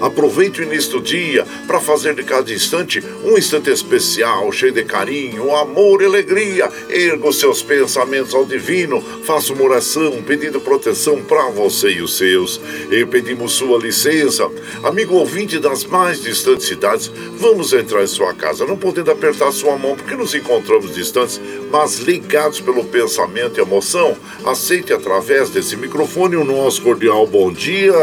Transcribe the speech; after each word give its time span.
Aproveite 0.00 0.60
o 0.60 0.64
início 0.64 0.92
do 0.92 1.00
dia 1.00 1.46
para 1.66 1.80
fazer 1.80 2.14
de 2.14 2.22
cada 2.22 2.52
instante 2.52 3.02
um 3.24 3.36
instante 3.36 3.70
especial, 3.70 4.50
cheio 4.52 4.72
de 4.72 4.84
carinho, 4.84 5.54
amor 5.54 6.02
e 6.02 6.06
alegria. 6.06 6.70
Erga 6.88 7.28
os 7.28 7.38
seus 7.38 7.62
pensamentos 7.62 8.34
ao 8.34 8.44
divino, 8.44 9.02
faça 9.24 9.52
uma 9.52 9.64
oração 9.64 10.22
pedindo 10.22 10.60
proteção 10.60 11.22
para 11.22 11.48
você 11.50 11.90
e 11.90 12.02
os 12.02 12.16
seus. 12.16 12.60
E 12.90 13.04
pedimos 13.06 13.52
sua 13.52 13.78
licença, 13.78 14.50
amigo 14.82 15.14
ouvinte 15.14 15.58
das 15.58 15.84
mais 15.84 16.22
distantes 16.22 16.66
cidades, 16.66 17.10
vamos 17.38 17.72
entrar 17.72 18.02
em 18.02 18.06
sua 18.06 18.34
casa, 18.34 18.66
não 18.66 18.76
podendo 18.76 19.10
apertar 19.10 19.52
sua 19.52 19.76
mão 19.76 19.96
porque 19.96 20.14
nos 20.14 20.34
encontramos 20.34 20.94
distantes, 20.94 21.40
mas 21.70 21.98
ligados 21.98 22.60
pelo 22.60 22.84
pensamento 22.84 23.58
e 23.58 23.62
emoção. 23.62 24.16
Aceite 24.44 24.92
através 24.92 25.50
desse 25.50 25.76
microfone 25.76 26.36
o 26.36 26.44
nosso 26.44 26.82
cordial 26.82 27.26
bom 27.26 27.52
dia. 27.52 27.94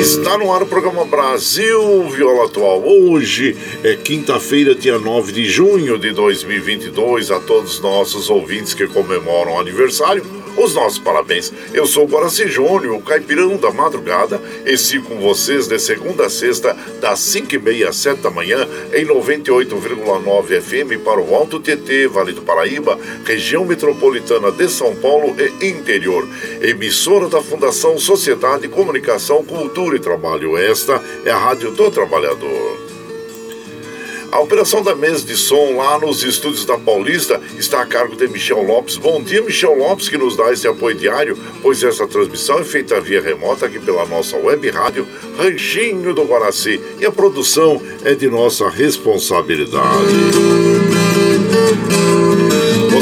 Está 0.00 0.38
no 0.38 0.50
ar 0.52 0.62
o 0.62 0.66
programa 0.66 1.04
Brasil 1.04 2.08
Viola 2.08 2.46
Atual. 2.46 2.82
Hoje 2.82 3.54
é 3.84 3.94
quinta-feira, 3.96 4.74
dia 4.74 4.98
9 4.98 5.30
de 5.30 5.44
junho 5.44 5.98
de 5.98 6.10
2022. 6.12 7.30
A 7.30 7.38
todos 7.38 7.74
os 7.74 7.80
nossos 7.80 8.30
ouvintes 8.30 8.72
que 8.72 8.86
comemoram 8.86 9.52
o 9.52 9.60
aniversário, 9.60 10.24
os 10.56 10.74
nossos 10.74 10.98
parabéns. 10.98 11.52
Eu 11.74 11.86
sou 11.86 12.04
o 12.04 12.08
Guaraci 12.08 12.48
Júnior, 12.48 12.94
o 12.94 13.02
caipirão 13.02 13.56
da 13.56 13.70
madrugada, 13.70 14.39
e 14.64 14.76
sigo 14.76 15.06
com 15.06 15.20
vocês 15.20 15.66
de 15.66 15.78
segunda 15.78 16.26
a 16.26 16.30
sexta, 16.30 16.76
das 17.00 17.20
5 17.20 17.54
e 17.54 17.58
meia 17.58 17.88
às 17.88 17.96
7 17.96 18.20
da 18.20 18.30
manhã, 18.30 18.68
em 18.92 19.04
98,9 19.06 20.60
FM 20.60 21.02
para 21.04 21.20
o 21.20 21.34
Alto 21.34 21.60
TT, 21.60 22.08
Vale 22.08 22.32
do 22.32 22.42
Paraíba, 22.42 22.98
região 23.24 23.64
metropolitana 23.64 24.50
de 24.50 24.68
São 24.68 24.94
Paulo 24.96 25.34
e 25.38 25.66
interior. 25.66 26.26
Emissora 26.60 27.28
da 27.28 27.40
Fundação 27.40 27.98
Sociedade, 27.98 28.68
Comunicação, 28.68 29.44
Cultura 29.44 29.96
e 29.96 30.00
Trabalho. 30.00 30.56
Esta 30.56 31.02
é 31.24 31.30
a 31.30 31.38
Rádio 31.38 31.70
do 31.70 31.90
Trabalhador. 31.90 32.89
A 34.32 34.38
operação 34.38 34.82
da 34.82 34.94
mesa 34.94 35.26
de 35.26 35.36
som 35.36 35.76
lá 35.76 35.98
nos 35.98 36.22
estúdios 36.22 36.64
da 36.64 36.78
Paulista 36.78 37.40
está 37.58 37.82
a 37.82 37.86
cargo 37.86 38.14
de 38.14 38.28
Michel 38.28 38.62
Lopes. 38.62 38.96
Bom 38.96 39.20
dia, 39.20 39.42
Michel 39.42 39.74
Lopes, 39.74 40.08
que 40.08 40.16
nos 40.16 40.36
dá 40.36 40.52
esse 40.52 40.68
apoio 40.68 40.96
diário, 40.96 41.36
pois 41.60 41.82
essa 41.82 42.06
transmissão 42.06 42.60
é 42.60 42.64
feita 42.64 43.00
via 43.00 43.20
remota 43.20 43.66
aqui 43.66 43.80
pela 43.80 44.06
nossa 44.06 44.36
web 44.36 44.70
rádio 44.70 45.06
Ranchinho 45.36 46.14
do 46.14 46.22
Guaraci 46.22 46.80
e 47.00 47.04
a 47.04 47.10
produção 47.10 47.82
é 48.04 48.14
de 48.14 48.28
nossa 48.28 48.68
responsabilidade. 48.68 49.80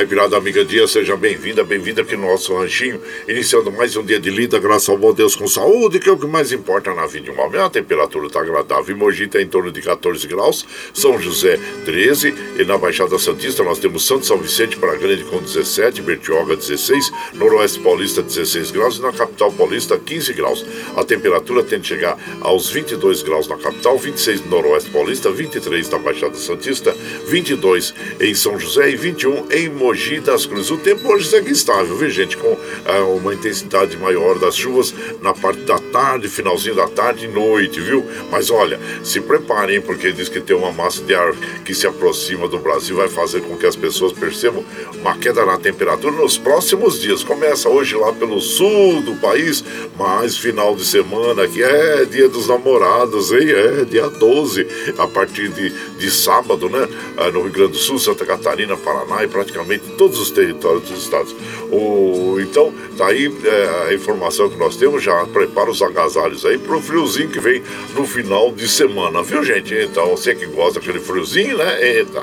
Caipirada 0.00 0.34
Amiga 0.34 0.64
Dia, 0.64 0.88
seja 0.88 1.14
bem-vinda, 1.14 1.62
bem-vinda 1.62 2.00
aqui 2.00 2.16
no 2.16 2.26
nosso 2.26 2.56
ranchinho, 2.56 3.02
iniciando 3.28 3.70
mais 3.70 3.94
um 3.96 4.02
dia 4.02 4.18
de 4.18 4.30
lida, 4.30 4.58
graças 4.58 4.88
ao 4.88 4.96
bom 4.96 5.12
Deus 5.12 5.36
com 5.36 5.46
saúde, 5.46 6.00
que 6.00 6.08
é 6.08 6.12
o 6.12 6.16
que 6.16 6.26
mais 6.26 6.52
importa 6.52 6.94
na 6.94 7.06
vida 7.06 7.24
de 7.24 7.30
um 7.30 7.38
homem. 7.38 7.60
A 7.60 7.68
temperatura 7.68 8.26
está 8.26 8.40
agradável, 8.40 8.96
Mogi 8.96 9.24
está 9.24 9.42
em 9.42 9.46
torno 9.46 9.70
de 9.70 9.82
14 9.82 10.26
graus, 10.26 10.64
São 10.94 11.20
José 11.20 11.60
13, 11.84 12.34
e 12.58 12.64
na 12.64 12.78
Baixada 12.78 13.18
Santista 13.18 13.62
nós 13.62 13.78
temos 13.78 14.06
Santo 14.06 14.24
São 14.24 14.38
Vicente 14.38 14.78
para 14.78 14.96
Grande 14.96 15.22
com 15.24 15.38
17, 15.38 16.00
Bertioga 16.00 16.56
16, 16.56 17.12
Noroeste 17.34 17.80
Paulista 17.80 18.22
16 18.22 18.70
graus. 18.70 18.96
E 18.96 19.02
na 19.02 19.12
capital 19.12 19.52
paulista 19.52 19.98
15 19.98 20.32
graus. 20.32 20.64
A 20.96 21.04
temperatura 21.04 21.62
tende 21.62 21.82
a 21.82 21.96
chegar 21.96 22.18
aos 22.40 22.70
22 22.70 23.22
graus 23.22 23.46
na 23.46 23.58
capital, 23.58 23.98
26 23.98 24.46
no 24.46 24.50
Noroeste 24.50 24.88
Paulista, 24.88 25.30
23 25.30 25.90
na 25.90 25.98
Baixada 25.98 26.36
Santista, 26.36 26.96
22 27.26 27.94
em 28.18 28.34
São 28.34 28.58
José 28.58 28.92
e 28.92 28.96
21 28.96 29.46
em 29.50 29.68
Mogi 29.68 29.89
Mogi 29.90 30.20
das 30.20 30.46
Cruzes. 30.46 30.70
O 30.70 30.76
tempo 30.76 31.12
hoje 31.12 31.28
segue 31.28 31.50
estável, 31.50 31.96
viu 31.96 32.08
gente? 32.08 32.36
Com 32.36 32.56
é, 32.84 33.00
uma 33.00 33.34
intensidade 33.34 33.96
maior 33.96 34.38
das 34.38 34.54
chuvas 34.54 34.94
na 35.20 35.34
parte 35.34 35.62
da 35.62 35.80
tarde, 35.80 36.28
finalzinho 36.28 36.76
da 36.76 36.86
tarde 36.86 37.24
e 37.24 37.28
noite, 37.28 37.80
viu? 37.80 38.06
Mas 38.30 38.52
olha, 38.52 38.78
se 39.02 39.20
preparem, 39.20 39.80
porque 39.80 40.12
diz 40.12 40.28
que 40.28 40.40
tem 40.40 40.54
uma 40.54 40.70
massa 40.70 41.02
de 41.02 41.12
ar 41.12 41.34
que 41.64 41.74
se 41.74 41.88
aproxima 41.88 42.46
do 42.46 42.60
Brasil, 42.60 42.94
vai 42.94 43.08
fazer 43.08 43.40
com 43.40 43.56
que 43.56 43.66
as 43.66 43.74
pessoas 43.74 44.12
percebam 44.12 44.64
uma 44.94 45.18
queda 45.18 45.44
na 45.44 45.58
temperatura 45.58 46.12
nos 46.12 46.38
próximos 46.38 47.00
dias. 47.00 47.24
Começa 47.24 47.68
hoje 47.68 47.96
lá 47.96 48.12
pelo 48.12 48.40
sul 48.40 49.02
do 49.02 49.16
país, 49.16 49.64
mas 49.98 50.36
final 50.36 50.76
de 50.76 50.84
semana 50.84 51.48
que 51.48 51.64
é 51.64 52.04
dia 52.04 52.28
dos 52.28 52.46
namorados, 52.46 53.32
hein? 53.32 53.50
É 53.50 53.84
dia 53.84 54.08
12, 54.08 54.68
a 54.96 55.08
partir 55.08 55.48
de, 55.48 55.70
de 55.98 56.10
sábado, 56.12 56.68
né? 56.68 56.88
Ah, 57.16 57.28
no 57.32 57.42
Rio 57.42 57.50
Grande 57.50 57.72
do 57.72 57.78
Sul, 57.78 57.98
Santa 57.98 58.24
Catarina, 58.24 58.76
Paraná 58.76 59.24
e 59.24 59.28
praticamente 59.28 59.79
todos 59.96 60.18
os 60.18 60.30
territórios 60.30 60.88
dos 60.88 61.02
estados. 61.02 61.34
O, 61.70 62.38
então, 62.40 62.72
tá 62.96 63.06
aí 63.06 63.32
é, 63.44 63.88
a 63.88 63.94
informação 63.94 64.48
que 64.48 64.56
nós 64.56 64.76
temos, 64.76 65.02
já 65.02 65.24
prepara 65.26 65.70
os 65.70 65.82
agasalhos 65.82 66.44
aí 66.44 66.58
pro 66.58 66.80
friozinho 66.80 67.28
que 67.28 67.40
vem 67.40 67.62
no 67.94 68.06
final 68.06 68.50
de 68.52 68.68
semana, 68.68 69.22
viu 69.22 69.44
gente? 69.44 69.74
Então, 69.74 70.10
você 70.10 70.34
que 70.34 70.46
gosta 70.46 70.80
daquele 70.80 71.00
friozinho, 71.00 71.58
né? 71.58 71.96
Eita. 71.98 72.22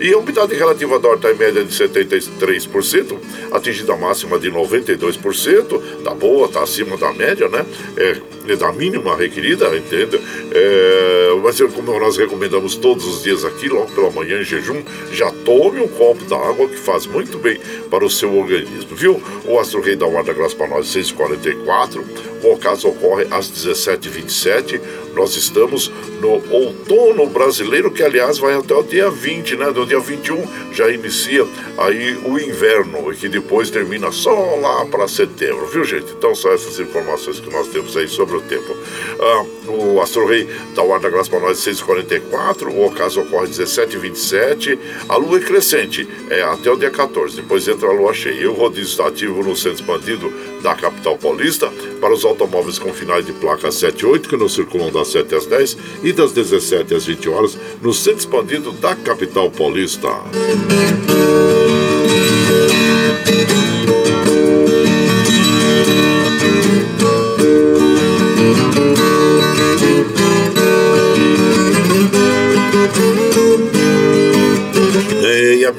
E 0.00 0.12
a 0.12 0.18
umidade 0.18 0.54
relativa 0.54 0.98
da 0.98 1.08
horta 1.08 1.30
em 1.30 1.34
média 1.34 1.64
de 1.64 1.72
73%, 1.72 3.16
atingida 3.52 3.92
a 3.92 3.96
máxima 3.96 4.38
de 4.38 4.50
92%, 4.50 6.02
tá 6.02 6.14
boa, 6.14 6.48
tá 6.48 6.62
acima 6.62 6.96
da 6.96 7.12
média, 7.12 7.48
né? 7.48 7.64
É 7.96 8.37
da 8.56 8.72
mínima 8.72 9.16
requerida, 9.16 9.76
entende? 9.76 10.20
É, 10.52 11.30
mas 11.42 11.60
como 11.72 11.98
nós 11.98 12.16
recomendamos 12.16 12.76
todos 12.76 13.04
os 13.06 13.22
dias 13.22 13.44
aqui, 13.44 13.68
logo 13.68 13.90
pela 13.92 14.10
manhã 14.10 14.40
em 14.40 14.44
jejum, 14.44 14.82
já 15.12 15.30
tome 15.44 15.80
um 15.80 15.88
copo 15.88 16.24
d'água 16.24 16.68
que 16.68 16.76
faz 16.76 17.06
muito 17.06 17.38
bem 17.38 17.58
para 17.90 18.04
o 18.04 18.10
seu 18.10 18.36
organismo, 18.36 18.94
viu? 18.94 19.22
O 19.44 19.58
Astro 19.58 19.80
Rei 19.80 19.96
da 19.96 20.06
Guarda 20.06 20.32
Graça 20.32 20.54
para 20.54 20.68
nós 20.68 20.88
644, 20.88 22.04
o 22.42 22.52
ocaso 22.52 22.88
ocorre 22.88 23.26
às 23.30 23.50
17h27. 23.50 24.80
Nós 25.14 25.36
estamos 25.36 25.90
no 26.20 26.42
outono 26.50 27.26
brasileiro, 27.26 27.90
que 27.90 28.02
aliás 28.02 28.38
vai 28.38 28.54
até 28.54 28.74
o 28.74 28.82
dia 28.82 29.10
20, 29.10 29.56
né? 29.56 29.70
Do 29.72 29.86
dia 29.86 30.00
21 30.00 30.72
já 30.72 30.90
inicia 30.90 31.46
aí 31.76 32.16
o 32.24 32.38
inverno, 32.38 33.12
e 33.12 33.16
que 33.16 33.28
depois 33.28 33.70
termina 33.70 34.10
só 34.12 34.56
lá 34.56 34.86
para 34.86 35.08
setembro, 35.08 35.66
viu 35.66 35.84
gente? 35.84 36.12
Então 36.12 36.34
são 36.34 36.52
essas 36.52 36.78
informações 36.78 37.40
que 37.40 37.50
nós 37.50 37.68
temos 37.68 37.96
aí 37.96 38.08
sobre 38.08 38.36
o 38.36 38.40
tempo. 38.40 38.76
Ah, 39.20 39.44
o 39.68 40.00
Astro 40.00 40.26
Rei 40.26 40.48
da 40.74 40.82
Guarda 40.82 41.10
Graça 41.10 41.30
para 41.30 41.40
nós 41.40 41.58
6h44, 41.58 42.68
o 42.68 42.86
ocaso 42.86 43.20
ocorre 43.20 43.48
17h27. 43.48 44.78
A 45.08 45.16
lua 45.16 45.38
é 45.38 45.40
crescente, 45.40 46.08
é 46.30 46.42
até 46.42 46.70
o 46.70 46.76
dia 46.76 46.90
14, 46.90 47.36
depois 47.36 47.66
entra 47.68 47.88
a 47.88 47.92
lua 47.92 48.14
cheia. 48.14 48.42
E 48.42 48.46
o 48.46 48.52
rodízio 48.52 48.90
está 48.90 49.08
ativo 49.08 49.42
no 49.42 49.56
centro 49.56 49.80
expandido 49.80 50.32
da 50.62 50.74
capital 50.74 51.16
paulista 51.16 51.70
para 52.00 52.12
os 52.12 52.24
automóveis 52.24 52.78
com 52.78 52.92
finais 52.92 53.24
de 53.24 53.32
placa 53.32 53.70
7 53.70 54.00
e 54.00 54.06
8, 54.06 54.28
que 54.28 54.36
não 54.36 54.48
circulam 54.48 54.90
das 54.92 55.08
7 55.08 55.34
às 55.34 55.46
10 55.46 55.76
e 56.02 56.12
das 56.12 56.32
17 56.32 56.94
às 56.94 57.06
20 57.06 57.28
horas 57.28 57.58
no 57.82 57.92
centro 57.92 58.18
expandido 58.18 58.72
da 58.72 58.94
capital 58.94 59.50
paulista. 59.50 60.08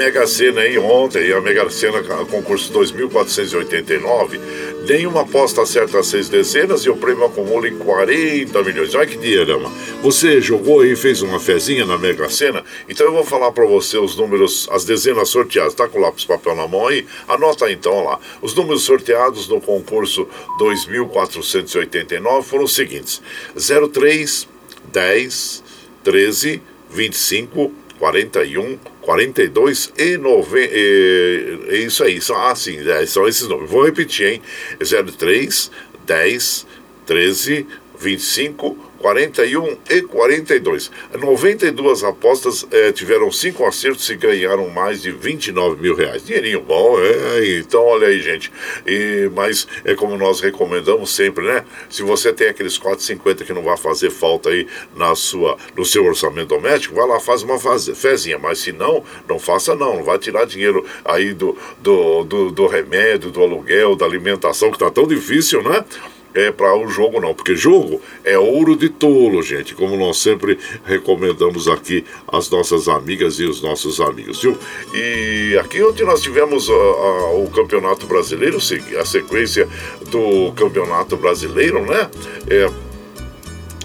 Mega 0.10 0.26
Sena 0.26 0.62
aí 0.62 0.76
ontem, 0.76 1.32
a 1.32 1.40
Mega 1.40 1.70
Sena 1.70 2.02
concurso 2.26 2.74
2489, 2.74 4.40
nenhuma 4.88 5.22
aposta 5.22 5.62
acerta 5.62 6.02
seis 6.02 6.28
dezenas 6.28 6.82
e 6.82 6.90
o 6.90 6.96
prêmio 6.96 7.26
acumula 7.26 7.68
em 7.68 7.78
40 7.78 8.64
milhões. 8.64 8.96
Olha 8.96 9.06
que 9.06 9.20
dinheirama. 9.20 9.72
Você 10.02 10.42
jogou 10.42 10.82
aí, 10.82 10.96
fez 10.96 11.22
uma 11.22 11.40
fezinha 11.40 11.86
na 11.86 11.96
Mega 11.96 12.28
Sena? 12.28 12.64
Então 12.90 13.06
eu 13.06 13.14
vou 13.14 13.24
falar 13.24 13.52
para 13.52 13.68
você 13.68 14.00
os 14.00 14.16
números, 14.16 14.68
as 14.72 14.84
dezenas 14.84 15.30
sorteadas. 15.30 15.76
Tá 15.76 15.88
com 15.88 16.00
o 16.00 16.02
lápis 16.02 16.26
papel 16.26 16.56
na 16.56 16.68
mão 16.68 16.88
aí? 16.88 17.06
Anota 17.28 17.72
então 17.72 18.04
lá. 18.04 18.20
Os 18.42 18.56
números 18.56 18.82
sorteados 18.82 19.48
no 19.48 19.62
concurso 19.62 20.28
2489 20.58 22.48
foram 22.48 22.64
os 22.64 22.74
seguintes: 22.74 23.22
03, 23.56 24.48
10, 24.92 25.64
13, 26.04 26.64
25, 26.90 27.72
41, 28.00 28.80
42 29.10 29.92
e 29.98 30.18
90. 30.18 30.72
É 30.72 31.78
isso 31.78 32.04
aí, 32.04 32.22
são, 32.22 32.40
ah, 32.40 32.54
sim, 32.54 32.78
é, 32.88 33.04
são 33.08 33.28
esses 33.28 33.48
números. 33.48 33.68
Vou 33.68 33.84
repetir, 33.84 34.34
hein? 34.34 34.42
03, 34.80 35.72
10, 36.06 36.68
13, 37.08 37.66
25, 38.00 38.89
41 39.00 39.78
e 39.90 40.02
42. 40.02 40.92
92 41.18 42.04
apostas 42.04 42.68
eh, 42.72 42.92
tiveram 42.92 43.32
cinco 43.32 43.66
acertos 43.66 44.10
e 44.10 44.16
ganharam 44.16 44.70
mais 44.70 45.02
de 45.02 45.12
29 45.12 45.82
mil 45.82 45.96
reais. 45.96 46.26
Dinheirinho 46.26 46.62
bom, 46.62 46.98
é. 47.00 47.58
Então, 47.60 47.84
olha 47.84 48.08
aí, 48.08 48.20
gente. 48.22 48.52
E, 48.86 49.30
mas 49.34 49.68
é 49.84 49.96
como 49.96 50.18
nós 50.18 50.42
recomendamos 50.42 51.10
sempre, 51.16 51.46
né? 51.46 51.64
Se 51.90 52.04
você 52.04 52.34
tem 52.34 52.48
aqueles 52.48 52.78
4,50 52.78 53.46
que 53.46 53.54
não 53.54 53.64
vai 53.64 53.78
fazer 53.78 54.10
falta 54.10 54.50
aí 54.50 54.68
na 54.96 55.16
sua, 55.16 55.58
no 55.76 55.86
seu 55.86 56.06
orçamento 56.06 56.50
doméstico, 56.50 56.96
vai 56.96 57.08
lá, 57.08 57.20
faz 57.20 57.42
uma 57.42 57.58
fezinha. 57.60 58.38
Mas 58.38 58.60
se 58.60 58.72
não, 58.72 59.04
não 59.28 59.40
faça 59.40 59.76
não. 59.76 59.98
Não 59.98 60.04
vai 60.04 60.20
tirar 60.20 60.46
dinheiro 60.46 60.86
aí 61.06 61.34
do, 61.34 61.58
do, 61.80 62.24
do, 62.24 62.52
do 62.52 62.68
remédio, 62.68 63.32
do 63.32 63.42
aluguel, 63.42 63.96
da 63.96 64.06
alimentação, 64.06 64.72
que 64.72 64.78
tá 64.78 64.90
tão 64.90 65.08
difícil, 65.08 65.64
né? 65.64 65.84
É 66.34 66.52
para 66.52 66.76
o 66.76 66.88
jogo 66.88 67.20
não, 67.20 67.34
porque 67.34 67.56
jogo 67.56 68.02
é 68.24 68.38
ouro 68.38 68.76
de 68.76 68.90
tolo, 68.90 69.42
gente, 69.42 69.74
como 69.74 69.96
nós 69.98 70.18
sempre 70.18 70.58
recomendamos 70.86 71.68
aqui 71.68 72.06
as 72.28 72.50
nossas 72.50 72.88
amigas 72.88 73.40
e 73.40 73.46
os 73.46 73.62
nossos 73.62 74.00
amigos, 74.00 74.42
viu? 74.42 74.58
E 74.94 75.58
aqui 75.60 75.82
onde 75.84 76.04
nós 76.04 76.22
tivemos 76.22 76.70
uh, 76.70 76.74
uh, 76.74 77.44
o 77.44 77.50
Campeonato 77.50 78.06
Brasileiro, 78.06 78.58
a 78.58 79.06
sequência 79.06 79.68
do 80.10 80.52
Campeonato 80.54 81.18
Brasileiro, 81.18 81.86
né? 81.86 82.10
É, 82.48 82.70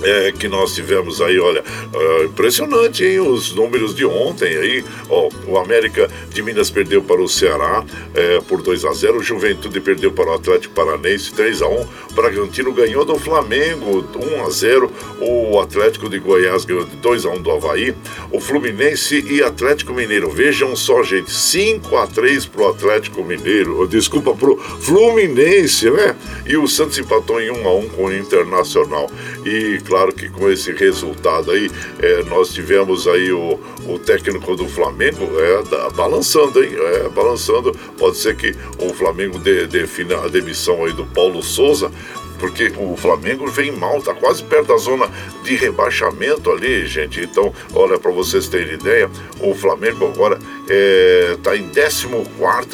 é, 0.02 0.32
que 0.32 0.48
nós 0.48 0.74
tivemos 0.74 1.20
aí, 1.20 1.38
olha, 1.38 1.62
uh, 1.62 2.24
impressionante, 2.24 3.04
hein? 3.04 3.20
Os 3.20 3.54
números 3.54 3.94
de 3.94 4.04
ontem 4.04 4.56
aí, 4.56 4.84
ó, 5.08 5.28
o 5.46 5.58
América 5.58 6.10
de 6.30 6.42
Minas 6.42 6.70
perdeu 6.70 7.02
para 7.02 7.20
o 7.20 7.28
Ceará 7.28 7.84
é, 8.14 8.40
por 8.40 8.60
2 8.62 8.84
a 8.84 8.92
0 8.92 9.18
o 9.18 9.22
Juventude 9.22 9.80
perdeu 9.80 10.12
para 10.12 10.30
o 10.30 10.34
Atlético 10.34 10.74
Paranense 10.74 11.32
3 11.32 11.62
a 11.62 11.68
1 11.68 11.80
o 12.10 12.14
Bragantino 12.14 12.72
ganhou 12.72 13.04
do 13.04 13.18
Flamengo 13.18 14.04
1 14.14 14.44
a 14.44 14.50
0 14.50 14.90
o 15.20 15.60
Atlético 15.60 16.08
de 16.08 16.18
Goiás 16.18 16.64
ganhou 16.64 16.84
de 16.84 16.96
2 16.96 17.26
a 17.26 17.30
1 17.30 17.42
do 17.42 17.50
Havaí, 17.50 17.94
o 18.30 18.40
Fluminense 18.40 19.24
e 19.28 19.42
Atlético 19.42 19.92
Mineiro, 19.92 20.30
vejam 20.30 20.74
só, 20.74 21.02
gente, 21.02 21.30
5 21.30 21.96
a 21.96 22.06
3 22.06 22.46
pro 22.46 22.68
Atlético 22.68 23.22
Mineiro, 23.22 23.86
desculpa, 23.86 24.34
pro 24.34 24.56
Fluminense, 24.56 25.90
né? 25.90 26.16
E 26.46 26.56
o 26.56 26.66
Santos 26.66 26.98
empatou 26.98 27.40
em 27.40 27.50
1 27.50 27.68
a 27.68 27.74
1 27.74 27.88
com 27.90 28.04
o 28.06 28.14
Internacional. 28.14 29.10
E 29.44 29.80
claro 29.84 30.12
que 30.12 30.28
com 30.28 30.50
esse 30.50 30.72
resultado 30.72 31.50
aí, 31.50 31.70
é, 32.00 32.22
nós 32.24 32.52
tivemos 32.52 33.06
aí 33.06 33.32
o, 33.32 33.58
o 33.86 33.98
técnico 33.98 34.56
do 34.56 34.68
Flamengo 34.68 35.28
é, 35.38 35.62
da, 35.64 35.90
balançando, 35.90 36.62
hein? 36.62 36.72
É, 36.74 37.08
balançando. 37.08 37.72
Pode 37.98 38.16
ser 38.16 38.36
que 38.36 38.54
o 38.78 38.92
Flamengo 38.94 39.38
de, 39.38 39.66
defina 39.66 40.16
a 40.24 40.28
demissão 40.28 40.84
aí 40.84 40.92
do 40.92 41.04
Paulo 41.06 41.42
Souza, 41.42 41.90
porque 42.38 42.72
o 42.76 42.96
Flamengo 42.96 43.46
vem 43.46 43.72
mal, 43.72 44.02
tá 44.02 44.12
quase 44.14 44.42
perto 44.42 44.68
da 44.68 44.76
zona 44.76 45.08
de 45.42 45.54
rebaixamento 45.56 46.50
ali, 46.50 46.86
gente. 46.86 47.20
Então, 47.20 47.52
olha, 47.72 47.98
para 47.98 48.10
vocês 48.10 48.48
terem 48.48 48.74
ideia, 48.74 49.10
o 49.40 49.54
Flamengo 49.54 50.06
agora 50.06 50.38
é, 50.68 51.36
em 51.56 51.68
14 51.68 52.06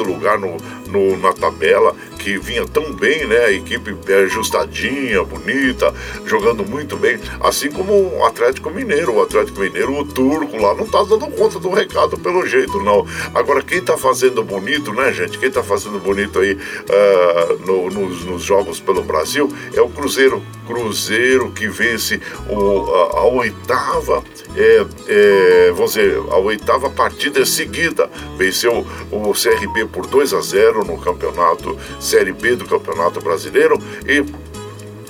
lugar 0.02 0.38
no, 0.38 0.56
no, 0.88 1.16
na 1.18 1.32
tabela, 1.32 1.94
que 2.20 2.38
vinha 2.38 2.66
tão 2.66 2.92
bem, 2.92 3.26
né? 3.26 3.46
A 3.46 3.52
equipe 3.52 3.96
é, 4.08 4.24
ajustadinha, 4.24 5.24
bonita, 5.24 5.92
jogando 6.26 6.64
muito 6.64 6.96
bem, 6.96 7.18
assim 7.40 7.70
como 7.70 7.92
o 7.92 8.24
Atlético 8.24 8.70
Mineiro. 8.70 9.14
O 9.14 9.22
Atlético 9.22 9.60
Mineiro, 9.60 9.98
o 9.98 10.04
turco 10.04 10.56
lá, 10.56 10.74
não 10.74 10.86
tá 10.86 11.02
dando 11.02 11.26
conta 11.28 11.58
do 11.58 11.70
recado 11.70 12.18
pelo 12.18 12.46
jeito, 12.46 12.78
não. 12.82 13.06
Agora, 13.34 13.62
quem 13.62 13.80
tá 13.80 13.96
fazendo 13.96 14.44
bonito, 14.44 14.92
né, 14.92 15.12
gente? 15.12 15.38
Quem 15.38 15.50
tá 15.50 15.62
fazendo 15.62 15.98
bonito 15.98 16.38
aí 16.38 16.52
uh, 16.52 17.66
no, 17.66 17.90
nos, 17.90 18.24
nos 18.24 18.42
jogos 18.42 18.78
pelo 18.78 19.02
Brasil 19.02 19.50
é 19.74 19.80
o 19.80 19.88
Cruzeiro. 19.88 20.42
Cruzeiro 20.66 21.50
que 21.50 21.68
vence 21.68 22.20
o, 22.48 22.94
a, 22.94 23.18
a 23.20 23.24
oitava 23.24 24.22
é, 24.57 24.87
é, 25.09 25.73
vamos 25.73 25.92
dizer, 25.92 26.16
a 26.16 26.38
oitava 26.38 26.90
partida 26.90 27.45
seguida. 27.45 28.11
Venceu 28.37 28.87
o 29.11 29.33
CRB 29.33 29.87
por 29.87 30.07
2 30.07 30.35
a 30.35 30.40
0 30.40 30.85
no 30.85 30.99
campeonato 30.99 31.76
Série 31.99 32.33
B 32.33 32.57
do 32.57 32.64
Campeonato 32.64 33.21
Brasileiro 33.21 33.78
e 34.07 34.25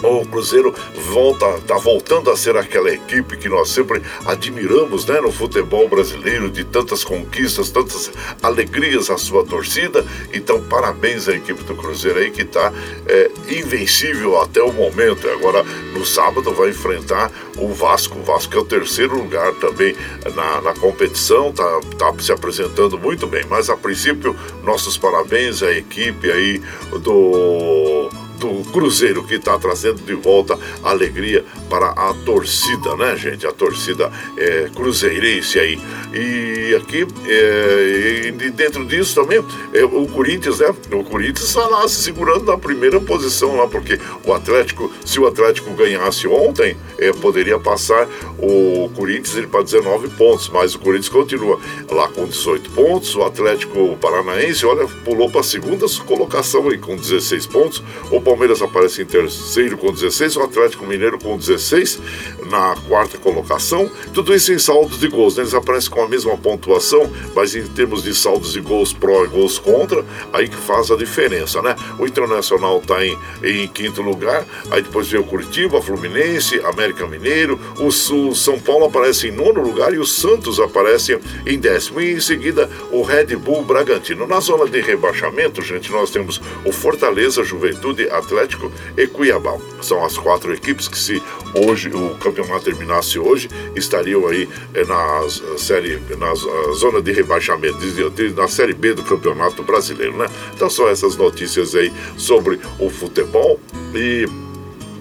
o 0.03 0.27
Cruzeiro 0.27 0.75
volta, 1.13 1.47
está 1.57 1.77
voltando 1.77 2.31
a 2.31 2.37
ser 2.37 2.57
aquela 2.57 2.91
equipe 2.91 3.37
que 3.37 3.49
nós 3.49 3.69
sempre 3.69 4.03
admiramos, 4.25 5.07
né, 5.07 5.21
no 5.21 5.33
futebol 5.33 5.89
brasileiro, 5.89 6.51
de 6.51 6.65
tantas 6.65 7.05
conquistas, 7.05 7.71
tantas 7.71 8.11
alegrias 8.43 9.11
à 9.11 9.19
sua 9.19 9.45
torcida. 9.45 10.05
Então, 10.33 10.63
parabéns 10.63 11.29
à 11.29 11.35
equipe 11.35 11.63
do 11.65 11.75
Cruzeiro 11.75 12.19
aí 12.19 12.31
que 12.31 12.43
está 12.43 12.73
é, 13.07 13.31
invencível 13.49 14.41
até 14.41 14.63
o 14.63 14.73
momento. 14.73 15.29
Agora, 15.29 15.63
no 15.93 16.05
sábado, 16.05 16.53
vai 16.53 16.71
enfrentar 16.71 17.31
o 17.57 17.69
Vasco. 17.69 18.19
O 18.19 18.23
Vasco 18.23 18.55
é 18.55 18.59
o 18.59 18.65
terceiro 18.65 19.17
lugar 19.17 19.53
também 19.55 19.95
na, 20.35 20.61
na 20.61 20.75
competição, 20.75 21.53
tá, 21.53 21.81
tá 21.99 22.15
se 22.21 22.33
apresentando 22.33 22.99
muito 22.99 23.27
bem. 23.27 23.45
Mas, 23.49 23.69
a 23.69 23.77
princípio, 23.77 24.37
nossos 24.63 24.97
parabéns 24.97 25.63
à 25.63 25.73
equipe 25.73 26.31
aí 26.31 26.63
do 27.03 28.11
do 28.41 28.65
Cruzeiro 28.73 29.23
que 29.23 29.35
está 29.35 29.59
trazendo 29.59 30.03
de 30.03 30.15
volta 30.15 30.59
alegria 30.83 31.45
para 31.69 31.91
a 31.91 32.15
torcida, 32.25 32.97
né, 32.97 33.15
gente? 33.17 33.47
A 33.47 33.53
torcida 33.53 34.11
é, 34.37 34.71
cruzeirense 34.75 35.59
aí. 35.59 35.79
E 36.13 36.75
aqui, 36.75 37.07
é, 37.27 38.33
e 38.35 38.51
dentro 38.51 38.85
disso 38.87 39.15
também, 39.15 39.45
é, 39.75 39.85
o 39.85 40.07
Corinthians, 40.07 40.59
né? 40.59 40.75
O 40.91 41.05
Corinthians 41.05 41.49
está 41.49 41.67
lá 41.69 41.87
se 41.87 42.03
segurando 42.03 42.45
na 42.47 42.57
primeira 42.57 42.99
posição 43.01 43.57
lá, 43.57 43.69
porque 43.69 44.01
o 44.25 44.33
Atlético, 44.33 44.91
se 45.05 45.21
o 45.21 45.27
Atlético 45.27 45.71
ganhasse 45.75 46.27
ontem, 46.27 46.77
é, 46.99 47.13
poderia 47.13 47.59
passar 47.59 48.09
o 48.39 48.91
Corinthians 48.97 49.37
ele 49.37 49.47
para 49.47 49.63
19 49.63 50.09
pontos, 50.11 50.49
mas 50.49 50.75
o 50.75 50.79
Corinthians 50.79 51.11
continua 51.11 51.61
lá 51.91 52.09
com 52.09 52.27
18 52.27 52.71
pontos. 52.71 53.15
O 53.15 53.23
Atlético 53.23 53.97
Paranaense, 54.01 54.65
olha, 54.65 54.89
pulou 55.05 55.31
para 55.31 55.41
a 55.41 55.45
segunda 55.45 55.87
colocação 56.07 56.69
aí 56.69 56.79
com 56.79 56.97
16 56.97 57.47
pontos. 57.47 57.83
O 58.11 58.21
Palmeiras 58.31 58.63
aparece 58.63 59.03
em 59.03 59.05
terceiro 59.05 59.77
com 59.77 59.93
16, 59.93 60.37
o 60.37 60.43
Atlético 60.43 60.87
Mineiro 60.87 61.19
com 61.19 61.37
16 61.37 61.99
na 62.49 62.77
quarta 62.87 63.19
colocação. 63.19 63.91
Tudo 64.15 64.33
isso 64.33 64.53
em 64.53 64.59
saldos 64.59 65.01
de 65.01 65.09
gols, 65.09 65.35
né? 65.35 65.43
eles 65.43 65.53
aparecem 65.53 65.91
com 65.91 66.01
a 66.01 66.09
mesma 66.09 66.37
pontuação, 66.37 67.11
mas 67.35 67.57
em 67.57 67.67
termos 67.67 68.05
de 68.05 68.15
saldos 68.15 68.53
de 68.53 68.61
gols 68.61 68.93
pró 68.93 69.25
e 69.25 69.27
gols 69.27 69.59
contra, 69.59 70.05
aí 70.33 70.49
que 70.49 70.55
faz 70.57 70.93
a 70.93 70.97
diferença, 70.97 71.61
né? 71.61 71.75
O 71.99 72.07
Internacional 72.07 72.79
está 72.79 73.05
em, 73.05 73.19
em 73.43 73.67
quinto 73.67 74.01
lugar, 74.01 74.47
aí 74.71 74.81
depois 74.81 75.09
vem 75.09 75.21
o 75.21 75.25
Curitiba, 75.25 75.83
Fluminense, 75.83 76.61
América 76.61 77.09
Mineiro, 77.09 77.59
o, 77.81 77.89
o 77.89 78.35
São 78.37 78.61
Paulo 78.61 78.85
aparece 78.85 79.27
em 79.27 79.33
nono 79.33 79.61
lugar 79.61 79.93
e 79.93 79.99
o 79.99 80.07
Santos 80.07 80.61
aparece 80.61 81.19
em 81.45 81.59
décimo. 81.59 82.01
E 82.01 82.13
em 82.13 82.21
seguida 82.21 82.71
o 82.93 83.03
Red 83.03 83.35
Bull 83.35 83.65
Bragantino. 83.65 84.25
Na 84.25 84.39
zona 84.39 84.71
de 84.71 84.81
rebaixamento, 84.81 85.61
gente, 85.63 85.91
nós 85.91 86.13
temos 86.13 86.41
o 86.65 86.71
Fortaleza, 86.71 87.43
Juventude, 87.43 88.09
Atlético 88.21 88.71
e 88.97 89.07
Cuiabá. 89.07 89.57
São 89.83 90.05
as 90.05 90.17
quatro 90.17 90.53
equipes 90.53 90.89
que 90.89 90.99
se 90.99 91.23
hoje 91.55 91.89
o 91.89 92.15
campeonato 92.17 92.65
terminasse 92.65 93.19
hoje, 93.19 93.49
estariam 93.75 94.27
aí 94.27 94.49
é, 94.75 94.85
na 94.85 95.29
série, 95.59 96.01
na 96.19 96.35
zona 96.75 97.03
de 97.03 97.13
rebaixamento, 97.13 97.79
na 98.37 98.49
série 98.49 98.75
B 98.75 98.95
do 98.95 99.03
Campeonato 99.03 99.63
Brasileiro, 99.63 100.17
né? 100.17 100.27
Então 100.55 100.71
são 100.71 100.89
essas 100.89 101.17
notícias 101.17 101.75
aí 101.75 101.93
sobre 102.17 102.61
o 102.79 102.89
futebol 102.89 103.59
e 103.95 104.27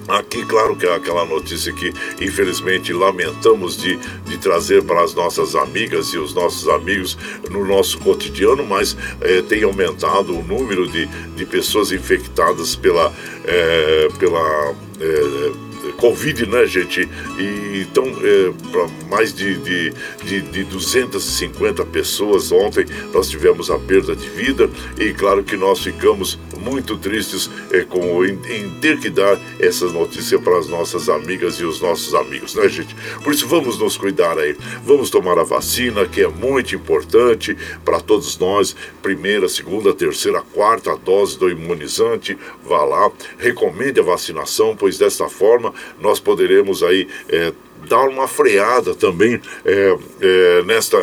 Aqui, 0.10 0.44
claro 0.44 0.76
que 0.76 0.88
é 0.88 0.96
aquela 0.96 1.24
notícia 1.24 1.72
que, 1.72 1.94
infelizmente, 2.20 2.92
lamentamos 2.92 3.78
de, 3.78 3.96
de 4.26 4.38
trazer 4.40 4.84
para 4.84 5.04
as 5.04 5.14
nossas 5.14 5.56
amigas 5.56 6.08
e 6.08 6.18
os 6.18 6.34
nossos 6.34 6.68
amigos 6.68 7.16
no 7.52 7.64
nosso 7.64 8.00
cotidiano, 8.00 8.66
mas 8.66 8.98
é, 9.22 9.42
tem 9.44 9.64
aumentado 9.64 10.36
o 10.36 10.44
número 10.44 10.88
de, 10.88 11.06
de 11.06 11.46
pessoas 11.46 11.92
infectadas 11.92 12.76
pela, 12.76 13.14
é, 13.46 14.08
pela 14.18 14.74
é, 15.00 15.69
Covid, 15.98 16.46
né, 16.46 16.66
gente? 16.66 17.08
E, 17.38 17.86
então, 17.90 18.04
é, 18.06 18.52
para 18.72 18.88
mais 19.10 19.34
de, 19.34 19.58
de, 19.58 19.94
de, 20.24 20.42
de 20.42 20.64
250 20.66 21.86
pessoas 21.86 22.52
ontem, 22.52 22.86
nós 23.14 23.30
tivemos 23.30 23.70
a 23.72 23.78
perda 23.78 24.16
de 24.16 24.30
vida 24.30 24.70
e, 24.98 25.14
claro, 25.14 25.44
que 25.44 25.56
nós 25.56 25.80
ficamos 25.80 26.38
muito 26.60 26.98
tristes 26.98 27.50
é, 27.72 27.82
com, 27.82 28.24
em, 28.26 28.40
em, 28.50 28.70
ter 28.82 29.00
que 29.00 29.10
dar 29.10 29.40
essa 29.60 29.86
notícia 29.88 30.38
para 30.40 30.58
as 30.58 30.68
nossas 30.68 31.10
amigas 31.10 31.56
e 31.56 31.66
os 31.66 31.82
nossos 31.82 32.14
amigos, 32.14 32.56
né, 32.56 32.68
gente? 32.68 32.96
Por 33.24 33.34
isso, 33.34 33.48
vamos 33.48 33.80
nos 33.80 33.98
cuidar 33.98 34.38
aí. 34.38 34.56
Vamos 34.84 35.10
tomar 35.10 35.40
a 35.40 35.44
vacina, 35.44 36.06
que 36.06 36.22
é 36.22 36.28
muito 36.28 36.76
importante 36.76 37.56
para 37.86 38.00
todos 38.00 38.38
nós. 38.38 38.76
Primeira, 39.02 39.48
segunda, 39.48 39.94
terceira, 39.94 40.42
quarta 40.42 40.96
dose 40.98 41.38
do 41.38 41.50
imunizante. 41.50 42.38
Vá 42.66 42.84
lá, 42.84 43.12
recomende 43.38 44.00
a 44.00 44.04
vacinação, 44.04 44.76
pois 44.76 44.98
desta 44.98 45.30
forma 45.30 45.69
nós 46.00 46.20
poderemos 46.20 46.84
aí 46.84 47.08
é, 47.30 47.54
dar 47.88 48.08
uma 48.08 48.28
freada 48.28 48.94
também 48.94 49.42
é, 49.66 50.64
nesta 50.66 50.98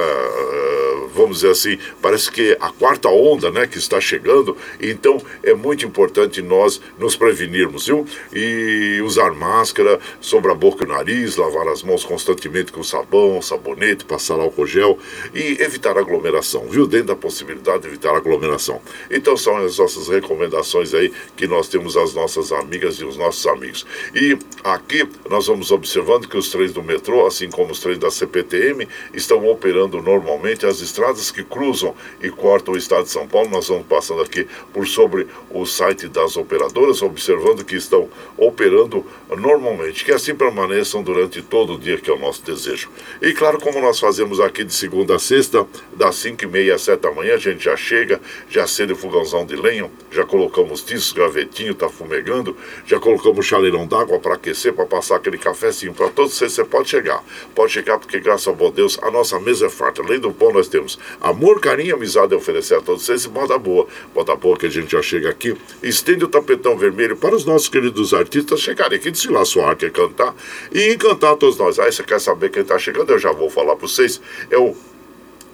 vamos 1.16 1.38
dizer 1.38 1.50
assim, 1.50 1.78
parece 2.02 2.30
que 2.30 2.56
a 2.60 2.70
quarta 2.70 3.08
onda, 3.08 3.50
né, 3.50 3.66
que 3.66 3.78
está 3.78 4.00
chegando, 4.00 4.56
então 4.80 5.20
é 5.42 5.54
muito 5.54 5.86
importante 5.86 6.42
nós 6.42 6.80
nos 6.98 7.16
prevenirmos, 7.16 7.86
viu? 7.86 8.06
E 8.32 9.00
usar 9.02 9.32
máscara 9.32 9.98
sobre 10.20 10.52
a 10.52 10.54
boca 10.54 10.84
e 10.84 10.86
o 10.86 10.88
nariz, 10.88 11.36
lavar 11.36 11.66
as 11.68 11.82
mãos 11.82 12.04
constantemente 12.04 12.70
com 12.70 12.82
sabão, 12.82 13.40
sabonete, 13.40 14.04
passar 14.04 14.34
álcool 14.34 14.66
gel 14.66 14.98
e 15.34 15.56
evitar 15.60 15.96
aglomeração, 15.96 16.66
viu? 16.68 16.86
Dentro 16.86 17.08
da 17.08 17.16
possibilidade 17.16 17.82
de 17.82 17.88
evitar 17.88 18.14
aglomeração. 18.14 18.80
Então 19.10 19.36
são 19.36 19.56
as 19.56 19.78
nossas 19.78 20.08
recomendações 20.08 20.92
aí 20.92 21.12
que 21.36 21.46
nós 21.46 21.68
temos 21.68 21.96
as 21.96 22.12
nossas 22.12 22.52
amigas 22.52 22.96
e 22.96 23.04
os 23.04 23.16
nossos 23.16 23.46
amigos. 23.46 23.86
E 24.14 24.38
aqui 24.62 25.08
nós 25.30 25.46
vamos 25.46 25.70
observando 25.70 26.28
que 26.28 26.36
os 26.36 26.50
trens 26.50 26.72
do 26.72 26.82
metrô, 26.82 27.26
assim 27.26 27.48
como 27.48 27.72
os 27.72 27.80
trens 27.80 27.98
da 27.98 28.10
CPTM, 28.10 28.86
estão 29.14 29.46
operando 29.48 30.02
normalmente 30.02 30.66
as 30.66 30.80
estradas 30.80 31.05
estradas 31.06 31.30
que 31.30 31.44
cruzam 31.44 31.94
e 32.20 32.30
cortam 32.30 32.74
o 32.74 32.76
estado 32.76 33.04
de 33.04 33.10
São 33.10 33.26
Paulo. 33.26 33.48
Nós 33.48 33.68
vamos 33.68 33.86
passando 33.86 34.22
aqui 34.22 34.46
por 34.72 34.86
sobre 34.86 35.26
o 35.50 35.64
site 35.64 36.08
das 36.08 36.36
operadoras, 36.36 37.02
observando 37.02 37.64
que 37.64 37.76
estão 37.76 38.08
operando 38.36 39.04
normalmente, 39.36 40.04
que 40.04 40.12
assim 40.12 40.34
permaneçam 40.34 41.02
durante 41.02 41.42
todo 41.42 41.74
o 41.74 41.78
dia, 41.78 41.98
que 41.98 42.10
é 42.10 42.14
o 42.14 42.18
nosso 42.18 42.42
desejo. 42.44 42.88
E 43.22 43.32
claro, 43.32 43.60
como 43.60 43.80
nós 43.80 43.98
fazemos 43.98 44.40
aqui 44.40 44.64
de 44.64 44.74
segunda 44.74 45.16
a 45.16 45.18
sexta, 45.18 45.66
das 45.94 46.16
5 46.16 46.44
e 46.44 46.46
meia 46.46 46.74
às 46.74 46.82
7 46.82 47.00
da 47.00 47.12
manhã, 47.12 47.34
a 47.34 47.38
gente 47.38 47.64
já 47.64 47.76
chega, 47.76 48.20
já 48.48 48.64
acende 48.64 48.92
o 48.92 48.96
fogãozão 48.96 49.46
de 49.46 49.56
lenha, 49.56 49.90
já 50.10 50.24
colocamos 50.24 50.82
tiços, 50.82 51.12
gravetinho, 51.12 51.74
tá 51.74 51.88
fumegando, 51.88 52.56
já 52.86 52.98
colocamos 52.98 53.46
chaleirão 53.46 53.86
d'água 53.86 54.18
para 54.18 54.34
aquecer, 54.34 54.72
para 54.72 54.86
passar 54.86 55.16
aquele 55.16 55.38
cafezinho 55.38 55.94
para 55.94 56.08
todos 56.08 56.34
vocês. 56.34 56.52
Você 56.52 56.64
pode 56.64 56.88
chegar, 56.88 57.22
pode 57.54 57.72
chegar, 57.72 57.98
porque 57.98 58.18
graças 58.18 58.48
ao 58.48 58.54
bom 58.54 58.70
Deus, 58.70 58.98
a 59.02 59.10
nossa 59.10 59.38
mesa 59.38 59.66
é 59.66 59.70
farta. 59.70 60.02
Além 60.02 60.18
do 60.18 60.32
pão, 60.32 60.52
nós 60.52 60.68
temos 60.68 60.95
amor, 61.20 61.60
carinho, 61.60 61.94
amizade 61.94 62.34
a 62.34 62.36
oferecer 62.36 62.74
a 62.74 62.80
todos 62.80 63.04
vocês. 63.04 63.24
E 63.24 63.28
moda 63.28 63.58
boa, 63.58 63.86
moda 64.14 64.34
boa 64.36 64.56
que 64.56 64.66
a 64.66 64.70
gente 64.70 64.92
já 64.92 65.02
chega 65.02 65.30
aqui, 65.30 65.56
estende 65.82 66.24
o 66.24 66.28
tapetão 66.28 66.76
vermelho 66.76 67.16
para 67.16 67.34
os 67.34 67.44
nossos 67.44 67.68
queridos 67.68 68.12
artistas 68.14 68.60
chegarem 68.60 68.98
aqui, 68.98 69.10
desfilar 69.10 69.44
sua 69.44 69.68
arte, 69.68 69.90
cantar 69.90 70.34
e 70.72 70.92
encantar 70.92 71.36
todos 71.36 71.56
nós. 71.58 71.78
Aí 71.78 71.92
você 71.92 72.02
quer 72.02 72.20
saber 72.20 72.50
quem 72.50 72.62
está 72.62 72.78
chegando? 72.78 73.10
Eu 73.10 73.18
já 73.18 73.32
vou 73.32 73.50
falar 73.50 73.76
para 73.76 73.86
vocês. 73.86 74.20
É 74.50 74.58
o 74.58 74.74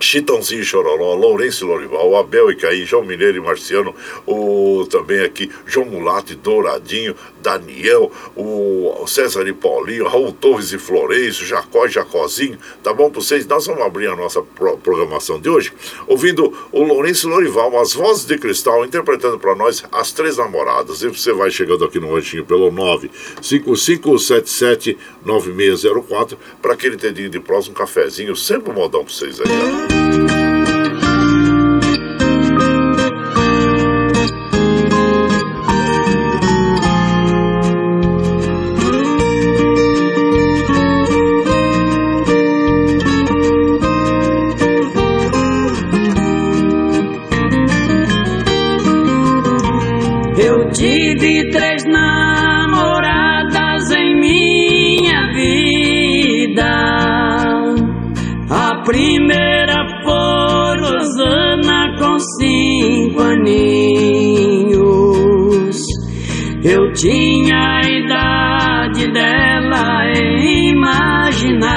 Chitãozinho 0.02 0.64
Chororó, 0.64 1.14
Lourenço 1.14 1.66
Lorival, 1.66 2.16
Abel 2.16 2.50
e 2.50 2.56
Caí, 2.56 2.84
João 2.84 3.04
Mineiro 3.04 3.38
e 3.38 3.40
Marciano, 3.40 3.94
o, 4.26 4.84
também 4.90 5.20
aqui 5.20 5.48
João 5.66 5.86
Mulato 5.86 6.32
e 6.32 6.36
Douradinho, 6.36 7.14
Daniel, 7.40 8.10
o 8.36 9.06
César 9.06 9.46
e 9.48 9.52
Paulinho, 9.52 10.06
Raul 10.06 10.32
Torres 10.32 10.72
e 10.72 10.78
Florencio, 10.78 11.46
Jacó 11.46 11.86
e 11.86 11.90
Jacozinho, 11.90 12.58
tá 12.82 12.92
bom 12.92 13.08
para 13.10 13.20
vocês? 13.20 13.46
Nós 13.46 13.66
vamos 13.66 13.82
abrir 13.82 14.08
a 14.08 14.16
nossa 14.16 14.42
pro 14.42 14.76
programação 14.78 15.38
de 15.40 15.48
hoje, 15.48 15.72
ouvindo 16.06 16.52
o 16.70 16.82
Lourenço 16.82 17.28
Lorival, 17.28 17.80
as 17.80 17.92
vozes 17.92 18.26
de 18.26 18.36
cristal, 18.38 18.84
interpretando 18.84 19.38
para 19.38 19.54
nós 19.54 19.84
as 19.92 20.10
três 20.12 20.36
namoradas. 20.36 21.02
E 21.02 21.08
você 21.08 21.32
vai 21.32 21.50
chegando 21.50 21.84
aqui 21.84 22.00
no 22.00 22.14
ranchinho 22.14 22.44
pelo 22.44 22.70
955779604 23.40 26.36
para 26.60 26.74
aquele 26.74 26.96
dedinho 26.96 27.30
de 27.30 27.40
próximo, 27.40 27.74
um 27.74 27.78
cafezinho, 27.78 28.36
sempre 28.36 28.70
um 28.70 28.74
modão 28.74 29.02
para 29.04 29.14
vocês 29.14 29.40
aí. 29.40 29.46
Tá? 29.46 29.91
Eu 29.92 30.08
vida. 30.08 30.98
A 30.98 31.01
primeira 58.84 59.86
for 60.02 60.78
Rosana 60.80 61.96
com 61.98 62.18
cinco 62.18 63.20
aninhos. 63.20 64.72
Eu 66.64 66.92
tinha 66.92 67.80
a 67.80 67.80
idade 67.88 69.10
dela 69.12 70.04
e 70.14 70.70
imaginava 70.70 71.72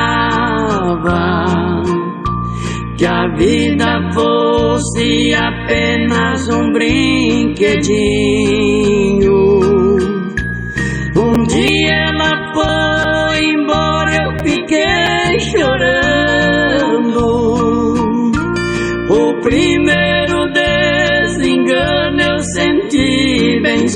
que 2.98 3.06
a 3.06 3.28
vida 3.36 4.12
fosse 4.14 5.34
apenas 5.34 6.48
um 6.50 6.72
brinquedinho. 6.72 7.76
Um 11.18 11.44
dia 11.48 12.05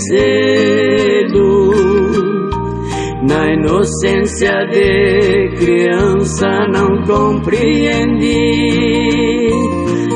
cedo. 0.10 1.70
Na 3.22 3.54
inocência 3.54 4.66
de 4.72 5.50
criança 5.60 6.50
não 6.74 7.04
compreendi 7.04 8.40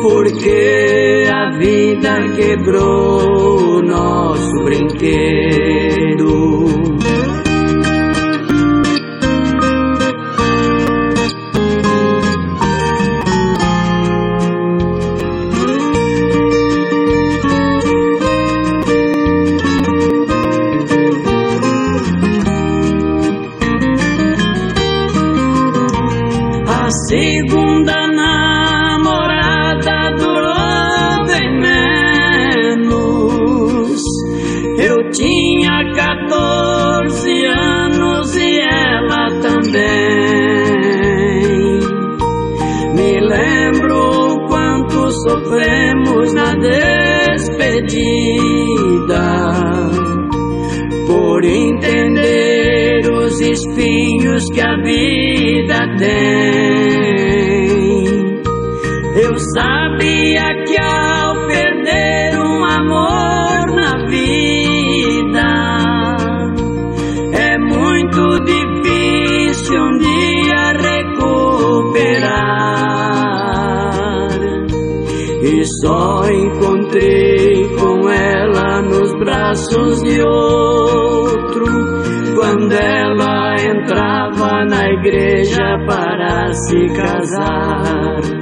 porque 0.01 1.25
a 1.31 1.51
vida 1.57 2.13
quebrou 2.35 3.83
nosso 3.83 4.63
brinquedo. 4.63 5.52
Que 54.51 54.61
a 54.61 54.75
vida 54.81 55.95
tem. 55.97 57.33
Eu 59.21 59.37
sabia 59.37 60.63
que 60.65 60.77
ao 60.79 61.45
perder 61.47 62.39
um 62.39 62.65
amor 62.65 63.71
na 63.75 64.05
vida 64.07 65.49
é 67.33 67.57
muito 67.59 68.39
difícil 68.43 69.81
um 69.81 69.97
dia 69.99 70.73
recuperar. 70.81 72.63
Só 75.81 76.22
igreja 85.03 85.77
para 85.85 86.53
se 86.53 86.87
casar. 86.95 88.32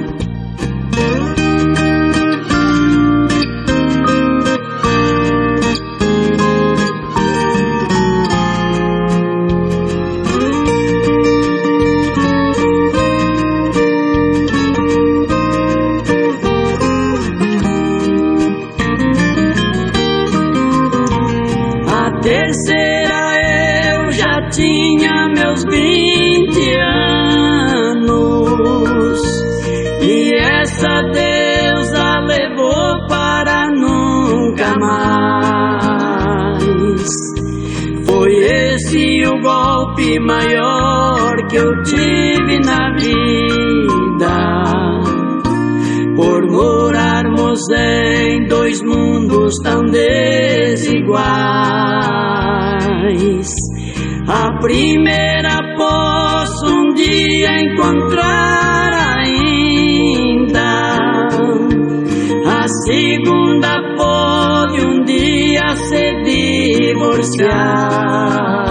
Golpe 39.42 40.18
maior 40.20 41.34
que 41.48 41.56
eu 41.56 41.82
tive 41.82 42.60
na 42.60 42.94
vida. 42.96 44.62
Por 46.16 46.50
morarmos 46.50 47.60
em 47.70 48.46
dois 48.46 48.80
mundos 48.82 49.56
tão 49.62 49.82
desiguais. 49.82 51.12
A 54.28 54.58
primeira 54.60 55.58
posso 55.76 56.66
um 56.66 56.94
dia 56.94 57.60
encontrar 57.60 59.18
ainda. 59.18 60.62
A 62.46 62.68
segunda 62.86 63.82
pode 63.96 64.86
um 64.86 65.02
dia 65.04 65.74
se 65.74 66.21
divorciar 67.02 68.62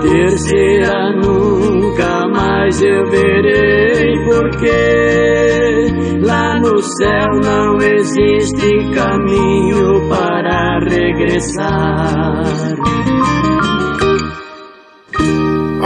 terceira 0.00 1.12
nunca 1.12 2.26
mais 2.28 2.80
eu 2.82 3.04
verei, 3.10 4.14
porque 4.24 4.72
lá 6.24 6.58
no 6.58 6.78
céu 6.78 7.28
não 7.44 7.76
existe 7.76 8.90
caminho 8.94 10.08
para 10.08 10.78
regressar. 10.88 12.44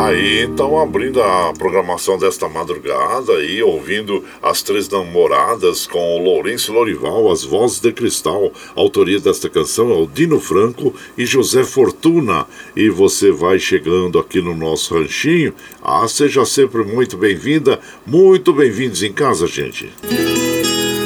Aí, 0.05 0.43
então, 0.43 0.79
abrindo 0.79 1.23
a 1.23 1.55
programação 1.55 2.19
desta 2.19 2.47
madrugada 2.47 3.43
e 3.43 3.63
ouvindo 3.63 4.23
As 4.43 4.63
Três 4.63 4.87
Namoradas 4.87 5.87
com 5.87 6.19
o 6.19 6.23
Lourenço 6.23 6.75
Lorival, 6.75 7.33
as 7.33 7.43
vozes 7.43 7.81
de 7.81 7.91
cristal. 7.91 8.53
A 8.77 8.81
autoria 8.81 9.19
desta 9.19 9.49
canção 9.49 9.91
é 9.91 9.95
o 9.95 10.07
Dino 10.07 10.39
Franco 10.39 10.95
e 11.17 11.25
José 11.25 11.65
Fortuna. 11.65 12.47
E 12.77 12.91
você 12.91 13.31
vai 13.31 13.59
chegando 13.59 14.19
aqui 14.19 14.43
no 14.43 14.55
nosso 14.55 14.93
ranchinho. 14.93 15.55
Ah, 15.83 16.07
seja 16.07 16.45
sempre 16.45 16.85
muito 16.85 17.17
bem-vinda, 17.17 17.81
muito 18.07 18.53
bem-vindos 18.53 19.03
em 19.03 19.11
casa, 19.11 19.47
gente. 19.47 19.91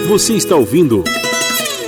Você 0.08 0.32
está 0.32 0.56
ouvindo. 0.56 1.04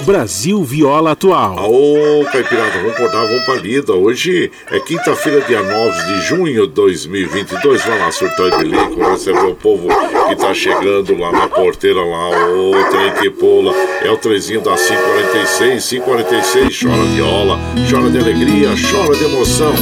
Brasil 0.03 0.63
Viola 0.65 1.13
Atual. 1.13 1.71
Ô, 1.71 2.25
Caipirada, 2.33 2.79
vamos 2.79 2.93
acordar, 2.93 3.27
vamos 3.27 3.45
pra 3.45 3.55
lida. 3.55 3.93
Hoje 3.93 4.51
é 4.71 4.81
quinta-feira, 4.81 5.41
dia 5.43 5.63
9 5.63 6.03
de 6.07 6.21
junho 6.27 6.67
de 6.67 6.73
2022. 6.73 7.85
Vai 7.85 7.99
lá, 7.99 8.11
surtar 8.11 8.49
e 8.49 8.59
bilico, 8.59 9.11
receber 9.11 9.45
o 9.45 9.55
povo 9.55 9.89
que 10.29 10.37
tá 10.37 10.55
chegando 10.55 11.17
lá 11.19 11.33
na 11.33 11.49
porteira 11.49 12.01
lá. 12.01 12.29
Ô, 12.51 12.73
trem 12.91 13.13
que 13.21 13.31
pula. 13.31 13.75
É 14.03 14.11
o 14.11 14.17
trezinho 14.17 14.61
da 14.61 14.75
546, 14.75 15.89
546. 15.89 16.81
Chora 16.81 17.03
viola, 17.05 17.59
chora 17.91 18.11
de 18.11 18.19
alegria, 18.19 18.71
chora 18.91 19.17
de 19.17 19.25
emoção. 19.25 19.75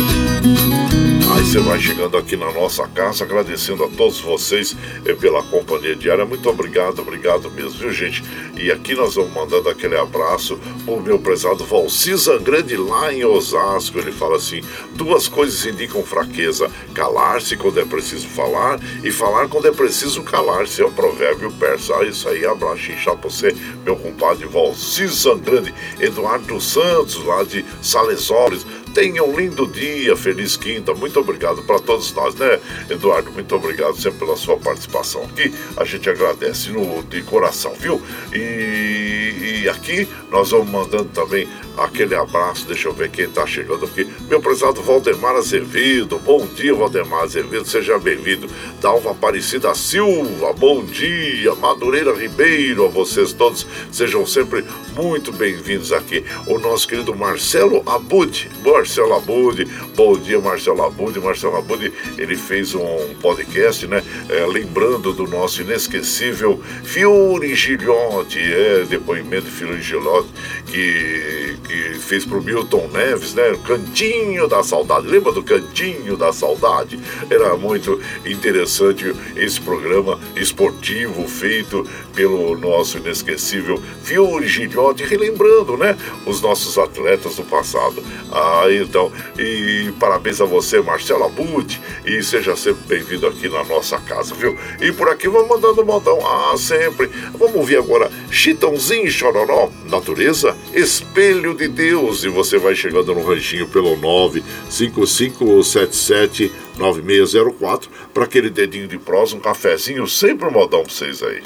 Aí 1.38 1.44
você 1.44 1.61
vai 1.61 1.79
chegando 1.79 2.16
aqui 2.16 2.37
na 2.37 2.51
nossa 2.51 2.85
casa, 2.88 3.22
agradecendo 3.22 3.85
a 3.85 3.88
todos 3.88 4.20
vocês 4.20 4.77
eh, 5.07 5.14
pela 5.14 5.40
companhia 5.40 5.94
diária. 5.94 6.27
Muito 6.27 6.51
obrigado, 6.51 6.98
obrigado 6.98 7.48
mesmo, 7.53 7.79
viu 7.79 7.92
gente? 7.92 8.24
E 8.57 8.72
aqui 8.72 8.92
nós 8.96 9.14
vamos 9.14 9.33
mandando 9.33 9.68
aquele 9.68 9.96
abraço 9.96 10.59
o 10.85 10.98
meu 10.98 11.16
prezado 11.20 11.64
Valcisa 11.64 12.38
Grande 12.38 12.77
lá 12.77 13.14
em 13.14 13.24
Osasco. 13.24 14.01
Ele 14.01 14.11
fala 14.11 14.37
assim: 14.37 14.62
duas 14.96 15.29
coisas 15.29 15.64
indicam 15.64 16.03
fraqueza: 16.03 16.68
calar-se 16.92 17.57
quando 17.57 17.79
é 17.79 17.85
preciso 17.85 18.27
falar 18.27 18.81
e 19.05 19.12
falar 19.12 19.46
quando 19.46 19.68
é 19.68 19.72
preciso 19.72 20.24
calar-se. 20.24 20.83
É 20.83 20.85
o 20.85 20.90
provérbio 20.90 21.53
persa. 21.53 21.94
Ah, 21.98 22.05
isso 22.05 22.29
aí, 22.29 22.44
abraço 22.44 22.90
inchar 22.90 23.16
pra 23.16 23.31
você, 23.31 23.55
meu 23.85 23.94
compadre 23.94 24.44
Valcisa 24.48 25.37
Grande, 25.37 25.72
Eduardo 26.01 26.61
Santos, 26.61 27.24
lá 27.24 27.44
de 27.44 27.64
Salesópolis. 27.81 28.66
Tenha 28.94 29.22
um 29.22 29.38
lindo 29.38 29.66
dia, 29.66 30.16
feliz 30.16 30.57
quinta. 30.57 30.92
Muito 30.94 31.20
obrigado 31.20 31.62
para 31.62 31.79
todos 31.79 32.12
nós, 32.12 32.35
né, 32.35 32.59
Eduardo? 32.90 33.31
Muito 33.31 33.55
obrigado 33.55 33.96
sempre 33.96 34.20
pela 34.20 34.37
sua 34.37 34.57
participação 34.57 35.22
aqui. 35.24 35.53
A 35.77 35.85
gente 35.85 36.09
agradece 36.11 36.70
no, 36.70 37.03
de 37.05 37.22
coração, 37.22 37.74
viu? 37.79 38.03
E, 38.33 39.62
e 39.62 39.68
aqui 39.68 40.09
nós 40.31 40.51
vamos 40.51 40.68
mandando 40.68 41.11
também 41.11 41.48
aquele 41.77 42.14
abraço. 42.14 42.66
Deixa 42.66 42.88
eu 42.88 42.92
ver 42.92 43.11
quem 43.11 43.27
está 43.27 43.46
chegando 43.46 43.85
aqui. 43.85 44.07
Meu 44.29 44.40
prezado 44.40 44.83
Valdemar 44.83 45.37
Azevedo. 45.37 46.18
Bom 46.18 46.46
dia, 46.46 46.74
Valdemar 46.74 47.22
Azevedo. 47.22 47.66
Seja 47.66 47.98
bem-vindo. 47.98 48.48
Dalva 48.81 49.12
Aparecida 49.12 49.74
Silva. 49.74 50.53
Bom 50.53 50.85
dia. 50.85 51.55
Madureira 51.55 52.12
Ribeiro. 52.12 52.85
A 52.85 52.88
vocês 52.88 53.33
todos. 53.33 53.66
Sejam 53.92 54.27
sempre 54.27 54.64
muito 54.94 55.33
bem-vindos 55.33 55.92
aqui. 55.92 56.24
O 56.46 56.59
nosso 56.59 56.88
querido 56.88 57.14
Marcelo 57.14 57.83
Abud. 57.87 58.51
Marcelo 58.79 59.14
Abud. 59.14 59.64
Bom 59.97 60.17
dia, 60.17 60.38
Marcelo 60.38 60.85
Abud. 60.85 61.19
Marcelo 61.19 61.57
Abud, 61.57 61.93
ele 62.17 62.37
fez 62.37 62.77
um 62.77 63.12
podcast, 63.21 63.88
né? 63.88 64.05
É, 64.29 64.47
lembrando 64.47 65.12
do 65.12 65.27
nosso 65.27 65.62
inesquecível 65.62 66.62
Fiore 66.85 67.57
Gilhote. 67.57 68.38
É, 68.38 68.85
depoimento 68.88 69.47
de 69.47 69.51
Fiore 69.51 69.83
Gilhote, 69.83 70.29
que 70.67 71.49
que 71.69 71.99
fez 71.99 72.25
pro 72.25 72.43
Milton 72.43 72.88
Neves, 72.88 73.35
né? 73.35 73.57
Cantinho 73.67 74.49
da 74.49 74.62
Saudade. 74.62 75.07
Lembra 75.07 75.33
do 75.33 75.43
Cantinho 75.43 76.17
da 76.17 76.33
Saudade? 76.33 76.99
Era 77.31 77.57
muito 77.57 78.01
interessante 78.25 79.14
esse 79.37 79.61
programa 79.61 80.19
esportivo 80.35 81.29
feito 81.29 81.87
pelo 82.14 82.57
nosso 82.57 82.97
inesquecível 82.97 83.81
Fiore 84.03 84.49
Gilhote, 84.49 85.05
relembrando, 85.05 85.77
né? 85.77 85.97
Os 86.27 86.41
nossos 86.41 86.79
atletas 86.79 87.37
do 87.37 87.45
passado. 87.45 88.03
Ah, 88.33 88.68
então, 88.77 89.11
e 89.39 89.93
parabéns 89.99 90.39
a 90.41 90.45
você, 90.45 90.81
Marcelo 90.81 91.25
Abud, 91.25 91.81
e 92.05 92.23
seja 92.23 92.55
sempre 92.57 92.83
bem-vindo 92.87 93.27
aqui 93.27 93.49
na 93.49 93.65
nossa 93.65 93.99
casa, 93.99 94.33
viu? 94.35 94.57
E 94.81 94.93
por 94.93 95.09
aqui 95.09 95.29
vamos 95.29 95.49
mandando 95.49 95.83
um 95.83 95.85
montão. 95.85 96.19
Ah, 96.27 96.55
sempre. 96.57 97.11
Vamos 97.39 97.57
ouvir 97.57 97.79
agora 97.79 98.11
Chitãozinho 98.31 99.11
Chororó, 99.11 99.71
Natureza, 99.87 100.57
Espelho 100.73 101.55
de 101.55 101.69
Deus. 101.69 102.25
E 102.25 102.29
você 102.29 102.59
vai 102.59 102.75
chegando 102.75 103.15
no 103.15 103.25
ranchinho 103.25 103.69
pelo 103.69 103.97
95577 103.97 106.51
9604 106.79 107.91
para 108.15 108.25
aquele 108.25 108.51
dedinho 108.51 108.89
de 108.89 108.99
prosa, 108.99 109.37
um 109.37 109.41
cafezinho, 109.41 110.07
sempre 110.07 110.49
um 110.49 110.53
modão 110.53 110.83
para 110.83 110.93
vocês 110.93 111.23
aí. 111.23 111.41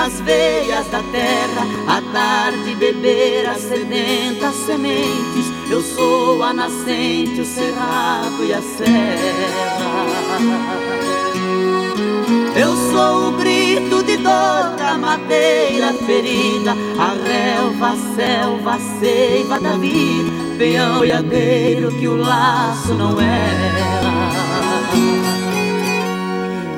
Nas 0.00 0.18
veias 0.20 0.86
da 0.86 1.02
terra, 1.12 1.66
a 1.86 2.00
dar 2.00 2.52
de 2.64 2.74
beber 2.74 3.46
as 3.46 3.60
sedentas 3.60 4.54
sementes. 4.64 5.44
Eu 5.70 5.82
sou 5.82 6.42
a 6.42 6.54
nascente, 6.54 7.42
o 7.42 7.44
cerrado 7.44 8.42
e 8.42 8.50
a 8.54 8.62
serra. 8.62 9.90
Eu 12.56 12.74
sou 12.90 13.28
o 13.28 13.32
grito 13.32 14.02
de 14.02 14.16
dor 14.16 14.74
da 14.78 14.96
madeira 14.96 15.92
ferida, 16.06 16.74
a 16.98 17.12
relva, 17.28 17.88
a 17.90 17.96
selva, 18.16 18.76
a 18.76 18.98
seiva 18.98 19.60
da 19.60 19.72
vida, 19.72 20.30
peão 20.56 21.04
e 21.04 21.12
adeiro 21.12 21.92
que 21.92 22.08
o 22.08 22.16
laço 22.16 22.94
não 22.94 23.20
era. 23.20 24.40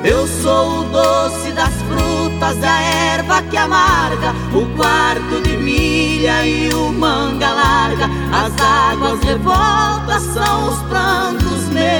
Eu 0.03 0.27
sou 0.27 0.81
o 0.81 0.83
doce 0.83 1.53
das 1.53 1.73
frutas, 1.83 2.22
a 2.43 2.81
erva 3.13 3.41
que 3.43 3.55
amarga, 3.55 4.35
o 4.53 4.65
quarto 4.75 5.39
de 5.43 5.55
milha 5.55 6.45
e 6.45 6.67
o 6.73 6.91
manga 6.91 7.49
larga. 7.49 8.09
As 8.33 8.51
águas 8.61 9.21
revoltas 9.21 10.23
são 10.33 10.67
os 10.67 10.77
prantos 10.83 11.69
meus. 11.69 11.93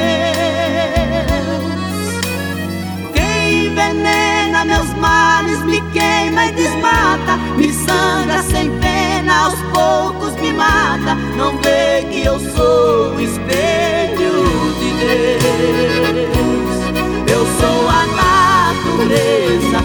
Quem 3.13 3.67
envenena 3.67 4.65
meus 4.65 4.89
males 4.95 5.63
me 5.63 5.79
queima 5.91 6.47
e 6.47 6.51
desmata, 6.51 7.38
me 7.56 7.71
sangra 7.71 8.43
sem 8.43 8.69
pena, 8.79 9.45
aos 9.45 9.56
poucos 9.73 10.36
me 10.41 10.51
mata. 10.51 11.15
Não 11.38 11.58
vê 11.60 12.03
que 12.12 12.25
eu 12.25 12.38
sou 12.39 13.15
o 13.15 13.21
espelho 13.21 14.43
de 14.77 14.91
Deus. 14.99 16.84
Eu 17.32 17.45
sou 17.60 17.89
a 17.89 18.06
natureza 18.08 19.79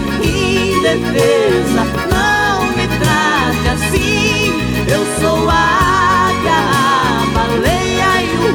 indefesa. 0.79 1.83
Não 2.09 2.65
me 2.75 2.87
trate 2.99 3.67
assim. 3.73 4.53
Eu 4.87 5.03
sou 5.19 5.49
a 5.49 5.53
águia, 6.29 6.59
a 7.11 7.25
baleia 7.33 8.11
e 8.23 8.25
o 8.45 8.49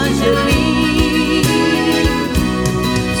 angelim. 0.00 1.42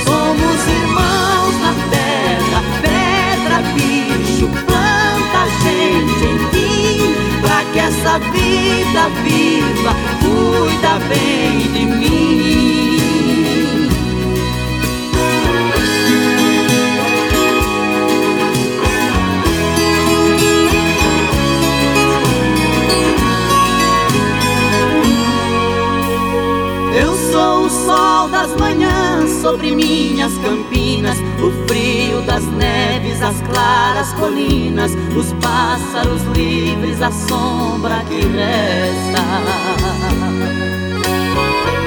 Somos 0.04 0.60
irmãos 0.68 1.54
na 1.60 1.72
terra, 1.90 2.60
pedra, 2.82 3.56
bicho, 3.74 4.46
planta, 4.64 5.40
gente, 5.62 6.24
enfim. 6.34 7.14
Pra 7.42 7.58
que 7.72 7.78
essa 7.78 8.18
vida 8.18 9.02
viva 9.22 9.92
cuida 10.20 10.92
bem 11.08 11.54
de 11.72 11.84
mim. 11.84 12.75
Das 28.30 28.54
manhãs 28.56 29.30
sobre 29.40 29.74
minhas 29.74 30.32
campinas, 30.38 31.16
o 31.40 31.50
frio 31.66 32.20
das 32.22 32.44
neves, 32.44 33.22
as 33.22 33.40
claras 33.42 34.12
colinas, 34.12 34.92
os 35.16 35.32
pássaros 35.34 36.22
livres, 36.34 37.00
a 37.00 37.10
sombra 37.10 38.04
que 38.08 38.20
resta. 38.26 39.22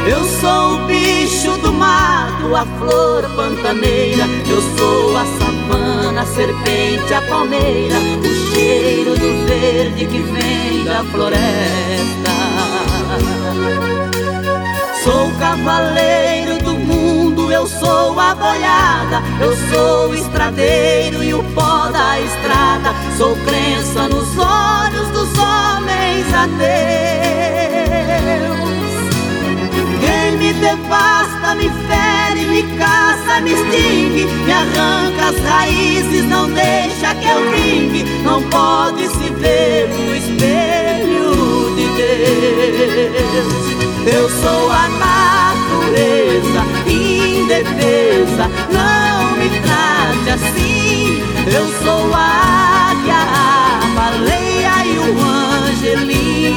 Eu 0.07 0.23
sou 0.25 0.75
o 0.75 0.87
bicho 0.87 1.55
do 1.61 1.71
mato, 1.71 2.55
a 2.55 2.65
flor 2.79 3.23
pantaneira, 3.35 4.25
eu 4.49 4.61
sou 4.77 5.17
a 5.17 5.25
savana, 5.25 6.21
a 6.21 6.25
serpente, 6.25 7.13
a 7.13 7.21
palmeira, 7.21 7.95
o 7.95 8.53
cheiro 8.53 9.11
do 9.11 9.45
verde 9.45 10.05
que 10.07 10.19
vem 10.19 10.83
da 10.85 11.03
floresta. 11.11 11.48
Cavaleiro 15.59 16.57
do 16.59 16.73
mundo, 16.73 17.51
eu 17.51 17.67
sou 17.67 18.17
a 18.19 18.33
boiada, 18.33 19.21
eu 19.41 19.53
sou 19.69 20.09
o 20.09 20.15
estradeiro 20.15 21.21
e 21.23 21.33
o 21.33 21.43
pó 21.53 21.89
da 21.89 22.19
estrada. 22.19 22.93
Sou 23.17 23.35
crença 23.45 24.07
nos 24.07 24.37
olhos 24.37 25.09
dos 25.09 25.37
homens 25.37 26.33
a 26.33 26.47
Deus. 26.47 26.69
Quem 29.99 30.37
me 30.37 30.53
devasta, 30.53 31.55
me 31.55 31.69
fere, 31.87 32.45
me 32.47 32.63
caça, 32.77 33.41
me 33.41 33.51
extingue, 33.51 34.25
me 34.25 34.51
arranca 34.51 35.29
as 35.29 35.39
raízes, 35.43 36.25
não 36.25 36.49
deixa 36.51 37.13
que 37.15 37.27
eu 37.27 37.51
vingue. 37.51 38.03
Não 38.23 38.41
pode 38.43 39.07
se 39.07 39.29
ver 39.33 39.89
no 39.89 40.15
espelho 40.15 41.75
de 41.75 41.87
Deus. 41.97 43.69
Eu 44.11 44.29
sou 44.29 44.71
a 44.71 44.89
natureza 45.89 46.61
indefesa, 46.85 48.45
não 48.71 49.37
me 49.37 49.49
trate 49.61 50.29
assim. 50.29 51.23
Eu 51.47 51.65
sou 51.83 52.13
a 52.13 52.91
águia, 52.91 53.15
a 53.15 53.87
baleia 53.95 54.85
e 54.85 54.87
o 54.99 55.19
angelim. 55.67 56.55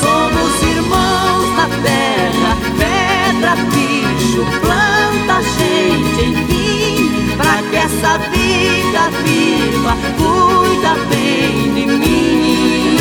Somos 0.00 0.52
irmãos 0.62 1.48
na 1.56 1.66
terra, 1.82 2.52
pedra, 2.78 3.52
bicho, 3.72 4.42
planta, 4.60 5.36
gente, 5.58 6.20
enfim. 6.30 7.36
Pra 7.36 7.54
que 7.68 7.76
essa 7.76 8.12
vida 8.30 9.02
viva 9.24 9.94
cuida 10.16 10.92
bem 11.08 11.52
de 11.74 11.84
mim. 11.86 12.92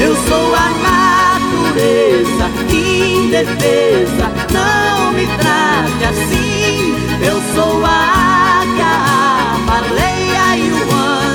Eu 0.00 0.14
sou 0.28 0.54
a 0.54 0.66
cabeça, 1.76 2.48
indefesa, 2.72 4.26
não 4.50 5.12
me 5.12 5.26
trate 5.26 6.04
assim. 6.04 6.96
Eu 7.22 7.38
sou 7.54 7.84
a 7.84 8.60
águia, 8.62 8.86
a 8.86 9.58
baleia 9.66 10.56
e 10.56 10.58
o 10.72 10.74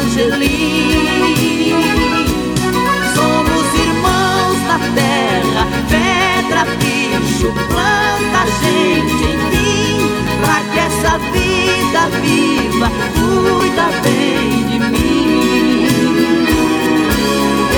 angelim. 0.02 1.06
Somos 3.14 3.66
irmãos 3.76 4.58
da 4.68 4.78
terra, 4.96 5.64
pedra, 5.92 6.62
bicho, 6.80 7.50
planta, 7.70 8.42
gente, 8.64 9.24
enfim. 9.36 10.00
Pra 10.42 10.58
que 10.74 10.80
essa 10.80 11.14
vida 11.32 12.02
viva, 12.20 12.90
cuida 13.14 13.88
bem 14.02 14.48
de 14.68 14.78
mim. 14.80 15.86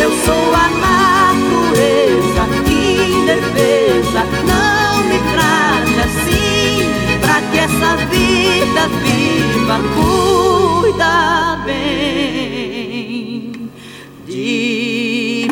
Eu 0.02 0.12
sou 0.26 0.46
a 0.56 1.03
que 7.54 7.60
essa 7.60 7.96
vida 8.08 8.88
viva, 9.04 9.80
cuida 9.94 11.62
bem 11.64 12.72
de 14.26 15.48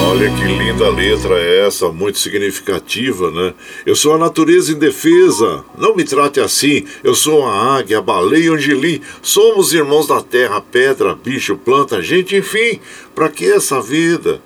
Olha 0.00 0.30
que 0.30 0.44
linda 0.44 0.88
letra 0.88 1.38
é 1.38 1.66
essa, 1.66 1.90
muito 1.90 2.18
significativa, 2.18 3.30
né? 3.30 3.52
Eu 3.84 3.94
sou 3.94 4.14
a 4.14 4.18
natureza 4.18 4.72
indefesa, 4.72 5.62
não 5.76 5.94
me 5.94 6.04
trate 6.04 6.40
assim. 6.40 6.86
Eu 7.04 7.14
sou 7.14 7.44
a 7.44 7.76
águia, 7.76 7.98
a 7.98 8.02
baleia, 8.02 8.52
o 8.52 8.54
angelim. 8.54 9.02
Somos 9.20 9.74
irmãos 9.74 10.06
da 10.06 10.22
terra, 10.22 10.60
pedra, 10.60 11.14
bicho, 11.14 11.56
planta, 11.56 12.00
gente, 12.00 12.34
enfim. 12.34 12.80
Para 13.14 13.28
que 13.28 13.44
essa 13.44 13.82
vida? 13.82 14.40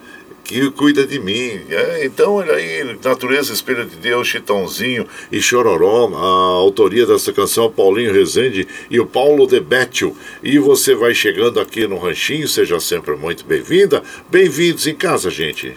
Que 0.50 0.68
cuida 0.72 1.06
de 1.06 1.20
mim. 1.20 1.60
É, 1.70 2.04
então, 2.04 2.32
olha 2.32 2.54
aí, 2.54 2.82
Natureza, 3.04 3.52
Espelho 3.52 3.86
de 3.86 3.94
Deus, 3.94 4.26
Chitãozinho 4.26 5.06
e 5.30 5.40
Chororó, 5.40 6.10
a 6.12 6.58
autoria 6.58 7.06
dessa 7.06 7.32
canção, 7.32 7.70
Paulinho 7.70 8.12
Rezende 8.12 8.66
e 8.90 8.98
o 8.98 9.06
Paulo 9.06 9.46
Debetio. 9.46 10.16
E 10.42 10.58
você 10.58 10.92
vai 10.92 11.14
chegando 11.14 11.60
aqui 11.60 11.86
no 11.86 11.98
Ranchinho, 11.98 12.48
seja 12.48 12.80
sempre 12.80 13.14
muito 13.14 13.44
bem-vinda. 13.44 14.02
Bem-vindos 14.28 14.88
em 14.88 14.94
casa, 14.96 15.30
gente. 15.30 15.72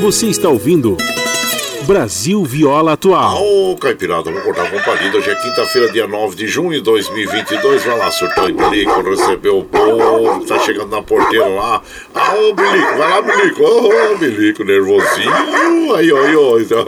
Você 0.00 0.28
está 0.28 0.48
ouvindo. 0.48 0.96
Brasil 1.90 2.44
Viola 2.44 2.92
Atual. 2.92 3.42
Ô, 3.42 3.72
oh, 3.72 3.76
Caipirada, 3.76 4.22
vamos 4.22 4.44
cortar 4.44 4.70
com 4.70 4.78
palida. 4.78 5.18
Hoje 5.18 5.28
é 5.28 5.34
quinta-feira, 5.34 5.90
dia 5.90 6.06
9 6.06 6.36
de 6.36 6.46
junho 6.46 6.70
de 6.70 6.82
2022. 6.82 7.84
Vai 7.84 7.98
lá, 7.98 8.08
surtou 8.12 8.48
e 8.48 8.52
Bilico, 8.52 9.02
recebeu 9.02 9.58
o 9.58 9.64
povo, 9.64 10.46
tá 10.46 10.60
chegando 10.60 10.88
na 10.88 11.02
porteira 11.02 11.48
lá. 11.48 11.82
Ah, 12.14 12.34
ô, 12.36 12.54
Bilico, 12.54 12.96
vai 12.96 13.10
lá, 13.10 13.22
Bilico. 13.22 13.64
Ô, 13.64 13.90
oh, 14.12 14.18
Bilico, 14.18 14.62
nervosinho. 14.62 15.32
Aí, 15.96 16.12
aí. 16.12 16.62
Então, 16.62 16.84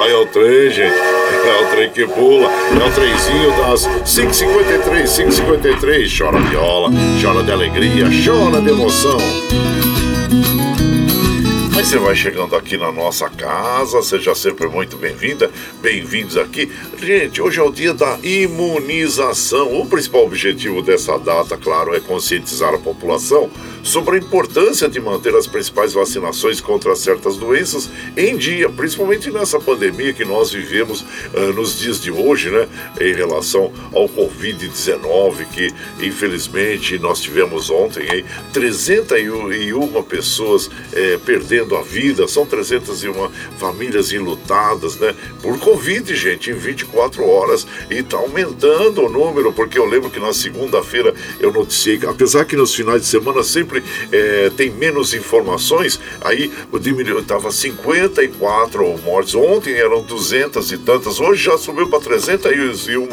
aí 0.00 0.12
é 0.12 0.16
o 0.16 0.26
trem, 0.26 0.70
gente. 0.70 0.94
É 0.94 1.62
o 1.64 1.66
trem 1.66 1.90
que 1.90 2.06
pula. 2.06 2.48
É 2.48 2.88
o 2.88 2.92
trenzinho 2.92 3.50
das 3.56 3.88
5h53, 4.04 5.06
5h53. 5.06 6.18
Chora 6.18 6.38
viola, 6.38 6.90
chora 7.20 7.42
de 7.42 7.50
alegria, 7.50 8.06
chora 8.24 8.60
de 8.60 8.70
emoção. 8.70 9.18
Você 11.86 11.98
vai 11.98 12.16
chegando 12.16 12.56
aqui 12.56 12.76
na 12.76 12.90
nossa 12.90 13.30
casa, 13.30 14.02
seja 14.02 14.34
sempre 14.34 14.66
muito 14.66 14.96
bem-vinda, 14.96 15.48
bem-vindos 15.80 16.36
aqui. 16.36 16.68
Gente, 17.00 17.40
hoje 17.40 17.60
é 17.60 17.62
o 17.62 17.70
dia 17.70 17.94
da 17.94 18.18
imunização. 18.24 19.80
O 19.80 19.86
principal 19.86 20.24
objetivo 20.24 20.82
dessa 20.82 21.16
data, 21.16 21.56
claro, 21.56 21.94
é 21.94 22.00
conscientizar 22.00 22.74
a 22.74 22.78
população 22.78 23.48
sobre 23.84 24.16
a 24.16 24.18
importância 24.18 24.88
de 24.88 24.98
manter 24.98 25.32
as 25.36 25.46
principais 25.46 25.92
vacinações 25.92 26.60
contra 26.60 26.96
certas 26.96 27.36
doenças 27.36 27.88
em 28.16 28.36
dia, 28.36 28.68
principalmente 28.68 29.30
nessa 29.30 29.60
pandemia 29.60 30.12
que 30.12 30.24
nós 30.24 30.50
vivemos 30.50 31.02
uh, 31.02 31.52
nos 31.54 31.78
dias 31.78 32.00
de 32.00 32.10
hoje, 32.10 32.50
né, 32.50 32.66
em 33.00 33.14
relação 33.14 33.72
ao 33.92 34.08
Covid-19, 34.08 35.46
que 35.52 35.72
infelizmente 36.00 36.98
nós 36.98 37.20
tivemos 37.20 37.70
ontem 37.70 38.08
hein, 38.12 38.24
301 38.52 40.02
pessoas 40.02 40.68
eh, 40.92 41.18
perdendo 41.24 41.75
a 41.76 41.82
vida, 41.82 42.26
são 42.28 42.46
301 42.46 43.30
famílias 43.58 44.12
enlutadas, 44.12 44.96
né? 44.96 45.14
Por 45.42 45.58
Covid, 45.58 46.14
gente, 46.14 46.50
em 46.50 46.54
24 46.54 47.24
horas. 47.24 47.66
E 47.90 48.02
tá 48.02 48.16
aumentando 48.16 49.02
o 49.02 49.08
número, 49.08 49.52
porque 49.52 49.78
eu 49.78 49.86
lembro 49.86 50.10
que 50.10 50.20
na 50.20 50.32
segunda-feira 50.32 51.14
eu 51.40 51.52
noticiei, 51.52 52.00
apesar 52.06 52.44
que 52.44 52.56
nos 52.56 52.74
finais 52.74 53.02
de 53.02 53.08
semana 53.08 53.42
sempre 53.42 53.82
é, 54.12 54.50
tem 54.56 54.70
menos 54.70 55.14
informações, 55.14 56.00
aí 56.20 56.50
diminuiu, 56.80 57.22
tava 57.22 57.50
54 57.50 58.98
mortes. 58.98 59.34
Ontem 59.34 59.74
eram 59.74 60.02
200 60.02 60.72
e 60.72 60.78
tantas, 60.78 61.20
hoje 61.20 61.44
já 61.44 61.58
subiu 61.58 61.88
para 61.88 62.00
301 62.00 63.08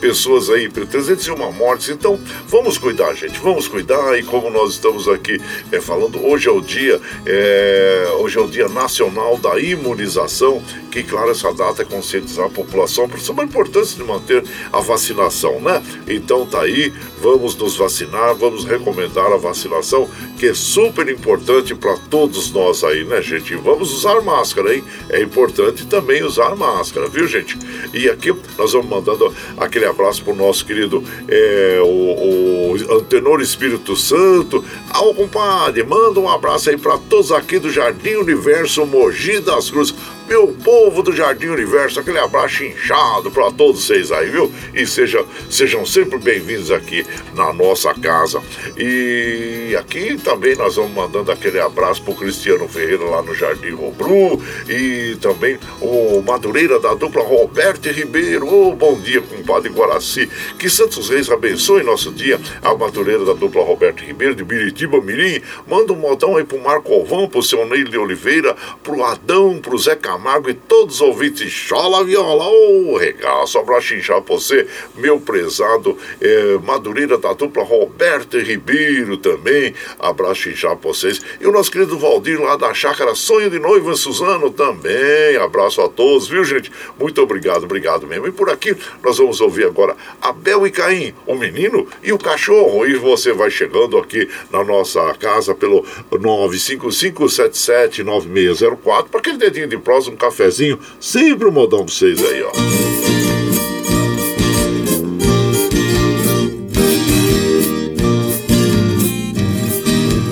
pessoas 0.00 0.50
aí, 0.50 0.68
301 0.68 1.52
mortes. 1.52 1.88
Então, 1.88 2.18
vamos 2.46 2.78
cuidar, 2.78 3.14
gente, 3.14 3.38
vamos 3.40 3.68
cuidar. 3.68 4.18
E 4.18 4.22
como 4.22 4.50
nós 4.50 4.72
estamos 4.72 5.08
aqui 5.08 5.40
é, 5.70 5.80
falando, 5.80 6.24
hoje 6.24 6.48
é 6.48 6.52
o 6.52 6.60
dia. 6.60 7.00
É, 7.26 7.99
hoje 8.18 8.38
é 8.38 8.40
o 8.40 8.48
Dia 8.48 8.68
Nacional 8.68 9.36
da 9.38 9.58
Imunização, 9.60 10.62
que, 10.90 11.02
claro, 11.02 11.30
essa 11.30 11.52
data 11.52 11.82
é 11.82 11.84
conscientizar 11.84 12.46
a 12.46 12.50
população 12.50 13.08
sobre 13.18 13.42
a 13.42 13.44
importância 13.46 13.96
de 13.96 14.02
manter 14.02 14.44
a 14.72 14.80
vacinação, 14.80 15.60
né? 15.60 15.82
Então 16.08 16.46
tá 16.46 16.62
aí, 16.62 16.92
vamos 17.20 17.54
nos 17.54 17.76
vacinar, 17.76 18.34
vamos 18.34 18.64
recomendar 18.64 19.32
a 19.32 19.36
vacinação, 19.36 20.08
que 20.38 20.46
é 20.46 20.54
super 20.54 21.08
importante 21.08 21.74
para 21.74 21.96
todos 22.10 22.50
nós 22.52 22.82
aí, 22.82 23.04
né, 23.04 23.22
gente? 23.22 23.54
Vamos 23.54 23.92
usar 23.92 24.20
máscara, 24.20 24.74
hein? 24.74 24.82
É 25.08 25.22
importante 25.22 25.86
também 25.86 26.22
usar 26.22 26.56
máscara, 26.56 27.08
viu, 27.08 27.26
gente? 27.26 27.58
E 27.92 28.08
aqui 28.08 28.34
nós 28.58 28.72
vamos 28.72 28.88
mandando 28.88 29.32
aquele 29.56 29.84
abraço 29.84 30.24
pro 30.24 30.34
nosso 30.34 30.64
querido 30.64 31.04
é, 31.28 31.80
o, 31.82 31.86
o 31.86 32.96
Antenor 32.98 33.40
Espírito 33.40 33.94
Santo. 33.96 34.64
Ah, 34.88 35.00
compadre, 35.14 35.82
manda 35.82 36.18
um 36.18 36.28
abraço 36.28 36.70
aí 36.70 36.76
para 36.76 36.96
todos 36.96 37.30
aqui 37.30 37.58
do 37.58 37.70
Jardim 37.70 37.89
Universo 38.18 38.86
Mogi 38.86 39.40
das 39.44 39.70
Cruzes 39.70 39.94
meu 40.30 40.46
povo 40.62 41.02
do 41.02 41.12
Jardim 41.12 41.48
Universo, 41.48 41.98
aquele 41.98 42.20
abraço 42.20 42.62
inchado 42.62 43.32
para 43.32 43.50
todos 43.50 43.82
vocês 43.82 44.12
aí, 44.12 44.30
viu? 44.30 44.52
E 44.72 44.86
seja, 44.86 45.24
sejam 45.50 45.84
sempre 45.84 46.18
bem-vindos 46.18 46.70
aqui 46.70 47.04
na 47.34 47.52
nossa 47.52 47.92
casa. 47.94 48.40
E 48.78 49.74
aqui 49.76 50.16
também 50.18 50.54
nós 50.54 50.76
vamos 50.76 50.92
mandando 50.92 51.32
aquele 51.32 51.58
abraço 51.58 52.00
pro 52.04 52.14
Cristiano 52.14 52.68
Ferreira 52.68 53.02
lá 53.06 53.22
no 53.22 53.34
Jardim 53.34 53.70
Robru 53.70 54.40
e 54.68 55.16
também 55.20 55.58
o 55.80 56.22
Madureira 56.22 56.78
da 56.78 56.94
dupla 56.94 57.24
Roberto 57.24 57.90
Ribeiro. 57.90 58.46
Oh, 58.46 58.72
bom 58.72 59.00
dia, 59.00 59.20
compadre 59.20 59.68
Guaraci. 59.68 60.30
Que 60.56 60.70
Santos 60.70 61.08
Reis 61.08 61.28
abençoe 61.28 61.82
nosso 61.82 62.12
dia. 62.12 62.40
A 62.62 62.72
Madureira 62.72 63.24
da 63.24 63.32
dupla 63.32 63.64
Roberto 63.64 64.04
Ribeiro 64.04 64.36
de 64.36 64.44
Biritiba 64.44 65.00
Mirim. 65.00 65.42
Manda 65.66 65.92
um 65.92 65.96
modão 65.96 66.36
aí 66.36 66.44
pro 66.44 66.60
Marco 66.60 66.94
Alvão, 66.94 67.28
pro 67.28 67.42
seu 67.42 67.66
Ney 67.66 67.82
de 67.82 67.98
Oliveira, 67.98 68.54
pro 68.84 69.02
Adão, 69.02 69.58
pro 69.58 69.76
Zé 69.76 69.96
Camargo 69.96 70.19
Camargo 70.20 70.50
e 70.50 70.54
todos 70.54 70.96
os 70.96 71.00
ouvintes. 71.00 71.50
Chola 71.50 72.04
viola, 72.04 72.46
ô 72.46 72.92
oh, 72.92 72.98
regaço, 72.98 73.58
pra 73.64 73.80
xinchar 73.80 74.20
pra 74.20 74.34
você, 74.34 74.66
meu 74.94 75.18
prezado 75.18 75.96
é, 76.20 76.58
Madureira 76.62 77.16
da 77.16 77.32
dupla 77.32 77.64
Roberto 77.64 78.38
Ribeiro 78.38 79.16
também. 79.16 79.74
Abraço 79.98 80.42
xinchar 80.42 80.76
pra 80.76 80.90
vocês. 80.90 81.22
E 81.40 81.46
o 81.46 81.52
nosso 81.52 81.70
querido 81.70 81.98
Valdir 81.98 82.38
lá 82.38 82.54
da 82.56 82.74
chácara 82.74 83.14
Sonho 83.14 83.48
de 83.48 83.58
Noiva 83.58 83.94
Suzano 83.94 84.50
também. 84.50 85.38
Abraço 85.40 85.80
a 85.80 85.88
todos, 85.88 86.28
viu 86.28 86.44
gente? 86.44 86.70
Muito 86.98 87.22
obrigado, 87.22 87.64
obrigado 87.64 88.06
mesmo. 88.06 88.26
E 88.26 88.32
por 88.32 88.50
aqui 88.50 88.76
nós 89.02 89.16
vamos 89.16 89.40
ouvir 89.40 89.64
agora 89.64 89.96
Abel 90.20 90.66
e 90.66 90.70
Caim, 90.70 91.14
o 91.26 91.34
menino 91.34 91.88
e 92.02 92.12
o 92.12 92.18
cachorro. 92.18 92.86
E 92.86 92.92
você 92.94 93.32
vai 93.32 93.50
chegando 93.50 93.96
aqui 93.96 94.28
na 94.50 94.62
nossa 94.62 95.14
casa 95.14 95.54
pelo 95.54 95.82
955779604 96.12 99.06
para 99.10 99.20
aquele 99.20 99.38
dedinho 99.38 99.66
de 99.66 99.78
prosa 99.78 100.09
um 100.10 100.16
cafezinho, 100.16 100.78
sempre 100.98 101.46
um 101.46 101.52
modão 101.52 101.84
pra 101.84 101.94
vocês 101.94 102.18
aí, 102.22 102.42
ó. 102.42 102.50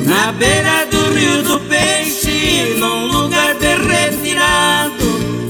Na 0.04 0.32
beira 0.32 0.86
do 0.86 1.12
rio 1.12 1.42
do 1.42 1.60
peixe, 1.68 2.74
num 2.78 3.06
lugar 3.06 3.54
bem 3.54 3.76
retirado, 3.86 5.04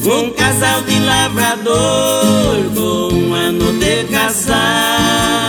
um 0.05 0.31
casal 0.31 0.83
de 0.83 0.99
lavrador 1.01 2.57
com 2.75 3.15
um 3.15 3.35
ano 3.35 3.73
de 3.79 4.05
casado. 4.13 5.49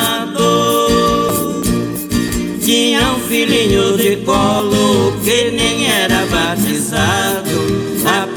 Tinha 2.64 3.14
um 3.14 3.20
filhinho 3.22 3.98
de 3.98 4.18
colo 4.18 5.14
que 5.24 5.50
nem 5.52 5.92
era 5.92 6.26
batizado 6.28 7.49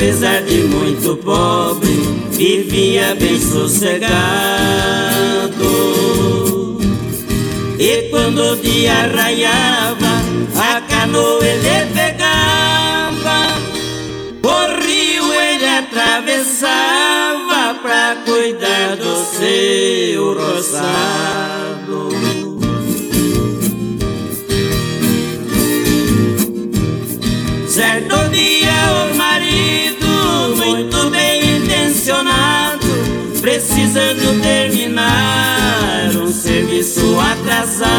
apesar 0.02 0.42
de 0.42 0.64
muito 0.64 1.16
pobre, 1.18 1.92
vivia 2.32 3.14
bem 3.14 3.40
sossegado. 3.40 4.10
E 7.78 8.08
quando 8.10 8.42
o 8.42 8.56
dia 8.56 9.06
raiava, 9.06 10.20
a 10.56 10.80
canoa 10.80 11.46
ele 11.46 11.86
pegava, 11.94 13.46
o 14.42 14.82
rio 14.82 15.32
ele 15.34 15.68
atravessava 15.68 17.74
pra 17.80 18.16
cuidar 18.24 18.96
do 18.96 19.24
seu 19.38 20.34
roçado. 20.34 22.08
precisando 33.92 34.40
terminar 34.40 36.10
um 36.16 36.32
serviço 36.32 37.18
atrasado. 37.20 37.92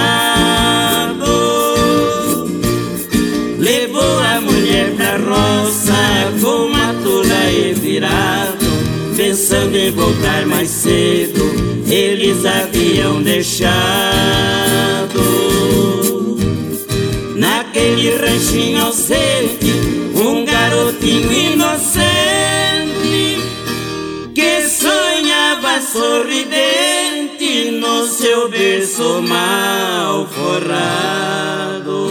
Levou 3.60 4.20
a 4.20 4.42
mulher 4.42 4.96
pra 4.96 5.18
roça 5.18 5.94
com 6.42 6.66
uma 6.66 6.94
e 7.52 7.74
virado, 7.74 8.66
pensando 9.16 9.76
em 9.76 9.92
voltar 9.92 10.48
mais 10.48 10.70
cedo. 10.70 11.54
Eles 11.88 12.44
haviam 12.44 13.22
deixado 13.22 13.54
naquele 17.36 18.16
ranchinho 18.18 18.84
ausente 18.84 19.72
um 20.16 20.44
garotinho 20.44 21.32
inocente 21.32 22.73
sorridente 25.94 27.72
no 27.80 28.08
seu 28.08 28.50
berço 28.50 29.22
mal 29.22 30.28
forrado. 30.28 32.10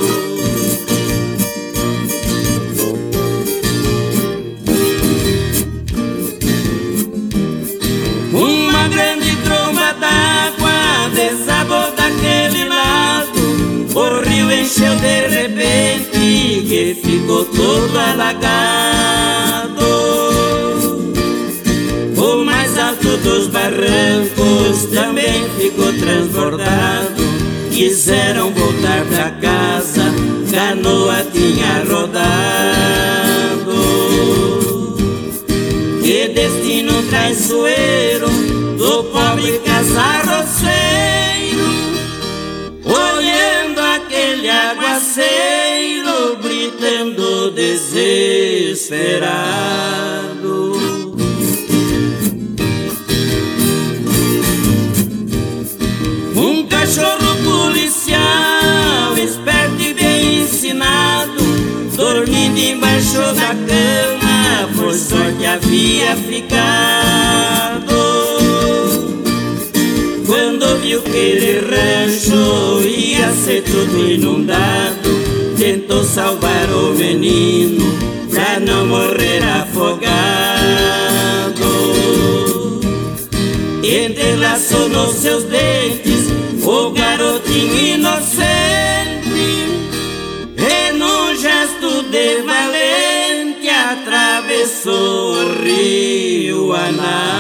desabou 11.15 11.93
daquele 11.93 12.65
lado. 12.69 13.41
O 13.95 14.21
rio 14.21 14.51
encheu 14.51 14.95
de 14.97 15.29
repente 15.29 16.19
e 16.19 16.95
ficou 16.95 17.45
todo 17.45 17.99
alagado. 17.99 19.52
Dos 23.23 23.47
barrancos 23.49 24.85
também 24.93 25.49
ficou 25.59 25.93
transbordado. 25.95 27.23
Quiseram 27.71 28.53
voltar 28.53 29.05
pra 29.07 29.31
casa, 29.31 30.03
canoa 30.51 31.25
tinha 31.33 31.85
rodado. 31.89 32.13
Que 36.03 36.29
destino 36.29 37.03
traiçoeiro 37.05 38.29
do 38.77 39.05
pobre 39.05 39.59
casarroceiro, 39.65 40.73
olhando 42.85 43.81
aquele 43.81 44.51
aguaceiro, 44.51 46.37
gritando 46.43 47.51
desesperado. 47.53 48.83
Embaixo 63.13 63.35
da 63.35 63.55
cama, 63.67 64.69
por 64.75 64.95
sorte 64.95 65.45
havia 65.45 66.17
ficado. 66.17 67.93
Quando 70.27 70.81
viu 70.81 71.01
aquele 71.01 71.61
rancho 71.61 72.81
ia 72.89 73.31
ser 73.33 73.63
tudo 73.63 74.11
inundado, 74.11 75.11
tentou 75.59 76.03
salvar 76.05 76.71
o 76.71 76.95
menino 76.95 77.85
pra 78.31 78.59
não 78.61 78.87
morrer 78.87 79.43
afogado. 79.45 80.03
Entrelaçou 83.85 84.89
nos 84.89 85.17
seus 85.17 85.45
dentes 85.45 86.29
o 86.65 86.91
garotinho 86.91 87.77
inocente 87.95 88.53
de 92.13 92.43
valente 92.43 92.82
atravessou 94.83 95.35
o 95.35 95.63
rio 95.63 96.73
anado. 96.73 97.33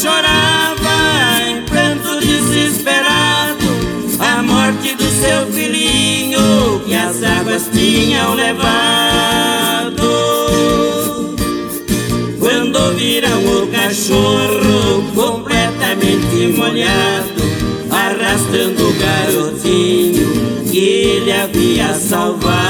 chorava 0.00 1.42
em 1.48 1.62
pranto 1.64 2.20
desesperado 2.20 3.64
a 4.20 4.42
morte 4.42 4.94
do 4.94 5.04
seu 5.10 5.46
filhinho 5.52 6.80
que 6.86 6.94
as 6.94 7.20
águas 7.22 7.68
tinham 7.72 8.34
levado. 8.34 10.02
Quando 12.38 12.94
viram 12.94 13.40
o 13.44 13.66
cachorro 13.66 15.02
completamente 15.14 16.56
molhado, 16.56 17.37
arrastando 18.28 18.86
o 18.86 18.92
garotinho 18.92 20.28
que 20.70 20.78
ele 20.78 21.32
havia 21.32 21.94
salvado. 21.94 22.68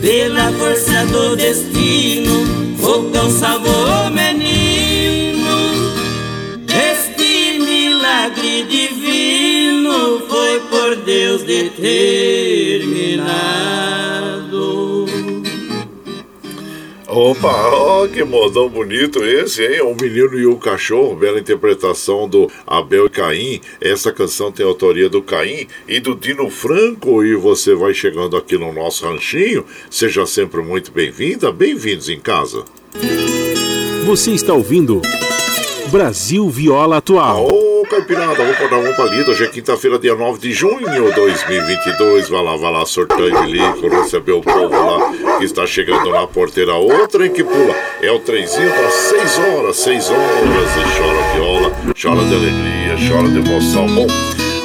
Pela 0.00 0.50
força 0.52 1.04
do 1.06 1.36
destino, 1.36 2.32
o 2.82 3.10
cão 3.10 3.30
salvou 3.30 4.06
o 4.06 4.10
menino. 4.10 5.44
Este 6.66 7.58
milagre 7.58 8.64
divino 8.64 10.22
foi 10.28 10.60
por 10.60 10.96
Deus 11.04 11.42
determinado. 11.42 14.17
Opa, 17.18 17.70
oh, 17.74 18.08
que 18.08 18.22
modão 18.22 18.68
bonito 18.68 19.24
esse, 19.24 19.66
hein? 19.66 19.80
O 19.82 19.96
Menino 20.00 20.38
e 20.38 20.46
o 20.46 20.56
Cachorro, 20.56 21.16
bela 21.16 21.40
interpretação 21.40 22.28
do 22.28 22.48
Abel 22.64 23.06
e 23.06 23.10
Caim. 23.10 23.60
Essa 23.80 24.12
canção 24.12 24.52
tem 24.52 24.64
autoria 24.64 25.08
do 25.08 25.20
Caim 25.20 25.66
e 25.88 25.98
do 25.98 26.14
Dino 26.14 26.48
Franco. 26.48 27.24
E 27.24 27.34
você 27.34 27.74
vai 27.74 27.92
chegando 27.92 28.36
aqui 28.36 28.56
no 28.56 28.72
nosso 28.72 29.04
ranchinho. 29.04 29.64
Seja 29.90 30.24
sempre 30.26 30.62
muito 30.62 30.92
bem-vinda, 30.92 31.50
bem-vindos 31.50 32.08
em 32.08 32.20
casa. 32.20 32.64
Você 34.06 34.30
está 34.30 34.54
ouvindo 34.54 35.02
Brasil 35.90 36.48
Viola 36.48 36.98
Atual. 36.98 37.48
Ô, 37.48 37.84
Caipirada, 37.90 38.36
vamos 38.36 38.56
para 38.56 38.78
uma 38.78 38.92
palida. 38.94 39.32
Hoje 39.32 39.42
é 39.42 39.48
quinta-feira, 39.48 39.98
dia 39.98 40.14
9 40.14 40.38
de 40.38 40.52
junho 40.52 40.88
de 40.88 41.14
2022. 41.16 42.28
Vai 42.28 42.44
lá, 42.44 42.56
vai 42.56 42.72
lá, 42.72 42.86
sorteio 42.86 43.42
de 43.42 43.50
lico, 43.50 43.88
receber 43.88 44.32
o 44.32 44.40
povo 44.40 44.68
lá 44.68 45.27
que 45.38 45.44
está 45.44 45.66
chegando 45.66 46.10
na 46.10 46.26
porteira. 46.26 46.74
Outra 46.74 47.26
em 47.26 47.32
que 47.32 47.44
pula 47.44 47.74
é 48.02 48.10
o 48.10 48.18
trenzinho 48.18 48.68
das 48.68 48.92
6 48.92 49.38
horas, 49.38 49.76
6 49.76 50.10
horas. 50.10 50.70
E 50.76 50.98
chora 50.98 51.32
viola, 51.34 51.72
chora 52.00 52.24
de 52.24 52.34
alegria, 52.34 53.08
chora 53.08 53.28
de 53.28 53.38
emoção. 53.38 53.86
Bom, 53.94 54.06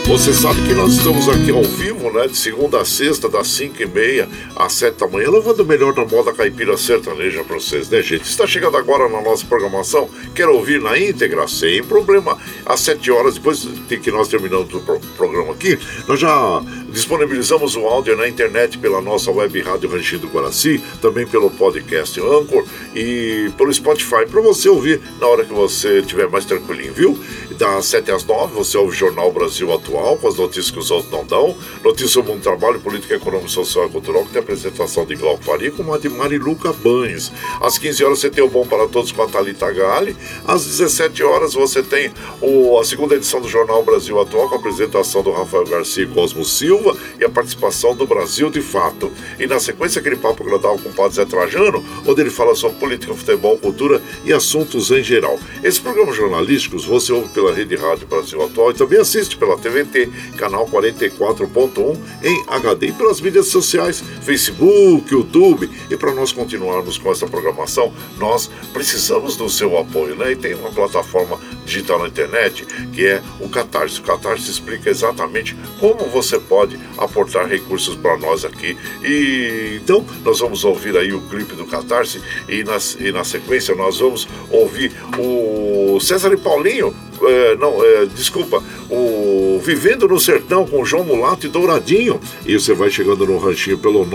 você 0.05 0.33
sabe 0.33 0.61
que 0.63 0.73
nós 0.73 0.93
estamos 0.93 1.29
aqui 1.29 1.51
ao 1.51 1.63
vivo, 1.63 2.11
né? 2.11 2.27
De 2.27 2.35
segunda 2.35 2.81
a 2.81 2.85
sexta, 2.85 3.29
das 3.29 3.47
5 3.47 3.81
e 3.81 3.85
meia 3.85 4.27
às 4.55 4.73
7 4.73 4.97
da 4.97 5.07
manhã, 5.07 5.29
levando 5.29 5.61
o 5.61 5.65
melhor 5.65 5.93
da 5.93 6.05
moda 6.05 6.33
caipira 6.33 6.75
sertaneja 6.75 7.43
para 7.43 7.55
vocês, 7.55 7.89
né, 7.89 8.01
gente? 8.01 8.23
Está 8.23 8.45
chegando 8.45 8.75
agora 8.75 9.07
na 9.07 9.21
nossa 9.21 9.45
programação, 9.45 10.09
quer 10.35 10.47
ouvir 10.49 10.81
na 10.81 10.97
íntegra? 10.97 11.47
Sem 11.47 11.83
problema. 11.83 12.37
Às 12.65 12.81
7 12.81 13.11
horas, 13.11 13.35
depois 13.35 13.67
que 13.87 14.11
nós 14.11 14.27
terminamos 14.27 14.73
o 14.73 14.81
programa 15.15 15.53
aqui, 15.53 15.79
nós 16.07 16.19
já 16.19 16.61
disponibilizamos 16.93 17.75
o 17.75 17.87
áudio 17.87 18.15
na 18.15 18.27
internet 18.27 18.77
pela 18.77 19.01
nossa 19.01 19.31
web 19.31 19.59
rádio 19.61 19.89
Ranchinho 19.89 20.21
do 20.21 20.27
Guaraci, 20.27 20.81
também 21.01 21.25
pelo 21.25 21.49
podcast 21.49 22.19
Anchor 22.21 22.63
e 22.95 23.51
pelo 23.57 23.73
Spotify, 23.73 24.27
para 24.29 24.41
você 24.41 24.69
ouvir 24.69 25.01
na 25.19 25.27
hora 25.27 25.43
que 25.43 25.53
você 25.53 25.99
estiver 25.99 26.29
mais 26.29 26.45
tranquilinho, 26.45 26.93
viu? 26.93 27.19
Das 27.57 27.87
7 27.87 28.11
às 28.11 28.23
9, 28.23 28.53
você 28.53 28.77
ouve 28.77 28.91
o 28.91 28.95
Jornal 28.95 29.31
Brasil 29.31 29.73
Atual, 29.73 30.17
com 30.17 30.27
as 30.27 30.35
notícias 30.35 30.69
que 30.69 30.79
os 30.79 30.91
outros 30.91 31.11
não 31.11 31.25
dão. 31.25 31.57
Notícias 31.83 32.11
sobre 32.11 32.31
o 32.31 32.33
mundo 32.35 32.43
trabalho, 32.43 32.79
política 32.79 33.15
econômica, 33.15 33.49
social 33.49 33.87
e 33.87 33.89
cultural, 33.89 34.23
que 34.25 34.29
tem 34.29 34.39
a 34.39 34.43
apresentação 34.43 35.05
de 35.05 35.15
Glauco 35.15 35.43
Faria 35.43 35.71
com 35.71 35.93
a 35.93 35.97
de 35.97 36.09
Mariluca 36.09 36.71
Banes. 36.73 37.31
Às 37.59 37.77
15 37.77 38.03
horas 38.03 38.19
você 38.19 38.29
tem 38.29 38.43
o 38.43 38.49
Bom 38.49 38.65
para 38.67 38.87
Todos 38.87 39.11
com 39.11 39.23
a 39.23 39.27
Thalita 39.27 39.71
Gale. 39.71 40.15
Às 40.47 40.65
17 40.65 41.23
horas 41.23 41.53
você 41.53 41.81
tem 41.81 42.11
o, 42.39 42.77
a 42.79 42.85
segunda 42.85 43.15
edição 43.15 43.41
do 43.41 43.49
Jornal 43.49 43.83
Brasil 43.83 44.19
Atual, 44.19 44.47
com 44.47 44.55
a 44.55 44.57
apresentação 44.59 45.23
do 45.23 45.31
Rafael 45.31 45.65
Garcia 45.65 46.03
e 46.03 46.07
Cosmo 46.07 46.45
Silva 46.45 46.82
e 47.19 47.23
a 47.23 47.29
participação 47.29 47.95
do 47.95 48.05
Brasil 48.05 48.49
de 48.49 48.61
Fato. 48.61 49.11
E 49.39 49.47
na 49.47 49.59
sequência, 49.59 49.99
aquele 49.99 50.15
papo 50.15 50.43
agradável 50.43 50.79
com 50.79 50.89
o 50.89 50.93
Padre 50.93 51.15
Zé 51.15 51.25
Trajano, 51.25 51.83
onde 52.05 52.21
ele 52.21 52.29
fala 52.29 52.55
sobre 52.55 52.77
política, 52.79 53.13
futebol, 53.13 53.57
cultura 53.57 54.01
e 54.25 54.33
assuntos 54.33 54.91
em 54.91 55.03
geral. 55.03 55.39
Esses 55.63 55.79
programas 55.79 56.15
jornalísticos 56.15 56.85
você 56.85 57.13
ouve 57.13 57.29
pela 57.29 57.53
Rede 57.53 57.75
Rádio 57.75 58.07
Brasil 58.07 58.41
Atual 58.43 58.71
e 58.71 58.73
também 58.73 58.99
assiste 58.99 59.37
pela 59.37 59.57
TVT, 59.57 60.09
canal 60.37 60.67
44.1 60.67 61.97
em 62.23 62.43
HD 62.47 62.87
e 62.87 62.91
pelas 62.91 63.21
mídias 63.21 63.47
sociais, 63.47 64.03
Facebook, 64.21 65.13
YouTube. 65.13 65.69
E 65.89 65.97
para 65.97 66.13
nós 66.13 66.31
continuarmos 66.31 66.97
com 66.97 67.11
essa 67.11 67.27
programação, 67.27 67.93
nós 68.17 68.49
precisamos 68.73 69.35
do 69.35 69.49
seu 69.49 69.77
apoio, 69.77 70.15
né? 70.15 70.31
E 70.31 70.35
tem 70.35 70.55
uma 70.55 70.71
plataforma 70.71 71.39
digital 71.65 71.99
na 71.99 72.07
internet 72.07 72.65
que 72.93 73.05
é 73.05 73.21
o 73.39 73.49
Catarse. 73.49 73.99
O 73.99 74.03
Catarse 74.03 74.49
explica 74.49 74.89
exatamente 74.89 75.55
como 75.79 76.05
você 76.05 76.39
pode 76.39 76.79
aportar 76.97 77.47
recursos 77.47 77.95
para 77.95 78.17
nós 78.17 78.45
aqui. 78.45 78.77
E 79.03 79.79
então 79.81 80.05
nós 80.23 80.39
vamos 80.39 80.63
ouvir 80.63 80.97
aí 80.97 81.13
o 81.13 81.21
clipe 81.21 81.55
do 81.55 81.65
Catarse 81.65 82.21
e 82.47 82.63
na, 82.63 82.77
e 82.99 83.11
na 83.11 83.23
sequência 83.23 83.75
nós 83.75 83.99
vamos 83.99 84.27
ouvir 84.49 84.91
o 85.17 85.99
César 85.99 86.33
e 86.33 86.37
Paulinho 86.37 86.93
é, 87.21 87.55
não, 87.55 87.83
é, 87.83 88.05
desculpa, 88.05 88.61
o 88.89 89.42
Vivendo 89.63 90.09
no 90.09 90.19
Sertão 90.19 90.67
com 90.67 90.83
João 90.83 91.05
Mulato 91.05 91.45
e 91.45 91.49
Douradinho. 91.49 92.19
E 92.45 92.59
você 92.59 92.73
vai 92.73 92.89
chegando 92.89 93.25
no 93.25 93.37
ranchinho 93.37 93.77
pelo 93.77 94.05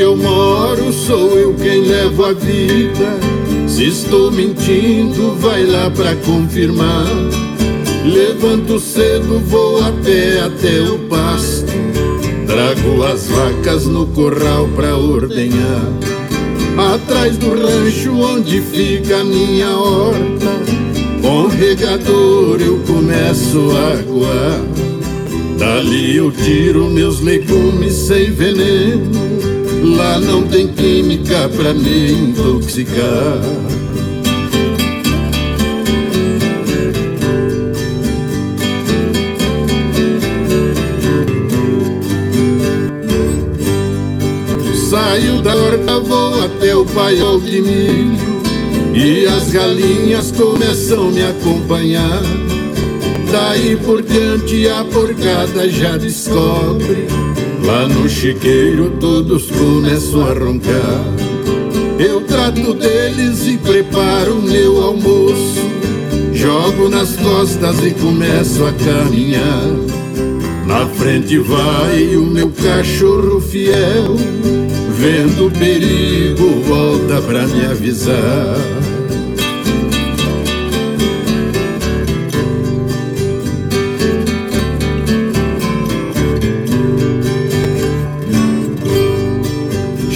Onde 0.00 0.02
eu 0.02 0.16
moro 0.16 0.92
sou 0.92 1.38
eu 1.38 1.54
quem 1.54 1.82
levo 1.82 2.24
a 2.24 2.32
vida. 2.32 3.18
Se 3.68 3.88
estou 3.88 4.30
mentindo, 4.30 5.34
vai 5.36 5.64
lá 5.66 5.90
pra 5.90 6.16
confirmar. 6.16 7.06
Levanto 8.04 8.80
cedo, 8.80 9.38
vou 9.40 9.82
a 9.84 9.92
pé 10.02 10.40
até 10.40 10.80
o 10.82 10.98
pasto. 11.00 11.72
Trago 12.46 13.02
as 13.04 13.28
vacas 13.28 13.86
no 13.86 14.06
corral 14.06 14.68
pra 14.74 14.96
ordenhar. 14.96 15.92
Atrás 16.94 17.36
do 17.36 17.50
rancho 17.50 18.14
onde 18.14 18.60
fica 18.62 19.18
a 19.18 19.24
minha 19.24 19.68
horta, 19.68 20.50
com 21.20 21.46
regador 21.48 22.58
eu 22.60 22.80
começo 22.86 23.70
a 23.72 23.98
aguar. 23.98 24.60
Dali 25.58 26.16
eu 26.16 26.32
tiro 26.32 26.88
meus 26.88 27.20
legumes 27.20 27.92
sem 27.92 28.30
veneno 28.30 29.59
Lá 29.82 30.20
não 30.20 30.42
tem 30.42 30.68
química 30.68 31.48
pra 31.48 31.72
me 31.72 32.12
intoxicar. 32.12 33.40
Saio 44.90 45.40
da 45.40 45.54
horta, 45.54 46.00
vou 46.00 46.44
até 46.44 46.74
o 46.74 46.84
paiol 46.84 47.40
de 47.40 47.62
milho 47.62 48.42
E 48.92 49.24
as 49.24 49.50
galinhas 49.50 50.32
começam 50.32 51.08
a 51.08 51.10
me 51.12 51.22
acompanhar 51.22 52.20
Daí 53.30 53.76
por 53.76 54.02
diante 54.02 54.68
a 54.68 54.84
porcada 54.84 55.68
já 55.68 55.96
descobre 55.96 57.06
Lá 57.64 57.86
no 57.86 58.08
chiqueiro 58.08 58.90
todos 58.98 59.50
começam 59.50 60.26
a 60.26 60.32
roncar. 60.32 61.04
Eu 61.98 62.22
trato 62.22 62.74
deles 62.74 63.46
e 63.46 63.58
preparo 63.58 64.40
meu 64.42 64.82
almoço. 64.82 65.60
Jogo 66.32 66.88
nas 66.88 67.16
costas 67.16 67.84
e 67.84 67.90
começo 67.92 68.64
a 68.64 68.72
caminhar. 68.72 69.66
Na 70.66 70.86
frente 70.86 71.38
vai 71.38 72.16
o 72.16 72.24
meu 72.24 72.50
cachorro 72.50 73.40
fiel. 73.40 74.16
Vendo 74.96 75.50
perigo, 75.58 76.62
volta 76.66 77.20
pra 77.22 77.46
me 77.46 77.66
avisar. 77.66 78.56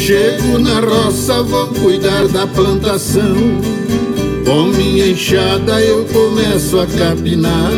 Chego 0.06 0.58
na 0.58 0.80
roça, 0.80 1.42
vou 1.42 1.66
cuidar 1.68 2.28
da 2.28 2.46
plantação. 2.46 3.34
Com 4.44 4.64
minha 4.64 5.06
enxada 5.06 5.80
eu 5.80 6.04
começo 6.04 6.78
a 6.78 6.86
capinar. 6.86 7.72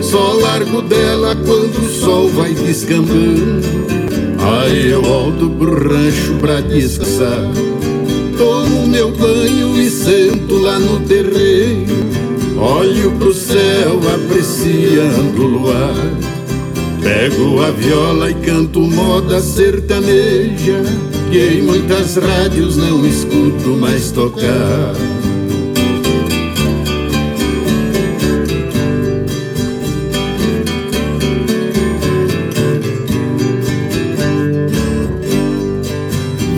Só 0.00 0.32
largo 0.32 0.80
dela 0.80 1.36
quando 1.36 1.76
o 1.84 1.90
sol 1.90 2.30
vai 2.30 2.54
descambando. 2.54 3.60
Aí 4.40 4.88
eu 4.88 5.02
volto 5.02 5.50
pro 5.50 5.74
rancho 5.74 6.36
pra 6.40 6.62
descansar. 6.62 7.50
Tomo 8.38 8.86
meu 8.86 9.10
banho 9.10 9.78
e 9.78 9.90
sento 9.90 10.56
lá 10.56 10.78
no 10.78 11.00
terreiro. 11.00 11.92
Olho 12.56 13.12
pro 13.18 13.34
céu 13.34 14.00
apreciando 14.14 15.42
o 15.42 15.46
luar. 15.46 15.94
Pego 17.02 17.62
a 17.62 17.70
viola 17.72 18.30
e 18.30 18.34
canto 18.36 18.80
moda 18.80 19.38
sertaneja 19.42 20.82
em 21.32 21.62
muitas 21.62 22.16
rádios 22.16 22.76
não 22.76 23.04
escuto 23.06 23.70
mais 23.70 24.10
tocar. 24.10 24.94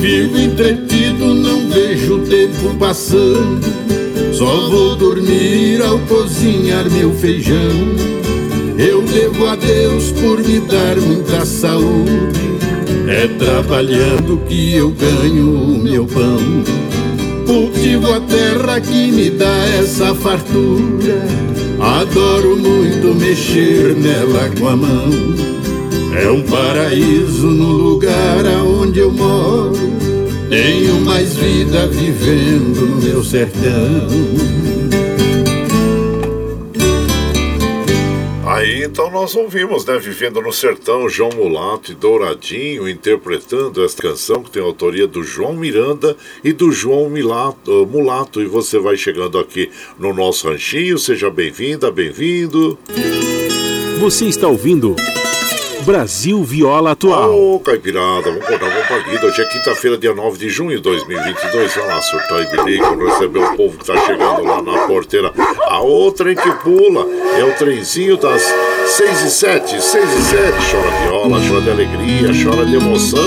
Vivo 0.00 0.38
entretido, 0.38 1.34
não 1.34 1.68
vejo 1.68 2.16
o 2.16 2.26
tempo 2.26 2.74
passando. 2.78 3.66
Só 4.32 4.68
vou 4.68 4.96
dormir 4.96 5.82
ao 5.82 5.98
cozinhar 6.00 6.88
meu 6.90 7.12
feijão. 7.14 7.56
Eu 8.78 9.02
devo 9.02 9.46
a 9.46 9.56
Deus 9.56 10.12
por 10.12 10.38
me 10.38 10.60
dar 10.60 10.96
muita 10.96 11.44
saúde 11.44 12.47
é 13.08 13.26
trabalhando 13.38 14.38
que 14.46 14.74
eu 14.74 14.90
ganho 14.90 15.54
o 15.54 15.78
meu 15.78 16.06
pão. 16.06 16.38
Cultivo 17.46 18.12
a 18.12 18.20
terra 18.20 18.80
que 18.80 19.10
me 19.10 19.30
dá 19.30 19.64
essa 19.80 20.14
fartura. 20.14 21.26
Adoro 21.80 22.56
muito 22.56 23.14
mexer 23.18 23.94
nela 23.96 24.50
com 24.58 24.68
a 24.68 24.76
mão. 24.76 25.10
É 26.20 26.30
um 26.30 26.42
paraíso 26.42 27.46
no 27.46 27.72
lugar 27.72 28.44
aonde 28.44 28.98
eu 29.00 29.10
moro. 29.10 29.72
Tenho 30.50 31.00
mais 31.00 31.34
vida 31.34 31.86
vivendo 31.86 32.86
no 32.86 32.96
meu 32.96 33.24
sertão. 33.24 34.67
Então 39.08 39.20
nós 39.22 39.34
ouvimos, 39.34 39.86
né? 39.86 39.98
Vivendo 39.98 40.42
no 40.42 40.52
Sertão, 40.52 41.08
João 41.08 41.30
Mulato 41.34 41.92
e 41.92 41.94
Douradinho 41.94 42.86
interpretando 42.86 43.82
esta 43.82 44.02
canção 44.02 44.42
que 44.42 44.50
tem 44.50 44.62
autoria 44.62 45.06
do 45.06 45.22
João 45.22 45.54
Miranda 45.54 46.14
e 46.44 46.52
do 46.52 46.70
João 46.70 47.08
Milato, 47.08 47.86
Mulato. 47.86 48.42
E 48.42 48.46
você 48.46 48.78
vai 48.78 48.98
chegando 48.98 49.38
aqui 49.38 49.70
no 49.98 50.12
nosso 50.12 50.46
ranchinho, 50.46 50.98
seja 50.98 51.30
bem-vinda, 51.30 51.90
bem-vindo. 51.90 52.78
Você 53.98 54.26
está 54.26 54.46
ouvindo. 54.46 54.94
Brasil 55.86 56.44
Viola 56.44 56.90
Atual. 56.90 57.32
Ô, 57.32 57.54
oh, 57.54 57.60
Caipirada, 57.60 58.30
vamos 58.30 58.44
contar 58.44 58.66
uma 58.66 58.86
palida. 58.86 59.26
Hoje 59.26 59.40
é 59.40 59.44
quinta-feira, 59.46 59.96
dia 59.96 60.14
9 60.14 60.36
de 60.36 60.50
junho 60.50 60.76
de 60.76 60.82
2022. 60.82 61.78
Olha 61.78 61.86
lá, 61.86 62.02
surtar 62.02 62.42
e 62.42 62.56
bilico, 62.56 63.06
receber 63.06 63.38
o 63.38 63.56
povo 63.56 63.78
que 63.78 63.86
tá 63.86 63.98
chegando 64.04 64.44
lá 64.44 64.60
na 64.60 64.86
porteira. 64.86 65.32
A 65.66 65.80
outra 65.80 66.30
em 66.30 66.36
que 66.36 66.50
pula 66.56 67.06
é 67.38 67.44
o 67.44 67.54
trenzinho 67.54 68.18
das 68.18 68.52
6 68.88 69.22
e 69.22 69.30
7, 69.30 69.80
6 69.82 70.02
e 70.02 70.22
7. 70.22 70.70
Chora 70.70 70.90
viola 71.02 71.17
viola, 71.18 71.40
chora 71.40 71.60
de 71.62 71.70
alegria, 71.70 72.28
chora 72.44 72.64
de 72.64 72.76
emoção. 72.76 73.18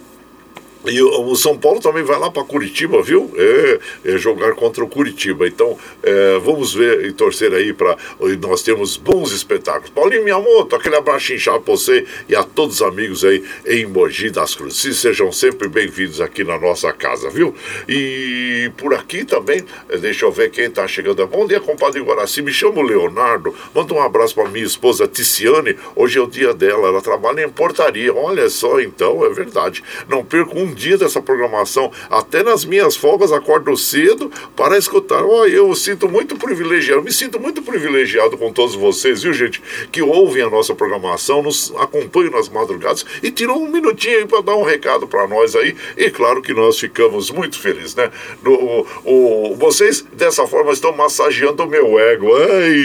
e 0.88 1.02
o 1.02 1.34
São 1.34 1.58
Paulo 1.58 1.80
também 1.80 2.02
vai 2.02 2.18
lá 2.18 2.30
para 2.30 2.44
Curitiba, 2.44 3.02
viu? 3.02 3.32
É, 3.36 3.78
é, 4.04 4.18
jogar 4.18 4.54
contra 4.54 4.84
o 4.84 4.88
Curitiba. 4.88 5.46
Então, 5.46 5.76
é, 6.02 6.38
vamos 6.38 6.72
ver 6.74 7.04
e 7.06 7.12
torcer 7.12 7.52
aí 7.52 7.72
para 7.72 7.96
nós 8.40 8.62
temos 8.62 8.96
bons 8.96 9.32
espetáculos. 9.32 9.90
Paulinho 9.90 10.24
Miyamoto, 10.24 10.76
aquele 10.76 10.96
abraço 10.96 11.32
inchado 11.32 11.60
para 11.60 11.74
você 11.74 12.06
e 12.28 12.36
a 12.36 12.42
todos 12.42 12.76
os 12.76 12.82
amigos 12.82 13.24
aí 13.24 13.42
em 13.66 13.86
Mogi 13.86 14.30
das 14.30 14.54
Cruzes. 14.54 14.96
Sejam 14.98 15.32
sempre 15.32 15.68
bem-vindos 15.68 16.20
aqui 16.20 16.44
na 16.44 16.58
nossa 16.58 16.92
casa, 16.92 17.30
viu? 17.30 17.54
E 17.88 18.70
por 18.76 18.94
aqui 18.94 19.24
também, 19.24 19.64
é, 19.88 19.96
deixa 19.96 20.24
eu 20.24 20.30
ver 20.30 20.50
quem 20.50 20.66
está 20.66 20.86
chegando. 20.86 21.26
Bom 21.26 21.46
dia, 21.46 21.60
compadre 21.60 22.00
Guaraci. 22.00 22.42
Me 22.42 22.52
chamo 22.52 22.82
Leonardo. 22.82 23.54
Manda 23.74 23.92
um 23.92 24.00
abraço 24.00 24.34
para 24.34 24.48
minha 24.48 24.64
esposa 24.64 25.08
Ticiane. 25.08 25.76
Hoje 25.96 26.18
é 26.18 26.22
o 26.22 26.26
dia 26.26 26.54
dela. 26.54 26.88
Ela 26.88 27.02
trabalha 27.02 27.42
em 27.42 27.48
portaria. 27.48 28.14
Olha 28.14 28.48
só, 28.48 28.80
então, 28.80 29.24
é 29.24 29.30
verdade. 29.30 29.82
Não 30.08 30.24
perco 30.24 30.58
um 30.58 30.75
dia 30.76 30.96
dessa 30.96 31.20
programação. 31.20 31.90
Até 32.10 32.42
nas 32.42 32.64
minhas 32.64 32.94
folgas 32.94 33.32
acordo 33.32 33.76
cedo 33.76 34.30
para 34.54 34.78
escutar. 34.78 35.24
Oh, 35.24 35.46
eu 35.46 35.74
sinto 35.74 36.08
muito 36.08 36.36
privilegiado, 36.36 37.02
me 37.02 37.12
sinto 37.12 37.40
muito 37.40 37.62
privilegiado 37.62 38.36
com 38.36 38.52
todos 38.52 38.74
vocês, 38.74 39.22
viu, 39.22 39.32
gente, 39.32 39.62
que 39.90 40.02
ouvem 40.02 40.42
a 40.42 40.50
nossa 40.50 40.74
programação, 40.74 41.42
nos 41.42 41.72
acompanham 41.78 42.30
nas 42.30 42.48
madrugadas 42.48 43.04
e 43.22 43.30
tiram 43.30 43.56
um 43.56 43.68
minutinho 43.68 44.18
aí 44.18 44.26
para 44.26 44.42
dar 44.42 44.56
um 44.56 44.62
recado 44.62 45.08
para 45.08 45.26
nós 45.26 45.56
aí. 45.56 45.74
E 45.96 46.10
claro 46.10 46.42
que 46.42 46.52
nós 46.52 46.78
ficamos 46.78 47.30
muito 47.30 47.58
felizes, 47.58 47.94
né? 47.94 48.10
No, 48.42 48.52
o, 48.52 48.86
o, 49.04 49.54
vocês, 49.56 50.04
dessa 50.12 50.46
forma, 50.46 50.72
estão 50.72 50.94
massageando 50.94 51.62
o 51.62 51.66
meu 51.66 51.98
ego. 51.98 52.28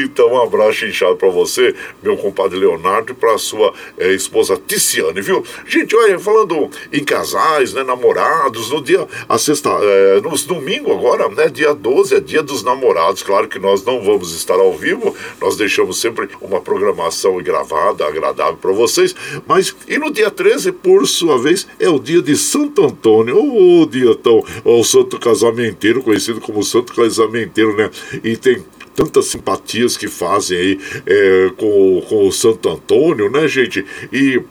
então, 0.04 0.34
um 0.34 0.42
abraço 0.42 0.86
inchado 0.86 1.18
para 1.18 1.30
você, 1.30 1.76
meu 2.02 2.16
compadre 2.16 2.58
Leonardo, 2.58 3.12
e 3.12 3.16
para 3.16 3.38
sua 3.38 3.74
é, 3.98 4.14
esposa 4.14 4.58
Ticiane, 4.58 5.22
viu? 5.22 5.44
Gente, 5.66 5.96
olha, 5.96 6.18
falando 6.20 6.70
em 6.92 7.04
casais, 7.04 7.74
né? 7.74 7.81
Né, 7.82 7.84
namorados, 7.84 8.70
no 8.70 8.82
dia, 8.82 9.08
a 9.28 9.38
sexta, 9.38 9.70
é, 9.70 10.22
no 10.22 10.32
domingo 10.38 10.92
agora, 10.92 11.28
né, 11.30 11.50
dia 11.50 11.74
12 11.74 12.16
é 12.16 12.20
dia 12.20 12.42
dos 12.42 12.64
namorados, 12.64 13.24
claro 13.24 13.48
que 13.48 13.60
nós 13.60 13.84
não 13.84 14.02
vamos 14.02 14.34
estar 14.36 14.56
ao 14.56 14.74
vivo, 14.74 15.16
nós 15.40 15.56
deixamos 15.56 16.00
sempre 16.00 16.30
uma 16.42 16.62
programação 16.62 17.38
gravada, 17.38 18.06
agradável 18.06 18.58
para 18.58 18.72
vocês, 18.72 19.16
mas, 19.48 19.76
e 19.88 19.98
no 19.98 20.12
dia 20.12 20.32
13, 20.32 20.72
por 20.72 21.06
sua 21.08 21.38
vez, 21.38 21.68
é 21.80 21.90
o 21.90 22.00
dia 22.00 22.22
de 22.22 22.36
Santo 22.36 22.86
Antônio, 22.86 23.38
o 23.38 23.86
dia 23.86 24.16
tão, 24.16 24.44
o 24.64 24.84
santo 24.84 25.20
casamenteiro, 25.20 26.02
conhecido 26.02 26.40
como 26.40 26.64
santo 26.64 26.94
casamenteiro, 26.94 27.76
né, 27.76 27.90
e 28.24 28.38
tem 28.38 28.64
tantas 28.96 29.28
simpatias 29.28 29.96
que 29.96 30.08
fazem 30.08 30.58
aí 30.58 30.80
é, 31.06 31.52
com, 31.58 32.04
com 32.08 32.28
o 32.28 32.32
Santo 32.32 32.70
Antônio, 32.70 33.32
né, 33.32 33.48
gente? 33.48 33.86
E 34.12 34.42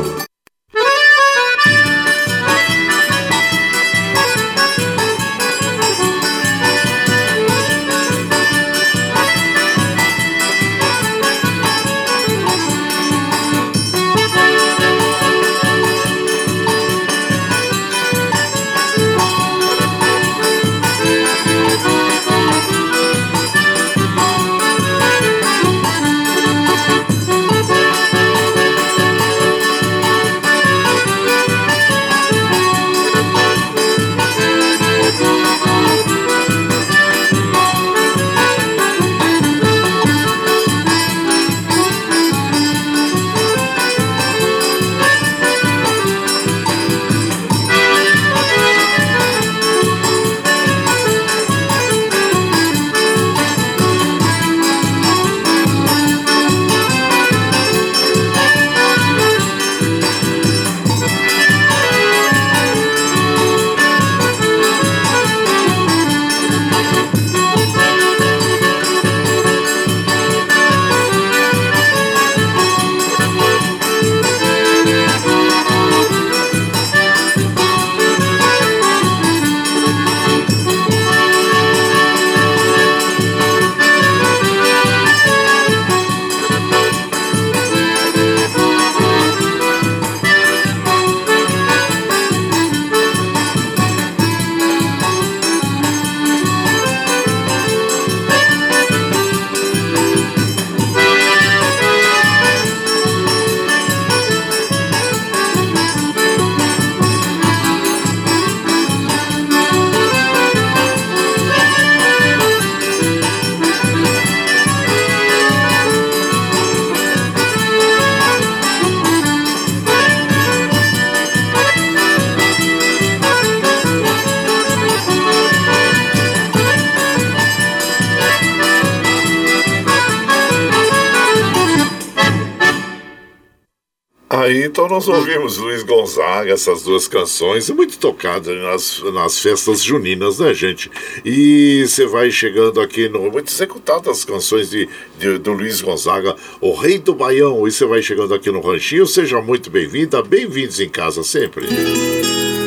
Nós 134.91 135.07
ouvimos 135.07 135.55
Luiz 135.55 135.83
Gonzaga, 135.83 136.51
essas 136.51 136.83
duas 136.83 137.07
canções, 137.07 137.69
muito 137.69 137.97
tocadas 137.97 138.53
nas, 138.61 139.01
nas 139.13 139.39
festas 139.39 139.81
juninas, 139.81 140.39
né, 140.39 140.53
gente? 140.53 140.91
E 141.23 141.85
você 141.87 142.05
vai 142.05 142.29
chegando 142.29 142.81
aqui 142.81 143.07
no. 143.07 143.31
Muito 143.31 143.49
executado 143.49 144.09
as 144.09 144.25
canções 144.25 144.69
de, 144.69 144.89
de, 145.17 145.37
do 145.37 145.53
Luiz 145.53 145.79
Gonzaga, 145.79 146.35
o 146.59 146.75
Rei 146.75 146.99
do 146.99 147.15
Baião, 147.15 147.65
e 147.65 147.71
você 147.71 147.85
vai 147.85 148.01
chegando 148.01 148.33
aqui 148.33 148.51
no 148.51 148.59
Ranchinho, 148.59 149.07
seja 149.07 149.41
muito 149.41 149.69
bem-vinda, 149.69 150.21
bem-vindos 150.21 150.81
em 150.81 150.89
casa 150.89 151.23
sempre. 151.23 151.67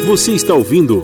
Você 0.06 0.32
está 0.32 0.54
ouvindo. 0.54 1.02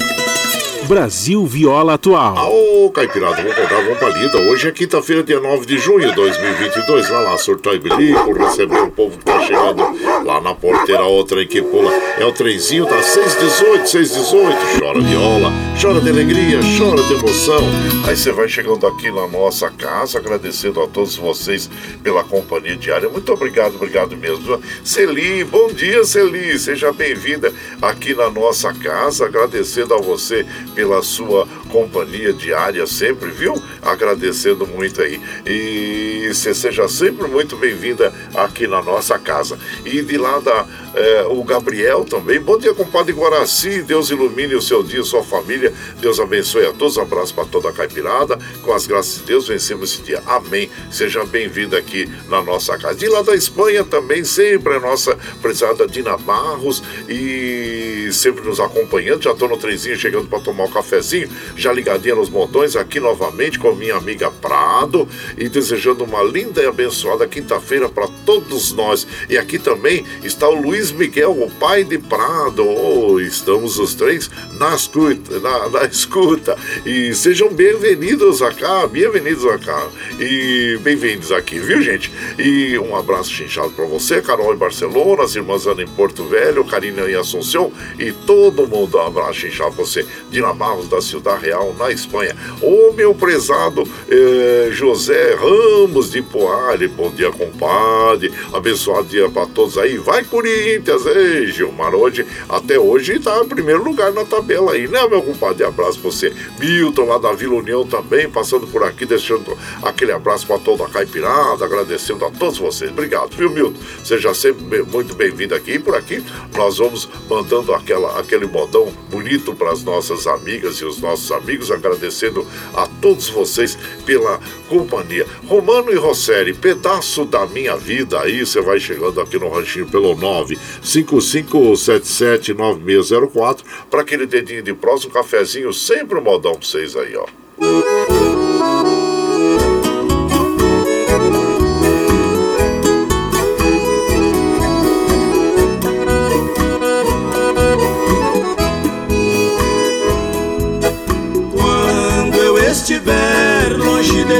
Brasil 0.89 1.47
Viola 1.47 1.95
Atual. 1.95 2.70
Ô, 2.81 2.91
Caipirada, 2.91 3.43
vamos 3.43 3.55
contar, 3.55 3.83
vamos 3.83 3.99
pra 3.99 4.09
lida. 4.09 4.39
Hoje 4.39 4.67
é 4.67 4.73
quinta-feira, 4.73 5.23
dia 5.23 5.39
9 5.39 5.67
de 5.67 5.77
junho 5.77 6.09
de 6.09 6.15
2022. 6.15 7.11
Vai 7.11 7.25
lá, 7.25 7.37
surtar 7.37 7.75
e 7.75 7.79
bilico, 7.79 8.33
receber 8.33 8.81
o 8.81 8.91
povo 8.91 9.19
que 9.19 9.25
tá 9.27 9.39
chegando 9.43 9.85
lá 10.25 10.41
na 10.41 10.55
porteira, 10.55 11.03
outra 11.03 11.43
em 11.43 11.47
que 11.47 11.61
pula. 11.61 11.93
É 12.19 12.25
o 12.25 12.33
trenzinho 12.33 12.87
da 12.87 13.03
618, 13.03 13.87
618. 13.87 14.79
Chora 14.79 15.01
viola, 15.03 15.53
chora 15.79 16.01
de 16.01 16.09
alegria, 16.09 16.59
chora 16.79 17.03
de 17.03 17.13
emoção. 17.13 17.61
Aí 18.09 18.17
você 18.17 18.33
vai 18.33 18.49
chegando 18.49 18.87
aqui 18.87 19.11
na 19.11 19.29
nossa 19.29 19.69
casa, 19.69 20.19
agradecendo 20.19 20.81
a 20.81 20.89
todos 20.89 21.17
vocês 21.17 21.69
pela 22.03 22.25
companhia 22.25 22.79
diária. 22.79 23.11
Muito 23.11 23.31
obrigado, 23.31 23.75
obrigado 23.75 24.17
mesmo. 24.17 24.59
Celi, 24.83 25.45
bom 25.45 25.69
dia, 25.69 26.03
Celi. 26.05 26.59
Seja 26.59 26.95
bem-vinda 26.95 27.53
aqui 27.83 28.15
na 28.15 28.31
nossa 28.31 28.73
casa, 28.73 29.27
agradecendo 29.27 29.93
a 29.93 30.01
você 30.01 30.47
pela 30.75 31.03
sua 31.03 31.47
companhia 31.71 32.33
diária 32.33 32.87
sempre, 32.87 33.31
viu? 33.31 33.55
Agradecendo 33.81 34.67
muito 34.67 35.01
aí. 35.01 35.21
E 35.47 36.31
você 36.33 36.55
seja 36.55 36.89
sempre 36.89 37.27
muito 37.29 37.57
bem-vinda 37.57 38.13
aqui 38.35 38.67
na 38.67 38.83
nossa 38.83 39.19
casa. 39.19 39.59
E 39.85 40.03
de 40.03 40.19
lá 40.19 40.39
da 40.41 40.67
é, 40.95 41.25
o 41.29 41.43
Gabriel 41.45 42.05
também. 42.05 42.41
Bom 42.41 42.59
dia, 42.59 42.75
compadre 42.75 43.13
Guaraci. 43.13 43.83
Deus 43.83 44.11
ilumine 44.11 44.55
o 44.55 44.63
seu 44.63 44.83
dia, 44.83 45.03
sua 45.03 45.23
família. 45.23 45.73
Deus 46.01 46.19
abençoe 46.19 46.67
a 46.67 46.73
todos. 46.73 46.97
Um 46.97 47.03
abraço 47.03 47.35
para 47.35 47.45
toda 47.45 47.71
a 47.71 47.73
caipirada. 47.73 48.39
Com 48.63 48.73
as 48.73 48.87
graças 48.87 49.21
de 49.21 49.23
Deus, 49.23 49.49
vencemos 49.49 49.93
esse 49.93 50.03
dia. 50.03 50.23
Amém. 50.27 50.71
Seja 50.91 51.25
bem-vindo 51.25 51.77
aqui 51.77 52.11
na 52.29 52.43
nossa 52.43 52.77
casa. 52.77 52.95
De 52.95 53.09
lá 53.09 53.23
da 53.23 53.35
Espanha 53.35 53.85
também, 53.85 54.25
sempre 54.25 54.75
a 54.75 54.81
nossa 54.81 55.17
prezada 55.41 55.87
Dina 55.87 56.17
Barros 56.17 56.83
e 57.09 58.09
sempre 58.13 58.45
nos 58.45 58.59
acompanhando. 58.59 59.23
Já 59.23 59.33
estou 59.33 59.49
no 59.49 59.57
trenzinho 59.57 59.97
chegando 59.97 60.29
para 60.29 60.41
tomar 60.41 60.65
um 60.65 60.71
cafezinho, 60.71 61.29
já 61.61 61.73
ligadinha 61.73 62.15
nos 62.15 62.31
montões 62.31 62.75
aqui 62.75 62.99
novamente 62.99 63.59
com 63.59 63.75
minha 63.75 63.97
amiga 63.97 64.31
Prado 64.31 65.07
e 65.37 65.49
desejando 65.49 66.05
uma 66.05 66.23
linda 66.23 66.63
e 66.63 66.67
abençoada 66.67 67.29
quinta-feira 67.29 67.89
para 67.89 68.09
todos 68.25 68.73
nós. 68.73 69.07
E 69.29 69.37
aqui 69.37 69.59
também 69.59 70.05
está 70.25 70.49
o 70.49 70.61
Luiz 70.61 70.91
Miguel, 70.91 71.33
o 71.33 71.51
pai 71.51 71.85
de 71.85 71.99
Prado. 71.99 72.67
Oh, 72.67 73.21
estamos 73.21 73.79
os 73.79 73.95
três 73.95 74.31
na 74.55 74.75
escuta, 74.75 75.39
na, 75.39 75.69
na 75.69 75.85
escuta. 75.85 76.57
E 76.87 77.15
sejam 77.15 77.53
bem-vindos 77.53 78.41
cá, 78.59 78.87
bem-vindos 78.87 79.45
cá. 79.65 79.89
E 80.19 80.79
bem-vindos 80.83 81.31
aqui, 81.31 81.59
viu, 81.59 81.83
gente? 81.83 82.11
E 82.39 82.79
um 82.79 82.97
abraço 82.97 83.31
chinchado 83.31 83.71
para 83.71 83.85
você, 83.85 84.23
Carol 84.23 84.55
em 84.55 84.57
Barcelona, 84.57 85.25
as 85.25 85.35
irmãs 85.35 85.67
Ana 85.67 85.83
em 85.83 85.89
Porto 85.89 86.25
Velho, 86.25 86.65
Karina 86.65 87.11
em 87.11 87.15
Assunção 87.15 87.71
e 87.99 88.13
todo 88.13 88.67
mundo. 88.67 88.97
Um 88.97 89.07
abraço 89.07 89.41
chinchado 89.41 89.75
para 89.75 89.85
você, 89.85 90.07
Dina 90.31 90.55
Barros 90.55 90.89
da 90.89 91.03
Ciudad 91.03 91.50
Real, 91.51 91.75
na 91.77 91.91
Espanha. 91.91 92.37
O 92.63 92.93
meu 92.93 93.13
prezado 93.13 93.83
eh, 94.09 94.69
José 94.71 95.35
Ramos 95.35 96.11
de 96.11 96.23
Poale, 96.23 96.87
bom 96.87 97.11
dia, 97.11 97.33
compadre. 97.33 98.33
Abençoado 98.53 99.09
dia 99.09 99.29
para 99.29 99.47
todos 99.47 99.77
aí. 99.77 99.99
Vai! 99.99 100.21
Corinthians, 100.25 101.05
ei, 101.07 101.49
Gilmar, 101.49 101.93
hoje, 101.93 102.25
até 102.49 102.79
hoje 102.79 103.19
tá 103.19 103.41
em 103.43 103.49
primeiro 103.49 103.83
lugar 103.83 104.13
na 104.13 104.25
tabela 104.25 104.73
aí, 104.73 104.87
né, 104.87 105.09
meu 105.09 105.23
compadre? 105.23 105.65
Abraço 105.65 105.99
pra 105.99 106.11
você. 106.11 106.33
Milton, 106.61 107.07
lá 107.07 107.19
da 107.19 107.33
Vila 107.33 107.55
União 107.55 107.85
também, 107.85 108.31
passando 108.31 108.69
por 108.69 108.85
aqui, 108.85 109.05
deixando 109.05 109.59
aquele 109.83 110.13
abraço 110.13 110.47
para 110.47 110.59
toda 110.59 110.85
a 110.85 110.89
caipirada, 110.89 111.65
agradecendo 111.65 112.25
a 112.25 112.31
todos 112.31 112.59
vocês. 112.59 112.93
Obrigado, 112.93 113.37
viu, 113.37 113.51
Milton? 113.51 113.81
Seja 114.05 114.33
sempre 114.35 114.83
muito 114.83 115.17
bem-vindo 115.17 115.55
aqui. 115.55 115.73
E 115.73 115.79
por 115.81 115.97
aqui, 115.97 116.25
nós 116.57 116.79
vamos 116.79 117.09
mandando 117.29 117.75
aquela, 117.75 118.21
aquele 118.21 118.47
modão 118.47 118.93
bonito 119.11 119.55
para 119.55 119.73
as 119.73 119.83
nossas 119.83 120.27
amigas 120.27 120.77
e 120.77 120.85
os 120.85 121.01
nossos 121.01 121.31
amigos, 121.33 121.40
agradecendo 121.71 122.45
a 122.75 122.89
todos 123.01 123.29
vocês 123.29 123.79
pela 124.05 124.41
companhia. 124.69 125.25
Romano 125.47 125.93
e 125.93 125.97
Rosséri, 125.97 126.53
pedaço 126.55 127.25
da 127.25 127.47
minha 127.47 127.77
vida 127.77 128.21
aí, 128.21 128.45
você 128.45 128.61
vai 128.61 128.79
chegando 128.79 129.19
aqui 129.21 129.39
no 129.39 129.49
ranchinho 129.49 129.87
pelo 129.87 130.15
9 130.15 130.59
55779604 130.83 133.61
para 133.91 134.03
aquele 134.03 134.27
dedinho 134.27 134.63
de 134.63 134.75
próximo, 134.75 135.11
um 135.11 135.15
cafezinho, 135.15 135.73
sempre 135.73 136.19
um 136.19 136.23
modão 136.23 136.53
para 136.53 136.67
vocês 136.67 136.95
aí, 136.97 137.17
ó. 137.17 137.25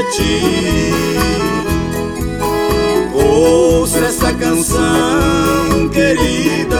Ti, 0.03 0.91
ouça 3.13 3.99
essa 3.99 4.33
canção 4.33 5.89
querida, 5.91 6.79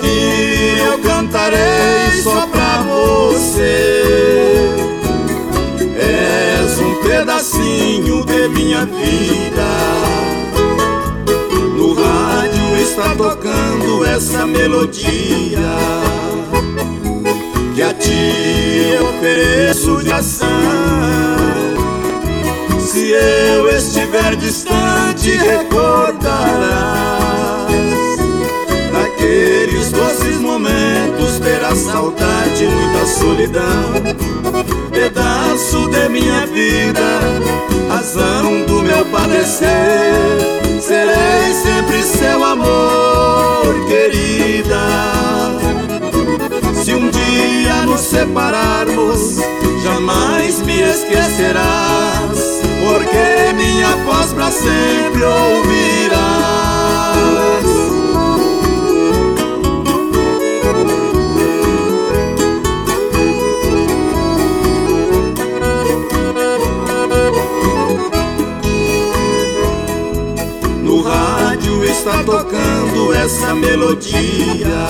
que 0.00 0.78
eu 0.86 0.98
cantarei 1.00 2.22
só 2.22 2.46
pra 2.46 2.82
você. 2.82 4.04
És 5.98 6.78
um 6.78 6.94
pedacinho 7.02 8.24
de 8.24 8.48
minha 8.48 8.84
vida. 8.86 9.66
No 11.76 11.94
rádio 11.94 12.76
está 12.82 13.14
tocando 13.16 14.04
essa 14.04 14.46
melodia 14.46 15.60
que 17.76 17.82
a 17.82 17.92
ti 17.92 18.94
eu 18.94 19.06
ofereço 19.10 20.02
de 20.02 20.10
ação. 20.10 20.48
Se 22.80 23.10
eu 23.10 23.68
estiver 23.68 24.34
distante, 24.36 25.36
recordarás 25.36 26.56
Naqueles 28.90 29.90
doces 29.90 30.38
momentos 30.38 31.38
terá 31.38 31.76
saudade, 31.76 32.64
muita 32.66 33.04
solidão. 33.04 33.92
Pedaço 34.90 35.90
de 35.90 36.08
minha 36.08 36.46
vida, 36.46 37.20
razão 37.90 38.64
do 38.64 38.82
meu 38.82 39.04
padecer. 39.04 39.68
Serei 40.80 41.52
sempre 41.52 42.02
seu 42.02 42.42
amor, 42.42 43.86
querida 43.86 45.45
nos 47.96 48.04
separarmos, 48.04 49.36
jamais 49.82 50.60
me 50.60 50.82
esquecerás 50.82 52.60
porque 52.84 53.54
minha 53.54 53.96
voz 54.04 54.34
para 54.34 54.50
sempre 54.50 55.24
ouvirás. 55.24 56.26
No 70.82 71.00
rádio 71.00 71.82
está 71.84 72.22
tocando 72.24 73.14
essa 73.14 73.54
melodia 73.54 74.86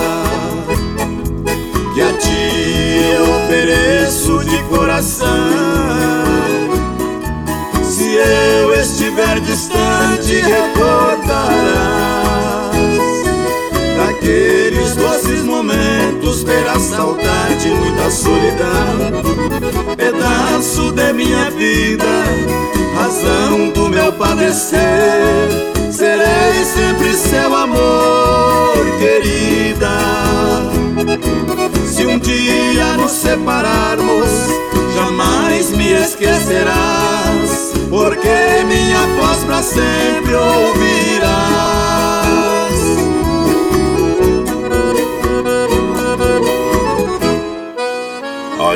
que 1.95 2.01
a 2.01 2.17
ofereço 3.47 4.43
de 4.43 4.61
coração. 4.63 5.25
Se 7.81 8.13
eu 8.13 8.73
estiver 8.75 9.39
distante, 9.39 10.41
recordarás. 10.41 11.47
Daqueles 13.95 14.95
doces 14.95 15.43
momentos 15.43 16.43
terá 16.43 16.77
saudade, 16.77 17.69
muita 17.69 18.11
solidão. 18.11 19.23
Pedaço 19.95 20.91
de 20.91 21.13
minha 21.13 21.49
vida, 21.51 22.05
razão 22.95 23.69
do 23.69 23.87
meu 23.87 24.11
padecer. 24.11 24.81
Serei 25.89 26.65
sempre 26.65 27.13
seu 27.13 27.55
amor, 27.55 27.86
separarmos, 33.37 34.29
jamais 34.95 35.69
me 35.71 35.91
esquecerás 35.93 37.73
porque 37.89 38.63
minha 38.67 39.05
voz 39.19 39.37
para 39.45 39.61
sempre 39.61 40.35
ouvirás. 40.35 40.86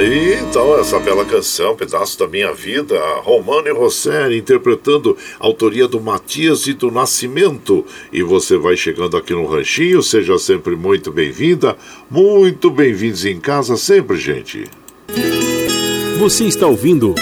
Aí, 0.01 0.33
então, 0.33 0.79
essa 0.79 0.99
bela 0.99 1.23
canção, 1.23 1.75
Pedaço 1.75 2.17
da 2.17 2.27
Minha 2.27 2.51
Vida, 2.51 2.99
Romano 3.17 3.67
e 3.67 3.71
Rosselli 3.71 4.35
interpretando 4.35 5.15
autoria 5.39 5.87
do 5.87 6.01
Matias 6.01 6.65
e 6.65 6.73
do 6.73 6.89
Nascimento. 6.89 7.85
E 8.11 8.23
você 8.23 8.57
vai 8.57 8.75
chegando 8.75 9.15
aqui 9.15 9.31
no 9.31 9.45
Ranchinho, 9.45 10.01
seja 10.01 10.39
sempre 10.39 10.75
muito 10.75 11.11
bem-vinda, 11.11 11.77
muito 12.09 12.71
bem-vindos 12.71 13.25
em 13.25 13.39
casa 13.39 13.77
sempre, 13.77 14.17
gente. 14.17 14.63
Você 16.17 16.45
está 16.45 16.65
ouvindo 16.65 17.13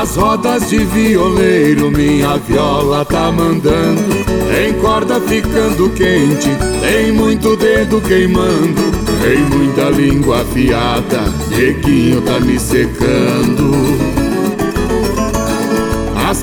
As 0.00 0.16
rodas 0.16 0.70
de 0.70 0.78
violeiro 0.78 1.90
minha 1.90 2.38
viola 2.38 3.04
tá 3.04 3.30
mandando 3.30 4.14
Em 4.58 4.72
corda 4.80 5.20
ficando 5.20 5.90
quente, 5.90 6.48
tem 6.80 7.12
muito 7.12 7.56
dedo 7.56 8.00
queimando 8.00 8.80
Tem 9.20 9.38
muita 9.38 9.90
língua 9.90 10.42
afiada, 10.42 11.20
neguinho 11.50 12.22
tá 12.22 12.40
me 12.40 12.58
secando 12.58 14.17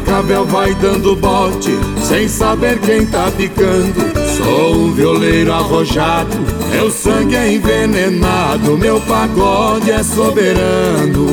Cascavel 0.06 0.46
vai 0.46 0.74
dando 0.76 1.16
bote, 1.16 1.72
sem 2.08 2.28
saber 2.28 2.80
quem 2.80 3.06
tá 3.06 3.30
picando 3.36 4.00
Sou 4.38 4.76
um 4.76 4.94
violeiro 4.94 5.52
arrojado, 5.52 6.38
meu 6.70 6.90
sangue 6.92 7.36
é 7.36 7.54
envenenado 7.54 8.78
Meu 8.78 9.02
pagode 9.02 9.92
é 9.92 10.04
soberano 10.04 11.26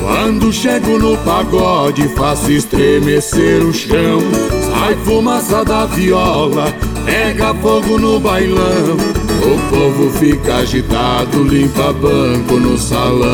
Quando 0.00 0.52
chego 0.52 0.98
no 0.98 1.16
pagode, 1.18 2.08
faço 2.14 2.50
estremecer 2.50 3.62
o 3.62 3.72
chão. 3.72 4.20
Sai 4.88 4.96
fumaça 5.04 5.62
da 5.66 5.84
viola, 5.84 6.74
pega 7.04 7.52
fogo 7.56 7.98
no 7.98 8.18
bailão. 8.18 8.96
O 9.42 9.70
povo 9.70 10.10
fica 10.18 10.56
agitado, 10.56 11.42
limpa 11.42 11.92
banco 11.92 12.54
no 12.54 12.78
salão. 12.78 13.28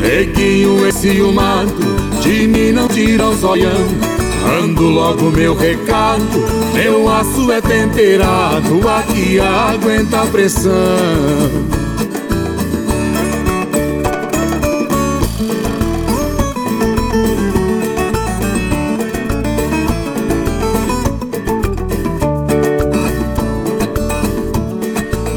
Neguinho 0.00 0.84
esse 0.84 1.12
ciumado, 1.12 1.76
de 2.20 2.48
mim 2.48 2.72
não 2.72 2.88
tira 2.88 3.28
o 3.28 3.36
zoião. 3.36 3.86
Mando 4.42 4.82
logo 4.88 5.30
meu 5.30 5.54
recado, 5.54 6.24
meu 6.74 7.08
aço 7.08 7.52
é 7.52 7.60
temperado, 7.60 8.80
aqui 8.88 9.38
aguenta 9.38 10.22
a 10.22 10.26
pressão. 10.26 11.75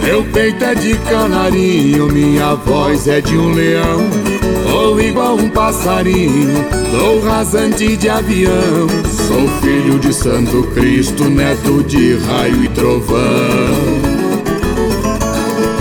Meu 0.10 0.24
peito 0.24 0.66
é 0.66 0.74
de 0.74 0.97
canarinho, 0.97 2.07
minha 2.07 2.55
voz 2.55 3.07
é 3.07 3.22
de 3.22 3.38
um 3.38 3.51
leão. 3.53 4.10
Ou 4.74 4.99
igual 4.99 5.36
um 5.36 5.47
passarinho, 5.51 6.66
dou 6.91 7.22
rasante 7.22 7.95
de 7.95 8.10
avião. 8.10 8.88
Sou 9.28 9.47
filho 9.62 9.99
de 9.99 10.12
Santo 10.12 10.64
Cristo, 10.74 11.26
neto 11.26 11.84
de 11.84 12.18
raio 12.18 12.64
e 12.64 12.70
trovão. 12.70 13.20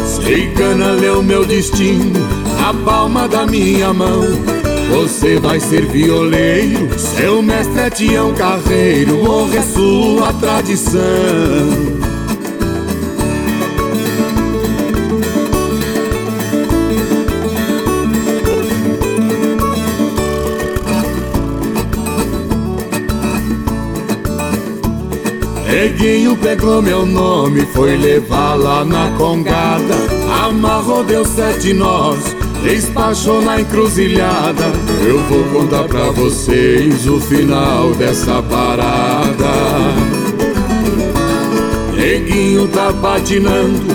Sei 0.05 0.51
cana 0.51 0.93
leu 0.93 1.23
meu 1.23 1.47
destino, 1.47 2.21
a 2.69 2.75
palma 2.85 3.27
da 3.27 3.47
minha 3.47 3.95
mão. 3.95 4.25
Você 4.91 5.39
vai 5.39 5.59
ser 5.59 5.87
violeiro, 5.87 6.99
seu 6.99 7.41
mestre 7.41 7.81
é 7.81 7.89
Tião 7.89 8.35
Carreiro, 8.35 9.23
honra 9.23 9.57
é 9.57 9.63
sua 9.63 10.35
tradição. 10.35 12.08
Neguinho 25.69 26.35
pegou 26.35 26.81
meu 26.81 27.05
nome, 27.05 27.61
foi 27.75 27.95
levar 27.95 28.55
lá 28.55 28.87
na 28.87 29.11
congada. 29.19 29.97
Amarrou, 30.43 31.05
deu 31.05 31.27
sete 31.27 31.75
nós, 31.75 32.35
despachou 32.63 33.43
na 33.43 33.61
encruzilhada. 33.61 34.65
Eu 35.07 35.19
vou 35.25 35.45
contar 35.53 35.85
pra 35.85 36.11
vocês 36.11 37.07
o 37.07 37.21
final 37.21 37.93
dessa 37.93 38.43
parada. 38.45 39.53
Neguinho 41.95 42.67
tá 42.69 42.91
patinando, 43.03 43.93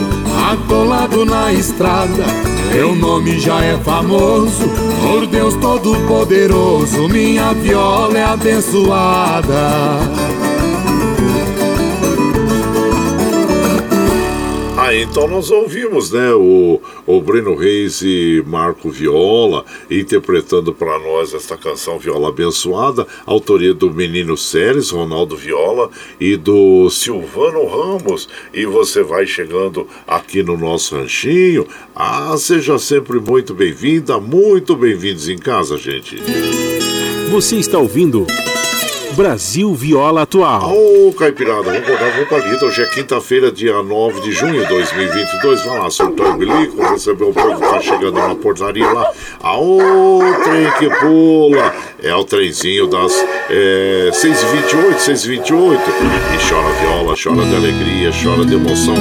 atolado 0.51 1.26
na 1.26 1.51
estrada. 1.51 2.24
Meu 2.71 2.95
nome 2.95 3.39
já 3.39 3.63
é 3.63 3.78
famoso, 3.80 4.69
por 5.01 5.26
Deus 5.26 5.55
Todo-Poderoso, 5.55 7.09
minha 7.09 7.51
viola 7.53 8.17
é 8.17 8.24
abençoada. 8.24 10.22
Então 15.04 15.28
nós 15.28 15.51
ouvimos, 15.51 16.12
né, 16.12 16.34
o, 16.34 16.82
o 17.06 17.22
Breno 17.22 17.56
Reis 17.56 18.01
e 18.01 18.41
Marco 18.47 18.89
Viola 18.89 19.66
interpretando 19.91 20.74
para 20.74 20.97
nós 20.97 21.34
esta 21.34 21.58
canção 21.58 21.99
Viola 21.99 22.30
Abençoada, 22.30 23.06
autoria 23.26 23.74
do 23.74 23.91
Menino 23.91 24.38
Séries, 24.38 24.91
Ronaldo 24.91 25.36
Viola 25.36 25.89
e 26.20 26.38
do 26.38 26.89
Silvano 26.89 27.66
Ramos. 27.68 28.30
E 28.54 28.66
você 28.66 29.04
vai 29.04 29.26
chegando 29.26 29.88
aqui 30.08 30.41
no 30.41 30.58
nosso 30.58 30.95
ranchinho. 30.95 31.68
Ah, 31.93 32.36
seja 32.38 32.80
sempre 32.80 33.20
muito 33.20 33.54
bem-vinda, 33.54 34.20
muito 34.22 34.74
bem-vindos 34.74 35.28
em 35.28 35.38
casa, 35.38 35.78
gente. 35.78 36.18
Você 37.30 37.58
está 37.58 37.78
ouvindo 37.78 38.26
Brasil 39.14 39.74
Viola 39.76 40.24
Atual. 40.24 40.74
Ô, 40.74 41.09
oh, 41.09 41.14
Caipirada, 41.14 41.61
vamos 41.61 41.80
acordar, 41.80 42.11
vamos 42.11 42.28
pra 42.28 42.38
lida. 42.39 42.66
Hoje 42.66 42.82
é 42.82 42.86
quinta-feira, 42.88 43.51
dia 43.51 43.82
9 43.82 44.22
de 44.22 44.32
junho 44.32 44.61
de 44.61 44.68
2022. 44.68 45.64
Vai 45.66 45.80
lá, 45.80 45.89
soltar 45.89 46.32
o 46.32 46.38
bilico, 46.38 46.82
receber 46.82 47.26
o 47.26 47.34
povo 47.34 47.55
que 47.55 47.61
tá 47.61 47.80
chegando 47.80 48.14
na 48.14 48.36
portaria 48.36 48.91
lá. 48.91 49.11
Aô, 49.41 50.20
trem 50.43 50.72
que 50.80 50.89
pula. 50.99 51.74
É 52.01 52.14
o 52.16 52.24
trenzinho 52.24 52.88
das 52.88 53.14
é, 53.49 54.09
6h28, 54.11 54.95
6h28. 54.97 55.80
E 56.34 56.49
chora 56.49 56.74
viola, 56.82 57.16
chora 57.16 57.45
de 57.45 57.55
alegria, 57.55 58.11
chora 58.11 58.43
de 58.45 58.55
emoção. 58.55 58.95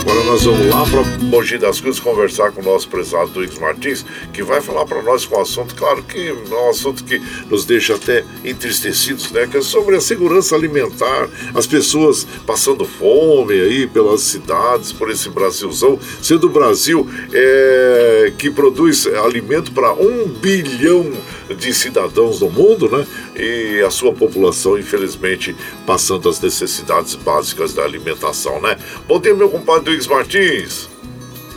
Agora 0.00 0.24
nós 0.24 0.44
vamos 0.44 0.66
lá 0.66 0.82
para 0.86 1.02
Mogi 1.26 1.58
das 1.58 1.78
Cruzes 1.78 2.00
conversar 2.00 2.52
com 2.52 2.62
o 2.62 2.64
nosso 2.64 2.88
prezado 2.88 3.30
Duígues 3.30 3.58
Martins, 3.58 4.04
que 4.32 4.42
vai 4.42 4.60
falar 4.62 4.86
para 4.86 5.02
nós 5.02 5.26
com 5.26 5.36
um 5.36 5.42
assunto, 5.42 5.74
claro 5.74 6.02
que 6.02 6.28
é 6.28 6.32
um 6.32 6.70
assunto 6.70 7.04
que 7.04 7.20
nos 7.50 7.66
deixa 7.66 7.94
até 7.94 8.24
entristecidos, 8.42 9.30
né? 9.30 9.46
Sobre 9.60 9.96
a 9.96 10.00
segurança 10.00 10.54
alimentar, 10.54 11.28
as 11.54 11.66
pessoas 11.66 12.26
passando 12.46 12.84
fome 12.84 13.54
aí 13.54 13.86
pelas 13.86 14.20
cidades, 14.22 14.92
por 14.92 15.10
esse 15.10 15.28
Brasilzão, 15.28 15.98
sendo 16.22 16.46
o 16.46 16.50
Brasil 16.50 17.06
é, 17.32 18.32
que 18.38 18.50
produz 18.50 19.06
alimento 19.06 19.72
para 19.72 19.92
um 19.92 20.26
bilhão 20.28 21.10
de 21.56 21.74
cidadãos 21.74 22.40
no 22.40 22.50
mundo, 22.50 22.88
né? 22.88 23.06
E 23.36 23.82
a 23.82 23.90
sua 23.90 24.12
população, 24.12 24.78
infelizmente, 24.78 25.54
passando 25.86 26.28
as 26.28 26.40
necessidades 26.40 27.14
básicas 27.14 27.74
da 27.74 27.82
alimentação, 27.82 28.60
né? 28.60 28.76
Bom 29.06 29.20
dia, 29.20 29.34
meu 29.34 29.48
compadre 29.48 29.90
Luiz 29.90 30.06
Martins. 30.06 30.88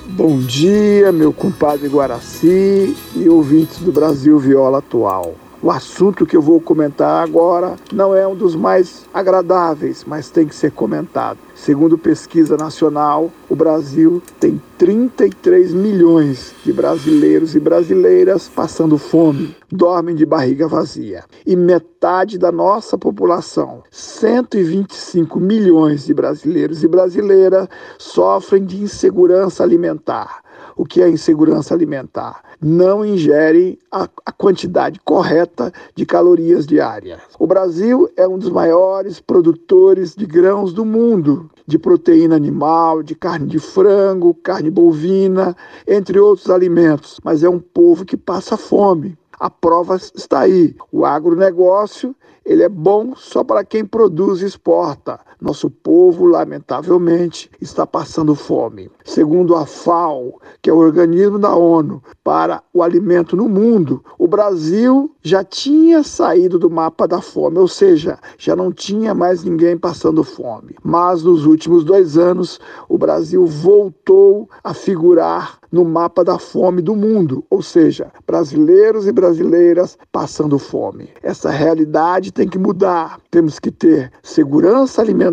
Bom 0.06 0.40
dia, 0.40 1.12
meu 1.12 1.34
compadre 1.34 1.88
Guaraci 1.88 2.96
e 3.16 3.30
ouvintes 3.30 3.80
do 3.80 3.92
Brasil 3.92 4.38
Viola 4.38 4.80
Atual. 4.80 5.36
O 5.64 5.72
assunto 5.72 6.26
que 6.26 6.36
eu 6.36 6.42
vou 6.42 6.60
comentar 6.60 7.24
agora 7.24 7.78
não 7.94 8.14
é 8.14 8.28
um 8.28 8.36
dos 8.36 8.54
mais 8.54 9.06
agradáveis, 9.14 10.04
mas 10.06 10.30
tem 10.30 10.46
que 10.46 10.54
ser 10.54 10.74
comentado. 10.74 11.40
Segundo 11.56 11.98
pesquisa 11.98 12.58
nacional, 12.58 13.32
o 13.50 13.56
Brasil 13.56 14.22
tem 14.42 14.62
33 14.78 15.74
milhões 15.74 16.54
de 16.66 16.74
brasileiros 16.74 17.56
e 17.56 17.62
brasileiras 17.62 18.50
passando 18.50 18.98
fome, 18.98 19.56
dormem 19.72 20.14
de 20.14 20.26
barriga 20.26 20.68
vazia. 20.68 21.24
E 21.46 21.56
metade 21.56 22.38
da 22.38 22.52
nossa 22.52 22.98
população, 22.98 23.84
125 23.90 25.40
milhões 25.40 26.06
de 26.06 26.14
brasileiros 26.14 26.84
e 26.84 26.90
brasileiras, 26.90 27.70
sofrem 27.98 28.66
de 28.66 28.84
insegurança 28.84 29.64
alimentar. 29.64 30.44
O 30.76 30.86
que 30.86 31.02
é 31.02 31.10
insegurança 31.10 31.74
alimentar? 31.74 32.42
Não 32.62 33.06
ingere 33.06 33.78
a, 33.92 34.08
a 34.26 34.32
quantidade 34.32 35.00
correta 35.04 35.72
de 35.96 36.06
calorias 36.06 36.66
diárias. 36.66 37.22
O 37.38 37.46
Brasil 37.46 38.10
é 38.18 38.28
um 38.28 38.38
dos 38.38 38.50
maiores 38.50 39.20
produtores 39.20 40.16
de 40.16 40.26
grãos 40.26 40.74
do 40.74 40.84
mundo, 40.84 41.50
de 41.68 41.78
proteína 41.78 42.36
animal, 42.36 43.04
de 43.04 43.16
carne 43.16 43.48
de 43.48 43.60
frango, 43.60 44.34
carne 44.34 44.70
bovina, 44.70 45.56
entre 45.88 46.20
outros 46.20 46.50
alimentos, 46.50 47.20
mas 47.24 47.44
é 47.44 47.50
um 47.50 47.60
povo 47.60 48.06
que 48.06 48.18
passa 48.18 48.58
fome. 48.58 49.18
A 49.40 49.50
prova 49.50 49.96
está 49.96 50.42
aí. 50.42 50.76
O 50.92 51.06
agronegócio 51.06 52.16
ele 52.46 52.62
é 52.62 52.70
bom 52.70 53.16
só 53.16 53.44
para 53.44 53.64
quem 53.64 53.86
produz 53.86 54.42
e 54.42 54.46
exporta. 54.46 55.20
Nosso 55.44 55.70
povo, 55.70 56.26
lamentavelmente, 56.26 57.52
está 57.60 57.86
passando 57.86 58.34
fome. 58.34 58.90
Segundo 59.04 59.58
a 59.58 59.66
FAO, 59.66 60.40
que 60.62 60.70
é 60.70 60.74
o 60.74 60.78
organismo 60.78 61.38
da 61.38 61.54
ONU 61.54 62.02
para 62.24 62.64
o 62.74 62.82
alimento 62.82 63.36
no 63.36 63.50
mundo, 63.50 64.02
o 64.18 64.26
Brasil 64.26 65.14
já 65.22 65.44
tinha 65.44 66.02
saído 66.02 66.58
do 66.58 66.70
mapa 66.70 67.06
da 67.06 67.20
fome, 67.20 67.60
ou 67.60 67.68
seja, 67.68 68.18
já 68.38 68.56
não 68.56 68.72
tinha 68.72 69.14
mais 69.14 69.44
ninguém 69.44 69.78
passando 69.78 70.24
fome. 70.24 70.76
Mas 70.82 71.24
nos 71.24 71.46
últimos 71.46 71.84
dois 71.84 72.18
anos, 72.18 72.58
o 72.88 72.98
Brasil 72.98 73.46
voltou 73.46 74.50
a 74.64 74.74
figurar 74.74 75.60
no 75.74 75.84
mapa 75.84 76.24
da 76.24 76.38
fome 76.38 76.84
do 76.84 76.96
mundo, 76.96 77.44
ou 77.50 77.64
seja, 77.64 78.12
brasileiros 78.28 79.08
e 79.08 79.12
brasileiras 79.12 79.98
passando 80.12 80.60
fome. 80.60 81.10
Essa 81.24 81.50
realidade 81.50 82.32
tem 82.32 82.48
que 82.48 82.60
mudar. 82.60 83.20
Temos 83.32 83.58
que 83.58 83.72
ter 83.72 84.12
segurança 84.22 85.02
alimentar, 85.02 85.33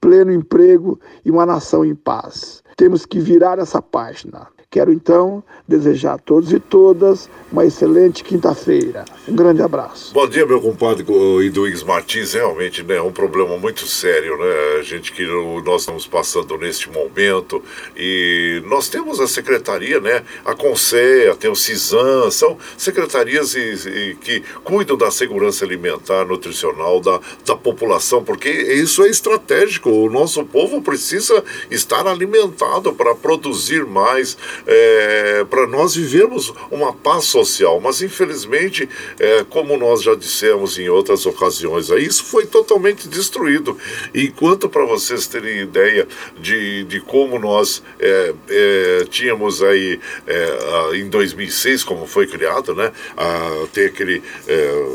pleno 0.00 0.32
emprego 0.32 1.00
e 1.24 1.30
uma 1.30 1.46
nação 1.46 1.84
em 1.84 1.94
paz. 1.94 2.62
Temos 2.76 3.06
que 3.06 3.18
virar 3.18 3.58
essa 3.58 3.80
página. 3.80 4.46
Quero 4.76 4.92
então 4.92 5.42
desejar 5.66 6.16
a 6.16 6.18
todos 6.18 6.52
e 6.52 6.60
todas 6.60 7.30
uma 7.50 7.64
excelente 7.64 8.22
quinta-feira. 8.22 9.04
Um 9.26 9.34
grande 9.34 9.62
abraço. 9.62 10.12
Bom 10.12 10.28
dia, 10.28 10.44
meu 10.44 10.60
compadre 10.60 11.02
Iduígues 11.42 11.82
Martins. 11.82 12.34
Realmente 12.34 12.82
né, 12.82 12.96
é 12.96 13.02
um 13.02 13.10
problema 13.10 13.56
muito 13.56 13.86
sério, 13.86 14.36
né? 14.36 14.78
A 14.78 14.82
gente 14.82 15.12
que 15.12 15.24
nós 15.64 15.82
estamos 15.82 16.06
passando 16.06 16.58
neste 16.58 16.90
momento. 16.90 17.62
E 17.96 18.62
nós 18.66 18.88
temos 18.88 19.18
a 19.18 19.26
secretaria, 19.26 19.98
né? 19.98 20.22
A 20.44 20.54
CONSEA, 20.54 21.34
tem 21.36 21.50
o 21.50 21.56
CISAM, 21.56 22.30
são 22.30 22.58
secretarias 22.76 23.54
e, 23.54 23.60
e, 23.88 24.14
que 24.16 24.42
cuidam 24.62 24.96
da 24.96 25.10
segurança 25.10 25.64
alimentar, 25.64 26.26
nutricional 26.26 27.00
da, 27.00 27.18
da 27.46 27.56
população, 27.56 28.22
porque 28.22 28.50
isso 28.50 29.02
é 29.04 29.08
estratégico. 29.08 29.88
O 29.88 30.10
nosso 30.10 30.44
povo 30.44 30.82
precisa 30.82 31.42
estar 31.70 32.06
alimentado 32.06 32.92
para 32.92 33.14
produzir 33.14 33.86
mais, 33.86 34.36
é, 34.66 35.44
para 35.48 35.66
nós 35.66 35.94
vivermos 35.94 36.52
uma 36.70 36.92
paz 36.92 37.24
social. 37.24 37.80
Mas 37.80 38.02
infelizmente 38.02 38.88
é, 39.18 39.44
como 39.48 39.76
nós 39.76 40.02
já 40.02 40.14
dissemos 40.14 40.78
em 40.78 40.88
outras 40.88 41.26
ocasiões, 41.26 41.88
isso 41.90 42.24
foi 42.24 42.46
totalmente 42.46 43.08
destruído. 43.08 43.76
Enquanto 44.14 44.68
para 44.68 44.84
vocês 44.84 45.26
terem 45.26 45.60
ideia 45.60 46.06
de, 46.38 46.84
de 46.84 47.00
como 47.00 47.38
nós 47.38 47.82
é, 47.98 48.34
é, 48.48 49.04
tínhamos 49.08 49.62
aí 49.62 50.00
é, 50.26 50.96
em 50.96 51.08
2006, 51.08 51.84
como 51.84 52.06
foi 52.06 52.26
criado, 52.26 52.74
né, 52.74 52.92
a, 53.16 53.66
ter 53.72 53.86
aquele 53.86 54.22
é, 54.46 54.86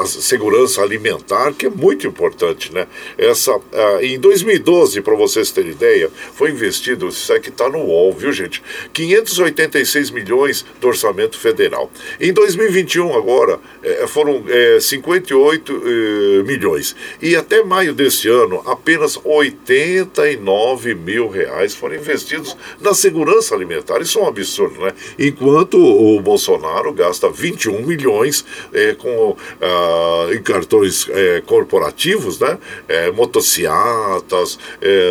a 0.00 0.06
segurança 0.06 0.82
alimentar, 0.82 1.52
que 1.52 1.66
é 1.66 1.70
muito 1.70 2.06
importante, 2.06 2.72
né? 2.72 2.86
Essa, 3.18 3.54
em 4.00 4.18
2012, 4.18 5.00
para 5.02 5.14
vocês 5.14 5.50
terem 5.50 5.72
ideia, 5.72 6.10
foi 6.34 6.50
investido, 6.50 7.08
isso 7.08 7.32
aqui 7.32 7.50
está 7.50 7.68
no 7.68 7.78
UOL, 7.78 8.12
viu 8.12 8.32
gente? 8.32 8.62
586 9.06 10.10
milhões 10.10 10.64
do 10.80 10.86
orçamento 10.86 11.38
federal. 11.38 11.90
Em 12.20 12.32
2021, 12.32 13.16
agora, 13.16 13.58
é, 13.82 14.06
foram 14.06 14.44
é, 14.48 14.78
58 14.80 15.72
é, 15.72 16.42
milhões. 16.44 16.94
E 17.20 17.34
até 17.34 17.62
maio 17.64 17.92
desse 17.92 18.28
ano, 18.28 18.62
apenas 18.66 19.18
89 19.24 20.94
mil 20.94 21.28
reais 21.28 21.74
foram 21.74 21.96
investidos 21.96 22.56
na 22.80 22.94
segurança 22.94 23.54
alimentar. 23.54 24.00
Isso 24.00 24.18
é 24.18 24.22
um 24.22 24.28
absurdo, 24.28 24.80
né? 24.80 24.92
Enquanto 25.18 25.78
o 25.78 26.20
Bolsonaro 26.20 26.92
gasta 26.92 27.28
21 27.28 27.84
milhões 27.84 28.44
é, 28.72 28.94
com, 28.94 29.36
ah, 29.60 30.28
em 30.32 30.42
cartões 30.42 31.08
é, 31.10 31.42
corporativos, 31.44 32.38
né? 32.38 32.58
É, 32.88 33.10
motocicletas, 33.10 34.58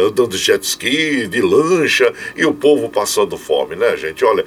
andando 0.05 0.31
de 0.31 0.37
jet 0.37 0.63
ski, 0.63 1.27
de 1.27 1.41
lancha, 1.41 2.13
e 2.35 2.45
o 2.45 2.53
povo 2.53 2.89
passando 2.89 3.37
fome, 3.37 3.75
né, 3.82 3.97
gente? 3.97 4.23
Olha, 4.23 4.45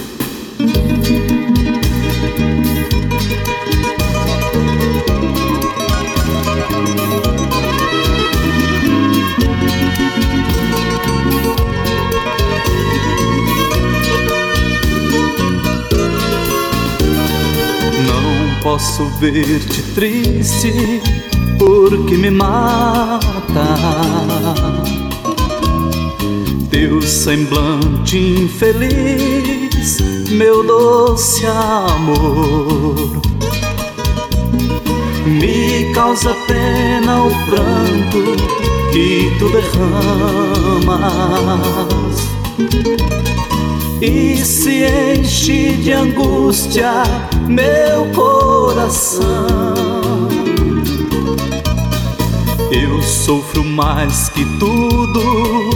Posso 18.79 19.07
ver-te 19.19 19.83
triste 19.93 21.03
porque 21.59 22.17
me 22.17 22.31
mata. 22.31 23.67
Teu 26.71 27.03
semblante 27.03 28.17
infeliz, 28.17 29.99
meu 30.31 30.63
doce 30.63 31.45
amor, 31.47 33.21
me 35.27 35.93
causa 35.93 36.33
pena 36.47 37.25
o 37.25 37.31
pranto 37.47 38.37
que 38.93 39.33
tu 39.41 39.49
derramas 39.49 40.09
e 44.01 44.37
se 44.37 44.85
enche 44.85 45.73
de 45.73 45.93
angústia 45.93 47.03
meu 47.47 48.07
coração. 48.15 49.27
Eu 52.71 53.03
sofro 53.03 53.65
mais 53.65 54.29
que 54.29 54.45
tudo 54.59 55.71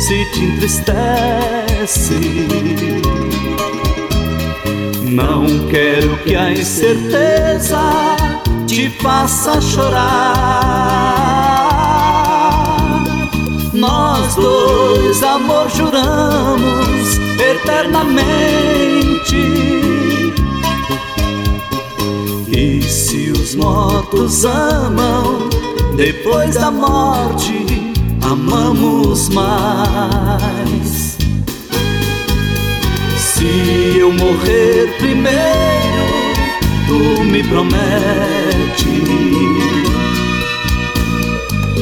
se 0.00 0.24
te 0.32 0.44
entristece. 0.44 2.14
Não 5.04 5.46
quero 5.68 6.16
que 6.18 6.34
a 6.34 6.50
incerteza 6.50 7.80
te 8.66 8.90
faça 8.90 9.60
chorar. 9.60 10.88
Nós 13.72 14.34
dois, 14.34 15.22
amor, 15.22 15.68
juramos 15.70 17.18
eternamente. 17.78 19.36
E 22.48 22.82
se 22.82 23.30
os 23.30 23.54
mortos 23.54 24.44
amam, 24.44 25.48
depois 25.96 26.54
da 26.54 26.70
morte, 26.70 27.64
amamos 28.22 29.28
mais. 29.28 31.16
Se 33.16 33.98
eu 33.98 34.12
morrer 34.12 34.96
primeiro, 34.98 35.38
tu 36.88 37.22
me 37.24 37.42
prometes 37.44 37.78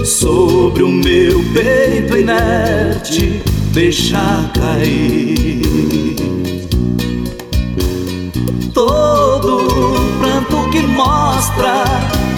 sobre 0.04 0.82
o 0.82 0.88
meu 0.88 1.42
peito 1.54 2.18
inerte 2.18 3.55
deixar 3.76 4.50
cair 4.54 6.16
todo 8.72 9.60
pranto 10.18 10.70
que 10.70 10.80
mostra 10.80 11.84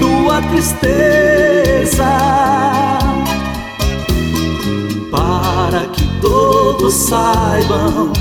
tua 0.00 0.42
tristeza 0.50 2.08
para 5.12 5.86
que 5.92 6.04
todos 6.20 6.92
saibam 6.92 8.12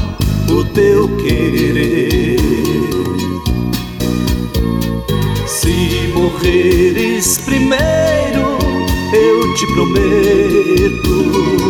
o 0.52 0.64
teu 0.76 1.08
querer. 1.18 2.38
Se 5.48 6.14
morreres 6.14 7.40
primeiro 7.40 8.60
eu 9.12 9.56
te 9.56 9.66
prometo 9.74 11.67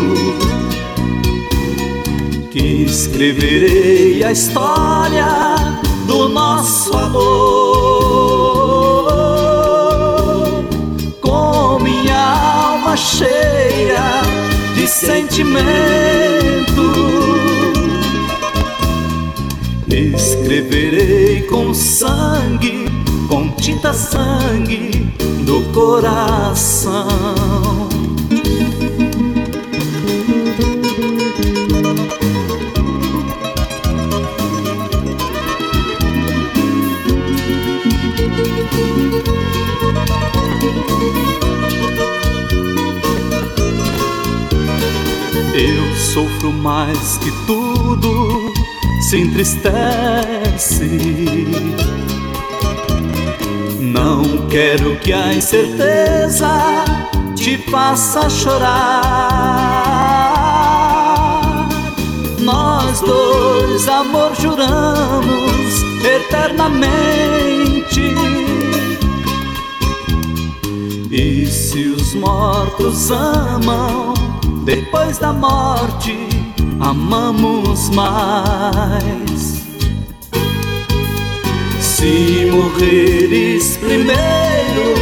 que 2.57 2.83
escreverei 2.85 4.23
a 4.23 4.31
história 4.31 5.27
do 6.07 6.27
nosso 6.27 6.91
amor 6.97 7.27
com 11.21 11.77
minha 11.79 12.17
alma 12.17 12.97
cheia 12.97 14.23
de 14.73 14.87
sentimento. 14.87 15.67
Escreverei 19.87 21.43
com 21.43 21.71
sangue, 21.75 22.87
com 23.27 23.51
tinta 23.51 23.93
sangue 23.93 25.13
do 25.45 25.61
coração. 25.73 26.97
Sofro 46.17 46.51
mais 46.51 47.19
que 47.19 47.31
tudo, 47.45 48.51
se 49.07 49.17
entristece 49.17 50.87
não 53.79 54.47
quero 54.47 54.95
que 54.97 55.13
a 55.13 55.31
incerteza 55.31 56.49
te 57.35 57.59
faça 57.69 58.27
chorar. 58.31 58.97
Nós 62.39 62.99
dois, 63.01 63.87
amor, 63.87 64.33
juramos 64.41 65.83
eternamente. 66.03 68.01
E 71.11 71.45
se 71.45 71.89
os 71.89 72.15
mortos 72.15 73.11
amam, 73.11 74.26
depois 74.67 75.17
da 75.17 75.31
morte, 75.31 76.27
amamos 76.81 77.89
mais. 77.91 79.63
Se 81.79 82.51
morreres 82.51 83.77
primeiro, 83.77 84.93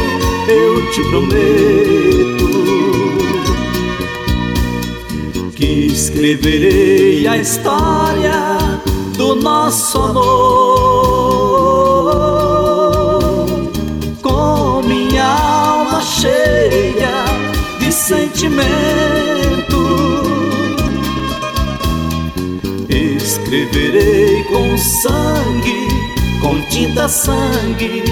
eu 0.46 0.88
te 0.92 1.02
prometo 1.10 2.46
que 5.56 5.88
escreverei 5.88 7.26
a 7.26 7.36
história 7.36 8.56
do 9.16 9.34
nosso 9.34 9.98
amor 9.98 10.76
com 14.22 14.80
minha 14.84 15.26
alma 15.26 16.00
cheia 16.02 17.24
de 17.80 17.90
sentimento 17.90 19.25
escreverei 23.46 24.42
com 24.44 24.76
sangue, 24.76 25.86
com 26.40 26.60
tinta 26.62 27.08
sangue 27.08 28.02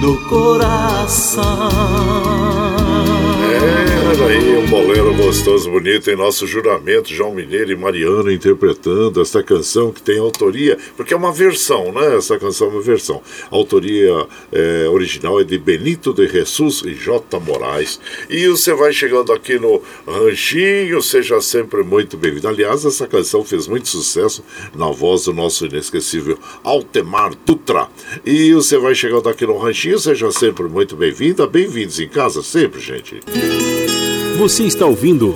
do 0.00 0.16
coração. 0.28 1.44
É, 3.46 4.26
aí 4.28 4.56
um 4.56 4.66
bolero 4.66 5.14
gostoso, 5.14 5.70
bonito 5.70 6.10
em 6.10 6.16
nosso 6.16 6.46
juramento, 6.48 7.14
João 7.14 7.32
Mineiro 7.32 7.70
e 7.70 7.76
Mariano 7.76 8.32
interpretando 8.32 9.20
essa 9.20 9.40
canção 9.40 9.92
que 9.92 10.02
tem 10.02 10.18
autoria, 10.18 10.76
porque 10.96 11.14
é 11.14 11.16
uma 11.16 11.32
versão, 11.32 11.92
né? 11.92 12.16
Essa 12.16 12.36
canção 12.38 12.66
é 12.66 12.70
uma 12.70 12.82
versão. 12.82 13.22
A 13.50 13.54
autoria 13.54 14.26
é, 14.50 14.88
original 14.88 15.40
é 15.40 15.44
de 15.44 15.56
Benito 15.58 16.12
de 16.12 16.26
Jesus 16.26 16.82
e 16.84 16.94
J. 16.94 17.38
Moraes. 17.38 18.00
E 18.28 18.48
você 18.48 18.74
vai 18.74 18.92
chegando 18.92 19.32
aqui 19.32 19.58
no 19.60 19.80
Ranchinho, 20.06 21.00
seja 21.00 21.40
sempre 21.40 21.84
muito 21.84 22.16
bem-vindo. 22.16 22.48
Aliás, 22.48 22.84
essa 22.84 23.06
canção 23.06 23.44
fez 23.44 23.68
muito 23.68 23.88
sucesso 23.88 24.42
na 24.74 24.90
voz 24.90 25.24
do 25.24 25.32
nosso 25.32 25.66
inesquecível 25.66 26.36
Altemar 26.64 27.32
Dutra. 27.46 27.88
E 28.24 28.52
você 28.52 28.76
vai 28.76 28.94
chegando 28.94 29.28
aqui 29.28 29.46
no 29.46 29.56
Ranchinho, 29.56 29.98
seja 30.00 30.32
sempre 30.32 30.64
muito 30.64 30.96
bem-vinda. 30.96 31.46
Bem-vindos 31.46 32.00
em 32.00 32.08
casa 32.08 32.42
sempre, 32.42 32.80
gente. 32.80 33.20
Você 34.38 34.64
está 34.64 34.86
ouvindo 34.86 35.34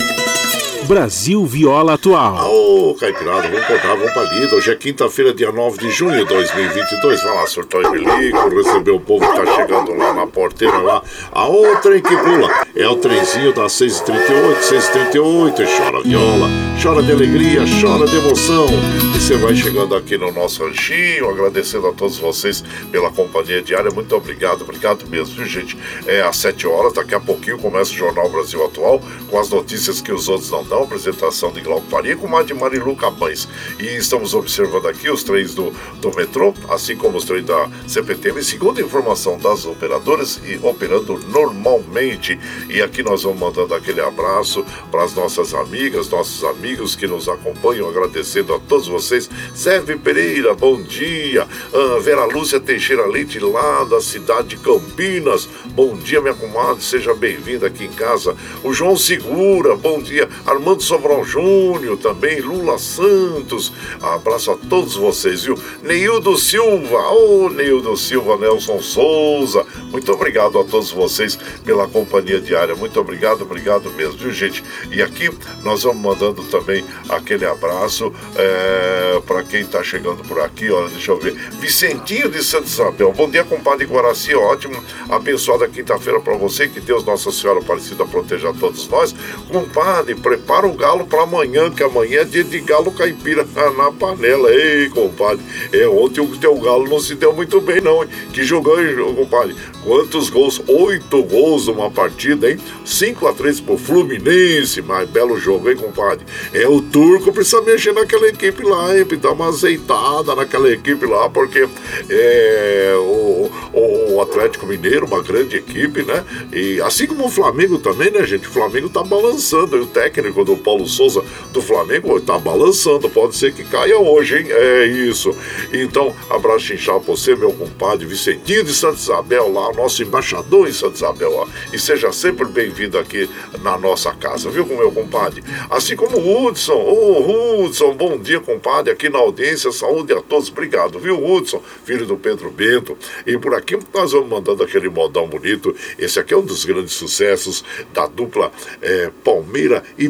Brasil 0.87 1.45
Viola 1.47 1.95
Atual. 1.95 2.51
Ô, 2.51 2.95
Caipirada, 2.95 3.49
vamos 3.49 3.67
contar, 3.67 3.95
vamos 3.95 4.13
pra 4.13 4.23
lida. 4.25 4.57
Hoje 4.57 4.73
é 4.73 4.75
quinta-feira, 4.75 5.33
dia 5.33 5.53
9 5.53 5.79
de 5.79 5.91
junho 5.91 6.19
de 6.19 6.25
2022. 6.25 7.23
Vai 7.23 7.35
lá, 7.37 7.47
surtou 7.47 7.83
e 7.83 7.91
milico, 7.91 8.49
receber 8.49 8.91
o 8.91 9.01
povo 9.01 9.25
que 9.27 9.37
tá 9.37 9.55
chegando 9.55 9.95
lá 9.95 10.13
na 10.13 10.27
porteira 10.27 10.79
lá. 10.79 11.03
A 11.31 11.47
outra 11.47 12.01
que 12.01 12.17
pula 12.17 12.67
é 12.75 12.89
o 12.89 12.97
trenzinho 12.97 13.53
das 13.55 13.73
6h38, 13.73 14.57
6h38. 14.61 15.67
Chora 15.77 16.03
viola, 16.03 16.49
chora 16.83 17.03
de 17.03 17.13
alegria, 17.13 17.61
chora 17.81 18.07
de 18.07 18.17
emoção. 18.17 18.67
E 19.15 19.21
você 19.21 19.37
vai 19.37 19.55
chegando 19.55 19.95
aqui 19.95 20.19
no 20.19 20.33
nosso 20.33 20.65
ranchinho, 20.65 21.31
agradecendo 21.31 21.87
a 21.87 21.93
todos 21.93 22.19
vocês 22.19 22.65
pela 22.91 23.11
companhia 23.11 23.63
diária. 23.63 23.91
Muito 23.91 24.15
obrigado, 24.17 24.63
obrigado 24.63 25.07
mesmo, 25.09 25.37
viu, 25.37 25.47
gente? 25.47 25.79
É 26.07 26.23
às 26.23 26.37
7 26.39 26.67
horas, 26.67 26.95
daqui 26.95 27.15
a 27.15 27.21
pouquinho 27.21 27.59
começa 27.59 27.93
o 27.93 27.97
Jornal 27.97 28.29
Brasil 28.29 28.65
Atual 28.65 29.01
com 29.31 29.39
as 29.39 29.49
notícias 29.51 30.01
que 30.01 30.13
os 30.13 30.29
outros 30.29 30.51
não 30.51 30.65
dão 30.65 30.80
apresentação 30.85 31.53
de 31.53 31.61
Glauco 31.61 31.87
Faria 31.89 32.17
com 32.17 32.31
de 32.45 32.55
Marilu 32.55 32.97
Cabães. 32.97 33.49
E 33.79 33.97
estamos 33.97 34.35
observando 34.35 34.87
aqui 34.87 35.11
os 35.11 35.23
trens 35.23 35.55
do, 35.55 35.73
do 36.01 36.15
metrô, 36.15 36.55
assim 36.69 36.97
como 36.97 37.19
os 37.19 37.25
trens 37.25 37.45
da 37.45 37.69
CPTM, 37.87 38.43
segundo 38.43 38.81
informação 38.81 39.39
das 39.39 39.67
operadoras, 39.67 40.41
e 40.45 40.59
operando 40.63 41.19
normalmente. 41.29 42.39
E 42.69 42.81
aqui 42.81 43.03
nós 43.03 43.23
vamos 43.23 43.41
mandando 43.41 43.75
aquele 43.75 44.01
abraço 44.01 44.65
para 44.91 45.05
as 45.05 45.15
nossas 45.15 45.55
amigas, 45.55 46.09
nossos 46.09 46.45
amigos 46.45 46.95
que 46.95 47.07
nos 47.07 47.29
acompanham, 47.29 47.89
agradecendo 47.89 48.55
a 48.55 48.59
todos 48.61 48.89
vocês. 48.89 49.29
Sérgio 49.55 49.99
Pereira, 49.99 50.55
bom 50.55 50.81
dia. 50.81 51.47
Uh, 51.73 52.01
Vera 52.01 52.25
Lúcia 52.25 52.61
Teixeira 52.61 53.07
Leite, 53.07 53.39
lá 53.39 53.85
da 53.85 54.01
cidade 54.01 54.49
de 54.49 54.57
Campinas. 54.57 55.49
Bom 55.67 55.97
dia, 55.97 56.21
minha 56.21 56.35
comadre, 56.35 56.83
seja 56.83 57.15
bem-vinda 57.15 57.67
aqui 57.67 57.85
em 57.85 57.93
casa. 57.93 58.37
O 58.63 58.73
João 58.73 58.97
Segura, 58.97 59.77
bom 59.77 60.01
dia. 60.01 60.29
Armando 60.61 60.83
Sobral 60.83 61.25
Júnior 61.25 61.97
também, 61.97 62.39
Lula 62.39 62.79
Santos. 62.79 63.73
Abraço 64.03 64.51
a 64.51 64.57
todos 64.59 64.95
vocês, 64.95 65.45
viu? 65.45 65.59
Neildo 65.83 66.37
Silva, 66.37 66.99
ô 67.13 67.47
oh, 67.47 67.49
Neildo 67.49 67.97
Silva, 67.97 68.37
Nelson 68.37 68.79
Souza. 68.83 69.65
Muito 69.91 70.13
obrigado 70.13 70.59
a 70.59 70.65
todos 70.65 70.91
vocês 70.91 71.37
pela 71.65 71.89
companhia 71.89 72.43
diária. 72.43 72.77
Muito 72.77 73.01
obrigado, 73.01 73.41
obrigado 73.41 73.91
mesmo, 73.93 74.19
viu, 74.19 74.31
gente? 74.31 74.63
E 74.91 75.01
aqui 75.01 75.31
nós 75.65 75.83
vamos 75.83 76.03
mandando 76.03 76.43
também 76.45 76.85
aquele 77.09 77.47
abraço 77.47 78.13
é, 78.37 79.19
para 79.27 79.43
quem 79.43 79.63
está 79.63 79.83
chegando 79.83 80.23
por 80.29 80.41
aqui. 80.41 80.71
Olha, 80.71 80.91
deixa 80.91 81.11
eu 81.11 81.19
ver. 81.19 81.33
Vicentinho 81.59 82.29
de 82.29 82.45
Santa 82.45 82.67
Isabel. 82.67 83.15
Bom 83.15 83.31
dia, 83.31 83.45
compadre 83.45 83.87
Guaraci. 83.87 84.35
Ótimo. 84.35 84.77
Abençoada 85.09 85.67
quinta-feira 85.67 86.21
para 86.21 86.37
você. 86.37 86.69
Que 86.69 86.81
Deus 86.81 87.03
Nossa 87.03 87.33
Senhora 87.33 87.61
Aparecida 87.61 88.05
proteja 88.05 88.53
todos 88.53 88.87
nós. 88.89 89.15
Compadre, 89.51 90.15
prepara 90.15 90.50
o 90.51 90.73
galo 90.73 91.07
para 91.07 91.23
amanhã, 91.23 91.71
que 91.71 91.83
amanhã 91.83 92.21
é 92.21 92.25
dia 92.25 92.45
de 92.45 92.61
galo 92.61 92.91
caipira 92.93 93.47
na 93.77 93.93
panela. 93.93 94.51
Ei, 94.53 94.89
compadre. 94.89 95.45
É, 95.73 95.87
ontem 95.87 96.21
o 96.21 96.37
teu 96.37 96.55
galo 96.57 96.89
não 96.89 96.99
se 97.01 97.15
deu 97.15 97.33
muito 97.33 97.61
bem, 97.61 97.81
não. 97.81 98.03
Hein? 98.03 98.09
Que 98.33 98.43
jogou, 98.43 98.81
hein, 98.81 98.95
compadre? 99.15 99.57
Quantos 99.85 100.29
gols? 100.29 100.61
Oito 100.67 101.23
gols 101.23 101.67
numa 101.67 101.91
partida, 101.91 102.51
hein? 102.51 102.59
5 102.85 103.27
a 103.27 103.33
3 103.33 103.61
pro 103.61 103.79
Fluminense. 103.79 104.83
Mas 104.83 105.09
belo 105.09 105.39
jogo, 105.39 105.71
hein, 105.71 105.77
compadre? 105.77 106.27
É, 106.53 106.67
o 106.69 106.81
turco 106.83 107.33
precisa 107.33 107.63
mexer 107.63 107.93
naquela 107.93 108.29
equipe 108.29 108.63
lá, 108.63 108.97
hein? 108.97 109.07
Dar 109.21 109.33
uma 109.33 109.49
azeitada 109.49 110.35
naquela 110.35 110.71
equipe 110.71 111.07
lá, 111.07 111.29
porque 111.29 111.69
é, 112.09 112.95
o, 112.97 113.51
o 113.73 114.21
Atlético 114.21 114.67
Mineiro, 114.67 115.07
uma 115.07 115.23
grande 115.23 115.57
equipe, 115.57 116.03
né? 116.03 116.25
E 116.53 116.81
assim 116.81 117.07
como 117.07 117.27
o 117.27 117.31
Flamengo 117.31 117.79
também, 117.79 118.11
né, 118.11 118.25
gente? 118.27 118.49
O 118.49 118.51
Flamengo 118.51 118.89
tá 118.89 119.03
balançando. 119.03 119.77
E 119.77 119.81
o 119.81 119.87
técnico 119.87 120.40
do 120.45 120.57
Paulo 120.57 120.87
Souza 120.87 121.23
do 121.53 121.63
Flamengo 121.63 122.21
tá 122.21 122.39
balançando. 122.39 123.09
Pode 123.09 123.37
ser 123.37 123.53
que 123.53 123.65
caia 123.65 123.99
hoje, 123.99 124.39
hein? 124.39 124.47
É 124.49 124.87
isso. 124.87 125.35
Então, 125.73 126.15
abraço 126.29 126.73
inchado 126.73 127.01
pra 127.01 127.15
você, 127.15 127.35
meu 127.35 127.53
compadre 127.53 128.07
Vicentinho 128.07 128.65
de 128.65 128.73
Santa 128.73 128.99
Isabel 128.99 129.53
lá 129.53 129.73
nosso 129.73 130.03
embaixador 130.03 130.69
em 130.69 130.73
Santa 130.73 130.97
Isabel, 130.97 131.33
ó. 131.33 131.47
E 131.73 131.79
seja 131.79 132.13
sempre 132.13 132.45
bem-vindo 132.47 132.99
aqui 132.99 133.29
na 133.63 133.79
nossa 133.79 134.13
casa, 134.13 134.51
viu, 134.51 134.67
meu 134.67 134.93
compadre? 134.93 135.43
Assim 135.69 135.97
como 135.97 136.19
o 136.19 136.47
Hudson, 136.47 136.75
ô 136.75 137.19
oh, 137.19 137.65
Hudson, 137.65 137.95
bom 137.95 138.19
dia, 138.19 138.41
compadre, 138.41 138.93
aqui 138.93 139.09
na 139.09 139.19
audiência, 139.19 139.71
saúde 139.73 140.13
a 140.13 140.21
todos, 140.21 140.49
obrigado, 140.49 140.99
viu, 140.99 141.23
Hudson, 141.23 141.63
filho 141.85 142.07
do 142.07 142.17
Pedro 142.17 142.51
Bento. 142.51 142.97
E 143.27 143.37
por 143.39 143.55
aqui 143.55 143.79
nós 143.93 144.13
vamos 144.13 144.29
mandando 144.29 144.63
aquele 144.63 144.89
modão 144.89 145.27
bonito. 145.27 145.75
Esse 145.99 146.19
aqui 146.19 146.35
é 146.35 146.37
um 146.37 146.45
dos 146.45 146.65
grandes 146.65 146.95
sucessos 146.95 147.65
da 147.93 148.07
dupla 148.07 148.53
é, 148.83 149.11
Palmeira 149.25 149.83
e 149.97 150.09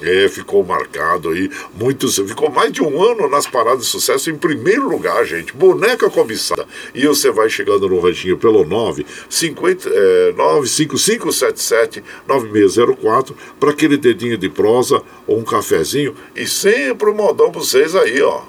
É, 0.00 0.28
ficou 0.28 0.64
marcado 0.64 1.30
aí. 1.30 1.50
Muitos, 1.74 2.16
ficou 2.16 2.50
mais 2.50 2.70
de 2.72 2.82
um 2.82 3.02
ano 3.02 3.28
nas 3.28 3.46
paradas 3.46 3.80
de 3.80 3.86
sucesso 3.86 4.30
em 4.30 4.36
primeiro 4.36 4.88
lugar, 4.88 5.24
gente. 5.24 5.52
Boneca 5.52 6.08
cobiçada. 6.10 6.66
E 6.94 7.06
você 7.06 7.30
vai 7.30 7.48
chegando 7.48 7.88
no 7.88 7.98
ranchinho 8.00 8.36
pelo 8.36 8.64
9 8.64 9.06
50, 9.28 9.88
é, 9.88 10.32
95577 10.32 12.04
9604 12.26 13.36
para 13.58 13.70
aquele 13.70 13.96
dedinho 13.96 14.38
de 14.38 14.48
prosa 14.48 15.02
ou 15.26 15.38
um 15.38 15.44
cafezinho. 15.44 16.14
E 16.36 16.46
sempre 16.46 17.10
um 17.10 17.14
modão 17.14 17.50
pra 17.50 17.60
vocês 17.60 17.94
aí, 17.94 18.22
ó. 18.22 18.42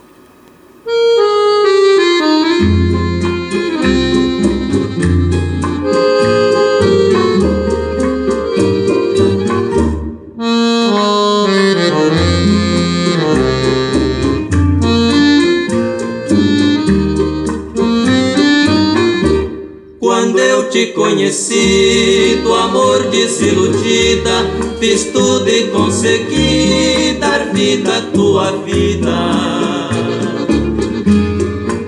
Te 20.69 20.93
conheci, 20.93 22.39
do 22.43 22.53
amor 22.53 23.03
desiludida, 23.09 24.45
fiz 24.79 25.05
tudo 25.05 25.47
e 25.49 25.67
consegui 25.67 27.17
dar 27.19 27.51
vida 27.53 27.97
à 27.97 28.01
tua 28.13 28.51
vida. 28.63 29.89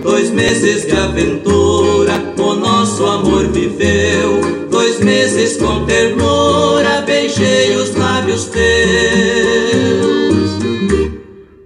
Dois 0.02 0.32
meses 0.32 0.86
de 0.86 0.94
aventura, 0.94 2.34
o 2.38 2.54
nosso 2.56 3.06
amor 3.06 3.48
viveu. 3.48 4.42
Dois 4.70 5.00
meses 5.00 5.58
com 5.58 5.86
ternura, 5.86 7.04
beijei 7.06 7.76
os 7.76 7.96
lábios 7.96 8.46
teus. 8.46 10.11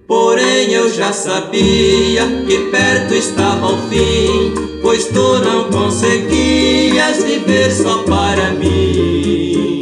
Porém 0.08 0.72
eu 0.72 0.94
já 0.94 1.12
sabia 1.12 2.26
que 2.48 2.70
perto 2.72 3.14
estava 3.14 3.74
o 3.74 3.78
fim 3.90 4.66
pois 4.86 5.06
tu 5.06 5.40
não 5.40 5.64
conseguias 5.72 7.24
viver 7.24 7.72
só 7.72 8.04
para 8.04 8.52
mim. 8.52 9.82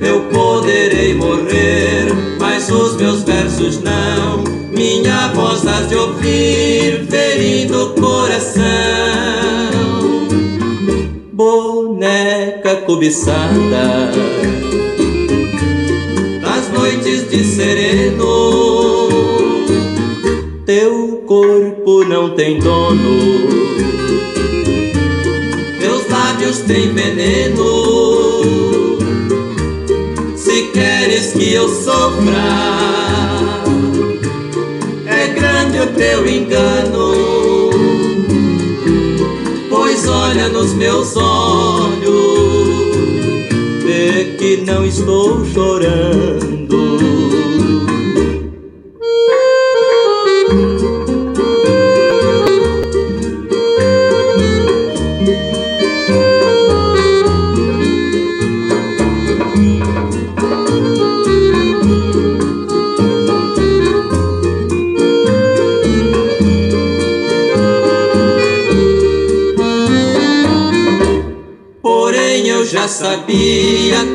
Eu 0.00 0.20
poderei 0.32 1.14
morrer, 1.14 2.06
mas 2.40 2.70
os 2.70 2.96
meus 2.96 3.22
versos 3.22 3.82
não. 3.82 4.42
Minha 4.70 5.28
voz 5.34 5.66
has 5.66 5.86
de 5.90 5.96
ouvir, 5.96 7.06
ferindo 7.10 7.88
o 7.88 7.90
coração. 8.00 8.64
Boneca 11.30 12.76
cobiçada, 12.86 14.10
noites 16.84 17.30
de 17.30 17.42
sereno, 17.42 19.08
teu 20.66 21.22
corpo 21.26 22.04
não 22.04 22.34
tem 22.34 22.58
dono, 22.58 23.38
meus 25.80 26.06
lábios 26.10 26.58
têm 26.60 26.92
veneno. 26.92 27.64
Se 30.36 30.64
queres 30.74 31.32
que 31.32 31.54
eu 31.54 31.66
sofra, 31.70 32.74
teu 35.96 36.26
engano. 36.26 37.14
Pois 39.70 40.06
olha 40.06 40.48
nos 40.50 40.74
meus 40.74 41.16
olhos, 41.16 42.04
que 44.22 44.58
não 44.58 44.84
estou 44.84 45.44
chorando. 45.44 47.23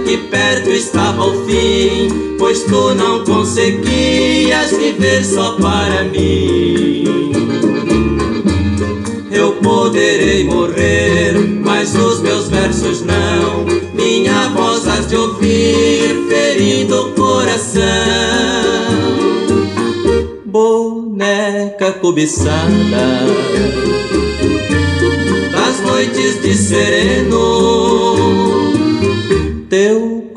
Que 0.10 0.18
perto 0.18 0.72
estava 0.72 1.24
o 1.24 1.46
fim, 1.46 2.36
pois 2.40 2.64
tu 2.64 2.96
não 2.96 3.24
conseguias 3.24 4.72
viver 4.72 5.24
só 5.24 5.52
para 5.52 6.04
mim. 6.06 7.32
Eu 9.32 9.52
poderei 9.62 10.46
morrer, 10.46 11.34
mas 11.64 11.94
os 11.94 12.22
meus 12.22 12.50
versos 12.50 13.04
não. 13.04 13.66
Minha 13.94 14.50
voz 14.50 14.88
has 14.88 15.08
de 15.08 15.16
ouvir, 15.16 16.26
ferindo 16.28 17.10
o 17.10 17.14
coração. 17.14 17.84
Boneca 20.44 21.92
cobiçada 22.02 22.58
das 25.52 25.80
noites 25.82 26.42
de 26.42 26.56
sereno 26.56 28.09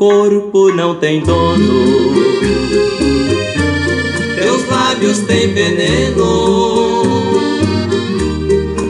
corpo 0.03 0.73
não 0.73 0.97
tem 0.97 1.21
dono, 1.21 2.13
teus 4.35 4.69
lábios 4.69 5.19
têm 5.19 5.55
veneno. 5.55 7.05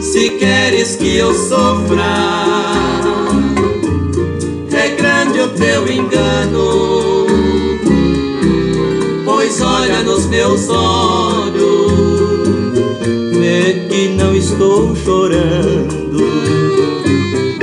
Se 0.01 0.31
queres 0.31 0.97
que 0.97 1.15
eu 1.15 1.35
sofra, 1.35 2.03
é 4.73 4.89
grande 4.97 5.39
o 5.41 5.49
teu 5.49 5.87
engano. 5.87 7.27
Pois 9.27 9.61
olha 9.61 10.03
nos 10.05 10.25
meus 10.29 10.67
olhos, 10.71 11.93
vê 13.39 13.87
que 13.91 14.09
não 14.09 14.35
estou 14.35 14.97
chorando 14.97 15.93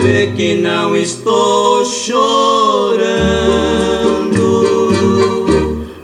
vê 0.09 0.27
que 0.35 0.55
não 0.55 0.95
estou 0.95 1.85
chorando. 1.85 2.48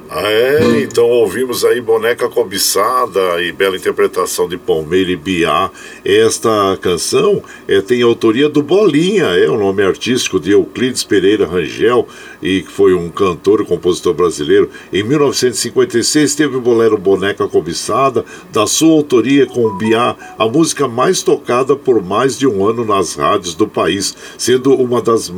Ah, 0.10 0.32
é, 0.32 0.82
então 0.82 1.06
ouvimos 1.10 1.66
aí 1.66 1.82
Boneca 1.82 2.30
Cobiçada 2.30 3.42
e 3.42 3.52
bela 3.52 3.76
interpretação 3.76 4.48
de 4.48 4.58
Palmeira 4.58 5.12
e 5.12 5.16
Biá. 5.16 5.70
Esta 6.06 6.78
canção 6.80 7.42
é, 7.68 7.82
tem 7.82 8.04
autoria 8.04 8.48
do 8.48 8.62
Bolinha, 8.62 9.26
é 9.26 9.50
o 9.50 9.58
nome 9.58 9.82
artístico 9.82 10.40
de 10.40 10.52
Euclides 10.52 11.04
Pereira 11.04 11.48
Rangel, 11.48 12.08
e 12.44 12.62
que 12.62 12.72
foi 12.72 12.94
um 12.94 13.10
cantor 13.10 13.62
e 13.62 13.66
compositor 13.66 14.14
brasileiro. 14.14 14.70
Em 14.94 15.02
1956 15.02 16.36
teve 16.36 16.58
o 16.58 16.62
bolero 16.62 16.96
Boneca 16.96 17.48
Cobiçada, 17.48 18.24
da 18.54 18.68
sua 18.68 18.92
autoria 18.92 19.48
com 19.48 19.66
o 19.66 19.74
Biá, 19.78 20.16
a 20.38 20.48
música 20.48 20.88
mais 20.88 21.24
tocada 21.24 21.76
por 21.76 22.04
mais 22.04 22.38
de 22.38 22.46
um 22.46 22.64
ano 22.64 22.86
nas 22.86 23.16
rádios 23.16 23.56
do 23.56 23.68
país, 23.68 24.16
sendo 24.38 24.76
uma 24.76 25.02
das, 25.02 25.34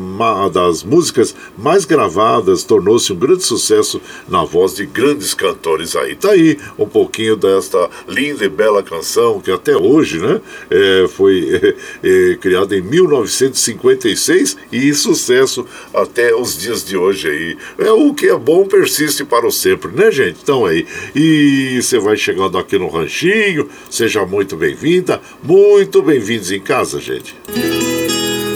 das 0.52 0.84
músicas 0.84 1.34
mais 1.58 1.86
gravadas, 1.86 2.66
tornou-se 2.66 3.14
um 3.14 3.16
grande 3.16 3.46
sucesso 3.46 4.02
na 4.28 4.44
voz 4.44 4.76
de 4.76 4.86
grandes 4.86 5.34
cantores 5.34 5.96
aí. 5.96 6.14
Tá 6.14 6.32
aí 6.32 6.58
um 6.78 6.86
pouquinho 6.86 7.38
desta 7.38 7.90
linda 8.06 8.44
e 8.44 8.50
bela 8.50 8.84
canção 8.84 9.40
que 9.40 9.50
até 9.50 9.78
hoje, 9.78 10.20
né, 10.20 10.42
é, 10.70 11.08
foi 11.08 11.76
é, 12.04 12.32
é, 12.32 12.36
criada 12.36 12.76
em 12.76 12.82
1956 12.82 14.58
e 14.72 14.94
sucesso 14.94 15.66
até 15.94 16.36
os 16.36 16.58
dias 16.58 16.86
de 16.86 16.98
hoje 16.98 17.30
aí. 17.30 17.58
É 17.78 17.92
o 17.92 18.14
que 18.14 18.28
é 18.28 18.38
bom 18.38 18.66
persiste 18.68 19.24
para 19.24 19.48
o 19.48 19.52
sempre, 19.52 19.92
né, 19.92 20.12
gente? 20.12 20.40
Então 20.42 20.66
aí. 20.66 20.86
E 21.16 21.80
você 21.82 22.00
vai 22.00 22.18
chegando 22.18 22.58
aqui 22.58 22.78
no 22.78 22.88
ranchinho, 22.88 23.70
seja 23.90 24.26
muito 24.26 24.56
bem-vinda, 24.56 25.22
muito 25.44 26.02
bem-vindos 26.02 26.52
em 26.52 26.60
casa, 26.60 27.00
gente. 27.00 27.36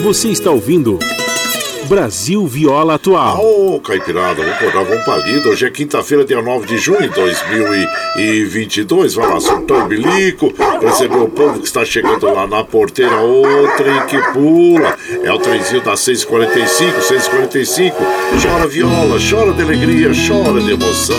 Você 0.03 0.29
está 0.29 0.51
ouvindo 0.51 0.99
Brasil 1.91 2.47
Viola 2.47 2.93
Atual. 2.93 3.43
Ô, 3.43 3.75
oh, 3.75 3.79
Caipirada, 3.81 4.35
vamos 4.35 4.53
acordar, 4.53 4.85
vamos 4.85 5.03
palida. 5.03 5.49
Hoje 5.49 5.65
é 5.65 5.69
quinta-feira, 5.69 6.23
dia 6.23 6.41
9 6.41 6.65
de 6.65 6.77
junho 6.77 7.01
de 7.01 7.09
2022. 7.09 9.15
Vai 9.15 9.27
lá, 9.27 9.41
soltar 9.41 9.83
o 9.83 9.87
bilico, 9.89 10.53
receber 10.81 11.17
o 11.17 11.27
povo 11.27 11.59
que 11.59 11.65
está 11.65 11.83
chegando 11.83 12.33
lá 12.33 12.47
na 12.47 12.63
porteira. 12.63 13.21
Ô, 13.21 13.43
trem 13.75 14.05
que 14.05 14.17
pula. 14.31 14.97
É 15.21 15.33
o 15.33 15.39
trenzinho 15.39 15.81
das 15.81 15.99
6h45, 15.99 17.01
6h45. 17.01 17.93
Chora 18.41 18.67
viola, 18.67 19.17
chora 19.29 19.51
de 19.51 19.61
alegria, 19.61 20.11
chora 20.13 20.61
de 20.61 20.71
emoção. 20.71 21.17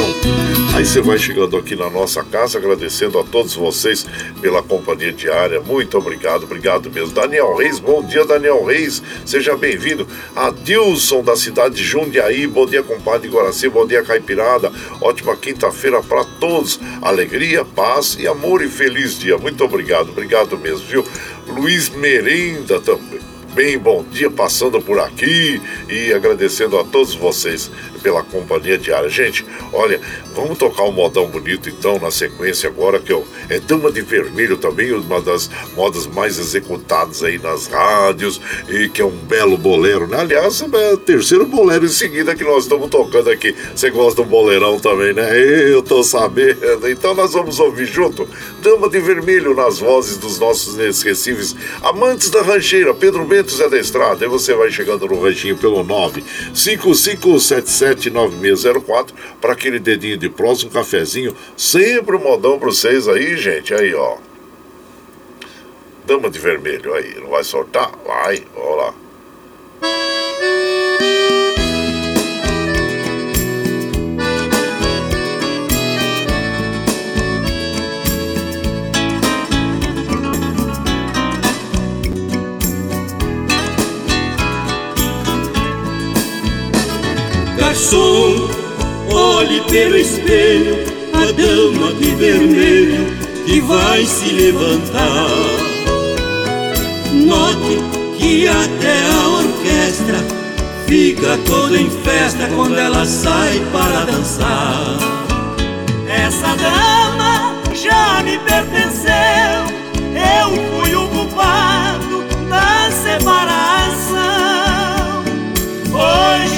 Aí 0.74 0.86
você 0.86 1.02
vai 1.02 1.18
chegando 1.18 1.54
aqui 1.58 1.76
na 1.76 1.90
nossa 1.90 2.24
casa, 2.24 2.56
agradecendo 2.56 3.18
a 3.18 3.24
todos 3.24 3.54
vocês 3.54 4.06
pela 4.40 4.62
companhia 4.62 5.12
diária. 5.12 5.60
Muito 5.60 5.98
obrigado, 5.98 6.44
obrigado 6.44 6.90
mesmo. 6.90 7.12
Daniel 7.12 7.54
Reis, 7.56 7.78
bom 7.78 8.02
dia, 8.02 8.24
Daniel 8.24 8.64
Reis. 8.64 9.02
Seja 9.26 9.54
bem-vindo. 9.54 10.08
A 10.34 10.50
Dilson, 10.62 11.22
da 11.22 11.34
cidade 11.34 11.74
de 11.74 11.82
Jundiaí. 11.82 12.46
Bom 12.46 12.66
dia, 12.66 12.82
compadre 12.82 13.28
Guaraci. 13.28 13.68
Bom 13.68 13.86
dia, 13.86 14.02
Caipirada. 14.02 14.70
Ótima 15.00 15.36
quinta-feira 15.36 16.02
para 16.02 16.24
todos. 16.24 16.78
Alegria, 17.00 17.64
paz 17.64 18.16
e 18.18 18.28
amor 18.28 18.62
e 18.62 18.68
feliz 18.68 19.18
dia. 19.18 19.36
Muito 19.36 19.64
obrigado, 19.64 20.10
obrigado 20.10 20.56
mesmo, 20.56 20.86
viu? 20.86 21.04
Luiz 21.48 21.88
Merenda 21.88 22.80
também. 22.80 23.31
Bem, 23.54 23.76
bom 23.76 24.02
dia 24.10 24.30
passando 24.30 24.80
por 24.80 24.98
aqui 24.98 25.60
e 25.86 26.10
agradecendo 26.10 26.78
a 26.78 26.84
todos 26.84 27.14
vocês 27.14 27.70
pela 28.02 28.22
companhia 28.22 28.78
diária. 28.78 29.10
Gente, 29.10 29.44
olha, 29.72 30.00
vamos 30.34 30.56
tocar 30.56 30.84
um 30.84 30.90
modão 30.92 31.26
bonito 31.26 31.68
então 31.68 31.98
na 31.98 32.10
sequência 32.10 32.68
agora, 32.68 32.98
que 32.98 33.12
é 33.50 33.60
Dama 33.60 33.92
de 33.92 34.00
Vermelho 34.00 34.56
também, 34.56 34.90
uma 34.92 35.20
das 35.20 35.50
modas 35.76 36.06
mais 36.06 36.38
executadas 36.38 37.22
aí 37.22 37.38
nas 37.38 37.66
rádios, 37.66 38.40
e 38.68 38.88
que 38.88 39.02
é 39.02 39.04
um 39.04 39.10
belo 39.10 39.58
bolero, 39.58 40.06
né? 40.06 40.20
Aliás, 40.20 40.62
é 40.62 40.92
o 40.94 40.96
terceiro 40.96 41.44
bolero 41.44 41.84
em 41.84 41.90
seguida 41.90 42.34
que 42.34 42.44
nós 42.44 42.64
estamos 42.64 42.88
tocando 42.88 43.30
aqui. 43.30 43.54
Você 43.76 43.90
gosta 43.90 44.22
do 44.22 44.28
boleirão 44.28 44.80
também, 44.80 45.12
né? 45.12 45.28
Eu 45.70 45.82
tô 45.82 46.02
sabendo. 46.02 46.88
Então 46.88 47.14
nós 47.14 47.34
vamos 47.34 47.60
ouvir 47.60 47.86
junto 47.86 48.26
Dama 48.62 48.88
de 48.88 48.98
Vermelho 48.98 49.54
nas 49.54 49.78
vozes 49.78 50.16
dos 50.16 50.38
nossos 50.38 50.74
inesquecíveis 50.74 51.54
amantes 51.82 52.30
da 52.30 52.40
rancheira, 52.40 52.94
Pedro 52.94 53.24
Bento 53.42 53.56
Zé 53.56 53.68
da 53.68 53.78
Estrada. 53.78 54.24
E 54.24 54.28
você 54.28 54.54
vai 54.54 54.70
chegando 54.70 55.08
no 55.08 55.20
ranchinho 55.20 55.58
pelo 55.58 55.82
95577 55.82 58.08
99604 58.10 59.16
para 59.40 59.52
aquele 59.52 59.80
dedinho 59.80 60.16
de 60.16 60.28
próximo, 60.28 60.70
um 60.70 60.72
cafezinho. 60.72 61.34
Sempre 61.56 62.14
um 62.16 62.20
modão 62.20 62.56
para 62.58 62.68
vocês 62.68 63.08
aí, 63.08 63.36
gente. 63.36 63.74
Aí, 63.74 63.92
ó. 63.94 64.18
Dama 66.06 66.30
de 66.30 66.38
vermelho 66.38 66.94
aí. 66.94 67.16
Não 67.20 67.30
vai 67.30 67.42
soltar? 67.42 67.90
Vai, 68.06 68.44
vamos 68.54 68.76
lá. 68.76 68.94
Garçom, 87.72 88.50
olhe 89.10 89.62
pelo 89.62 89.96
espelho 89.96 90.76
a 91.14 91.32
dama 91.32 91.94
de 91.94 92.14
vermelho 92.16 93.06
que 93.46 93.62
vai 93.62 94.04
se 94.04 94.26
levantar. 94.26 95.26
Note 97.12 97.80
que 98.18 98.46
até 98.46 99.06
a 99.10 99.28
orquestra 99.28 100.18
fica 100.86 101.38
toda 101.46 101.78
em 101.78 101.88
festa 101.88 102.46
quando 102.54 102.76
ela 102.78 103.06
sai 103.06 103.58
para 103.72 104.04
dançar. 104.04 104.98
Essa 106.06 106.54
dama 106.56 107.54
já 107.74 108.22
me 108.22 108.38
pertenceu, 108.40 109.64
eu 110.12 110.50
fui 110.70 110.94
o 110.94 111.08
culpado 111.08 112.22
da 112.50 112.90
separação. 112.90 113.72
Hoje 115.94 116.51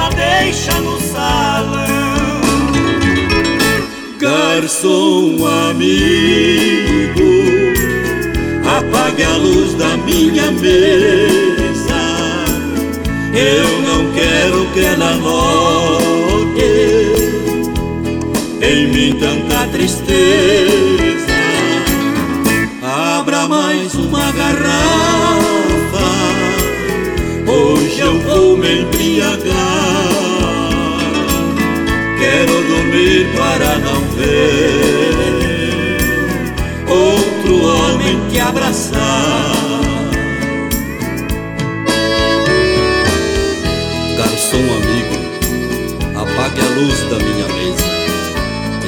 ela 0.00 0.08
deixa 0.10 0.72
no 0.80 0.98
salão. 1.00 2.40
Garçom 4.18 5.36
amigo, 5.68 7.30
apague 8.64 9.22
a 9.22 9.36
luz 9.36 9.74
da 9.74 9.96
minha 9.98 10.50
mesa. 10.52 12.00
Eu 13.34 13.82
não 13.82 14.12
quero 14.12 14.66
que 14.72 14.80
ela 14.80 15.14
note 15.16 16.60
em 18.62 18.86
mim 18.88 19.18
tanta 19.18 19.66
tristeza. 19.68 20.10
Abra 22.82 23.46
mais 23.48 23.94
uma 23.94 24.32
garrafa 24.32 25.19
eu 28.10 28.18
vou 28.22 28.56
me 28.56 28.80
embriagar. 28.80 29.54
Quero 32.18 32.52
dormir 32.64 33.28
para 33.36 33.78
não 33.78 34.00
ver 34.16 34.80
outro 36.88 37.64
homem 37.64 38.18
te 38.28 38.40
abraçar. 38.40 39.52
Garçom 44.18 44.66
amigo, 44.78 45.16
apague 46.16 46.60
a 46.60 46.68
luz 46.80 46.98
da 47.10 47.18
minha 47.18 47.48
mesa. 47.48 47.88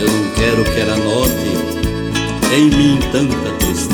Eu 0.00 0.08
não 0.10 0.24
quero 0.32 0.64
que 0.64 0.80
ela 0.80 0.96
note 0.96 1.52
em 2.54 2.64
mim 2.70 2.98
tanta 3.12 3.50
tristeza. 3.58 3.91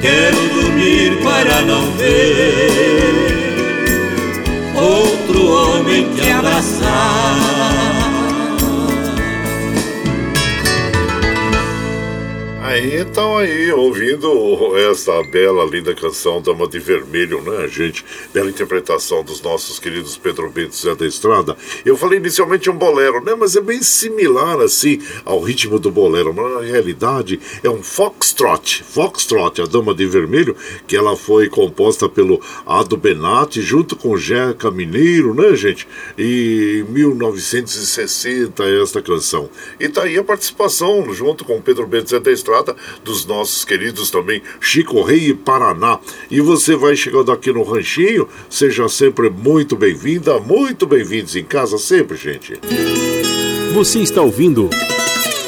Quero 0.00 0.48
dormir 0.60 1.18
para 1.22 1.62
não 1.62 1.90
ver 1.92 3.16
outro 4.74 5.46
homem 5.46 6.14
te 6.14 6.30
abraçar. 6.30 7.76
Aí 12.62 13.00
então 13.00 13.38
aí, 13.38 13.72
ouvindo 13.72 14.76
essa 14.90 15.22
bela, 15.22 15.64
linda 15.64 15.94
canção 15.94 16.42
Dama 16.42 16.68
de 16.68 16.78
Vermelho, 16.78 17.40
né, 17.40 17.66
gente? 17.68 18.04
Bela 18.36 18.50
interpretação 18.50 19.24
dos 19.24 19.40
nossos 19.40 19.78
queridos 19.78 20.18
Pedro 20.18 20.50
Bento 20.50 20.76
Zé 20.76 20.94
da 20.94 21.06
Estrada. 21.06 21.56
Eu 21.86 21.96
falei 21.96 22.18
inicialmente 22.18 22.68
um 22.68 22.76
bolero, 22.76 23.24
né? 23.24 23.34
Mas 23.34 23.56
é 23.56 23.62
bem 23.62 23.82
similar, 23.82 24.60
assim, 24.60 25.00
ao 25.24 25.40
ritmo 25.40 25.78
do 25.78 25.90
bolero. 25.90 26.34
Mas 26.34 26.52
na 26.52 26.60
realidade 26.60 27.40
é 27.64 27.70
um 27.70 27.82
foxtrot. 27.82 28.84
Foxtrot, 28.84 29.62
a 29.62 29.64
Dama 29.64 29.94
de 29.94 30.04
Vermelho, 30.04 30.54
que 30.86 30.94
ela 30.94 31.16
foi 31.16 31.48
composta 31.48 32.10
pelo 32.10 32.38
Ado 32.66 32.98
Benatti 32.98 33.62
junto 33.62 33.96
com 33.96 34.18
Jeca 34.18 34.70
Mineiro, 34.70 35.32
né, 35.32 35.56
gente? 35.56 35.88
E 36.18 36.84
em 36.86 36.92
1960 36.92 38.64
esta 38.82 39.00
canção. 39.00 39.48
E 39.80 39.88
tá 39.88 40.02
aí 40.02 40.18
a 40.18 40.22
participação 40.22 41.10
junto 41.14 41.42
com 41.42 41.62
Pedro 41.62 41.86
Bento 41.86 42.10
Zé 42.10 42.20
da 42.20 42.30
Estrada 42.30 42.76
dos 43.02 43.24
nossos 43.24 43.64
queridos 43.64 44.10
também 44.10 44.42
Chico 44.60 45.00
Rei 45.00 45.28
e 45.28 45.34
Paraná. 45.34 45.98
E 46.30 46.42
você 46.42 46.76
vai 46.76 46.94
chegando 46.94 47.32
aqui 47.32 47.50
no 47.50 47.62
Ranchinho, 47.62 48.25
seja 48.48 48.88
sempre 48.88 49.30
muito 49.30 49.76
bem-vinda, 49.76 50.38
muito 50.38 50.86
bem-vindos 50.86 51.36
em 51.36 51.44
casa 51.44 51.78
sempre, 51.78 52.16
gente. 52.16 52.58
Você 53.72 54.00
está 54.00 54.22
ouvindo 54.22 54.70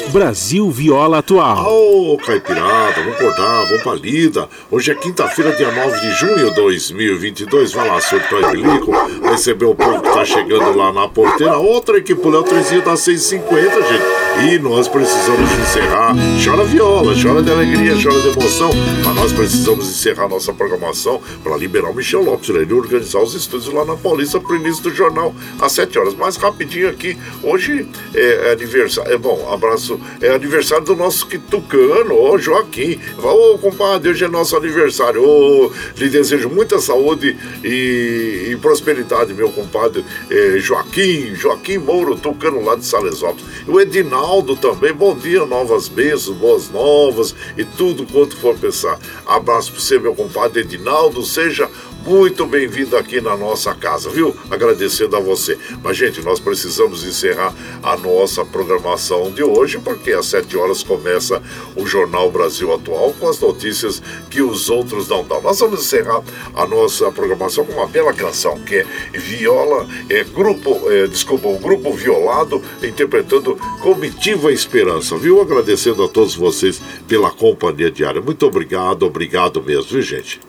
Brasil 0.09 0.69
Viola 0.71 1.19
Atual. 1.19 1.71
Ô, 1.71 2.13
oh, 2.13 2.17
Caipirada, 2.17 3.01
vamos 3.01 3.15
acordar, 3.15 3.65
vamos 3.65 3.83
pra 3.83 3.93
lida. 3.93 4.49
Hoje 4.71 4.91
é 4.91 4.95
quinta-feira, 4.95 5.55
dia 5.55 5.71
9 5.71 5.99
de 5.99 6.11
junho 6.11 6.49
de 6.49 6.55
2022. 6.55 7.73
Vai 7.73 7.87
lá, 7.87 8.01
seu 8.01 8.19
Bilico, 8.51 8.91
receber 9.21 9.65
o 9.65 9.75
povo 9.75 10.01
que 10.01 10.11
tá 10.11 10.25
chegando 10.25 10.75
lá 10.75 10.91
na 10.91 11.07
porteira. 11.07 11.57
Outra 11.57 11.97
equipe, 11.97 12.25
o 12.25 12.29
Léo 12.29 12.43
Trezinho 12.43 12.83
da 12.83 12.97
650, 12.97 13.81
gente. 13.83 14.18
E 14.41 14.57
nós 14.57 14.87
precisamos 14.87 15.51
encerrar. 15.51 16.15
Chora 16.41 16.63
viola, 16.63 17.13
chora 17.21 17.43
de 17.43 17.51
alegria, 17.51 17.93
chora 18.01 18.21
de 18.21 18.29
emoção. 18.29 18.69
Mas 19.03 19.15
nós 19.15 19.33
precisamos 19.33 19.89
encerrar 19.89 20.29
nossa 20.29 20.53
programação 20.53 21.21
para 21.43 21.57
liberar 21.57 21.89
o 21.89 21.93
Michel 21.93 22.23
Lopes, 22.23 22.47
ele 22.47 22.73
organizar 22.73 23.19
os 23.19 23.33
estúdios 23.33 23.73
lá 23.73 23.83
na 23.83 23.97
Paulista 23.97 24.39
para 24.39 24.53
o 24.53 24.55
início 24.55 24.81
do 24.83 24.95
jornal 24.95 25.35
às 25.59 25.73
7 25.73 25.99
horas. 25.99 26.13
Mais 26.13 26.37
rapidinho 26.37 26.87
aqui. 26.87 27.17
Hoje 27.43 27.85
é 28.15 28.53
aniversário. 28.53 29.11
É 29.11 29.17
bom, 29.17 29.51
abraço. 29.51 29.99
É 30.21 30.29
aniversário 30.29 30.85
do 30.85 30.95
nosso 30.95 31.27
quitucano, 31.27 32.15
ô 32.15 32.37
Joaquim. 32.37 32.97
Ô, 33.21 33.57
compadre, 33.57 34.09
hoje 34.09 34.23
é 34.23 34.29
nosso 34.29 34.55
aniversário. 34.55 35.21
Ô, 35.21 35.69
lhe 35.97 36.07
desejo 36.07 36.49
muita 36.49 36.79
saúde 36.79 37.35
e, 37.61 38.51
e 38.51 38.57
prosperidade, 38.61 39.33
meu 39.33 39.51
compadre 39.51 40.05
é, 40.29 40.59
Joaquim, 40.59 41.35
Joaquim 41.35 41.77
Mouro, 41.77 42.15
tucano 42.15 42.63
lá 42.63 42.77
de 42.77 42.85
Salesópolis. 42.85 43.43
O 43.67 43.81
Edinaldo 43.81 44.28
Ronaldo 44.29 44.55
também. 44.55 44.93
Bom 44.93 45.15
dia, 45.15 45.43
novas 45.43 45.87
bênçãos, 45.87 46.37
boas 46.37 46.69
novas 46.69 47.33
e 47.57 47.65
tudo 47.65 48.05
quanto 48.05 48.37
for 48.37 48.55
pensar. 48.55 48.99
Abraço 49.25 49.71
para 49.71 49.81
você, 49.81 49.97
meu 49.97 50.13
compadre 50.13 50.61
Edinaldo. 50.61 51.25
Seja 51.25 51.67
muito 52.05 52.45
bem-vindo 52.45 52.97
aqui 52.97 53.21
na 53.21 53.35
nossa 53.35 53.73
casa, 53.73 54.09
viu? 54.09 54.35
Agradecendo 54.49 55.15
a 55.15 55.19
você. 55.19 55.57
Mas, 55.83 55.97
gente, 55.97 56.21
nós 56.21 56.39
precisamos 56.39 57.03
encerrar 57.03 57.53
a 57.83 57.97
nossa 57.97 58.43
programação 58.45 59.31
de 59.31 59.43
hoje, 59.43 59.79
porque 59.79 60.11
às 60.11 60.25
7 60.27 60.57
horas 60.57 60.83
começa 60.83 61.41
o 61.75 61.85
Jornal 61.85 62.31
Brasil 62.31 62.73
Atual 62.73 63.13
com 63.19 63.29
as 63.29 63.39
notícias 63.39 64.01
que 64.29 64.41
os 64.41 64.69
outros 64.69 65.07
não 65.07 65.23
dão. 65.23 65.41
Nós 65.41 65.59
vamos 65.59 65.81
encerrar 65.81 66.21
a 66.55 66.65
nossa 66.65 67.11
programação 67.11 67.65
com 67.65 67.73
uma 67.73 67.87
bela 67.87 68.13
canção, 68.13 68.59
que 68.59 68.75
é 68.77 68.85
Viola, 69.13 69.87
é 70.09 70.23
grupo, 70.23 70.81
é, 70.89 71.07
desculpa, 71.07 71.47
o 71.47 71.59
grupo 71.59 71.93
Violado 71.93 72.61
interpretando 72.81 73.55
Comitiva 73.81 74.51
Esperança, 74.51 75.17
viu? 75.17 75.41
Agradecendo 75.41 76.03
a 76.03 76.07
todos 76.07 76.35
vocês 76.35 76.81
pela 77.07 77.31
companhia 77.31 77.91
diária. 77.91 78.21
Muito 78.21 78.45
obrigado, 78.45 79.03
obrigado 79.03 79.61
mesmo, 79.61 79.91
viu, 79.91 80.01
gente? 80.01 80.39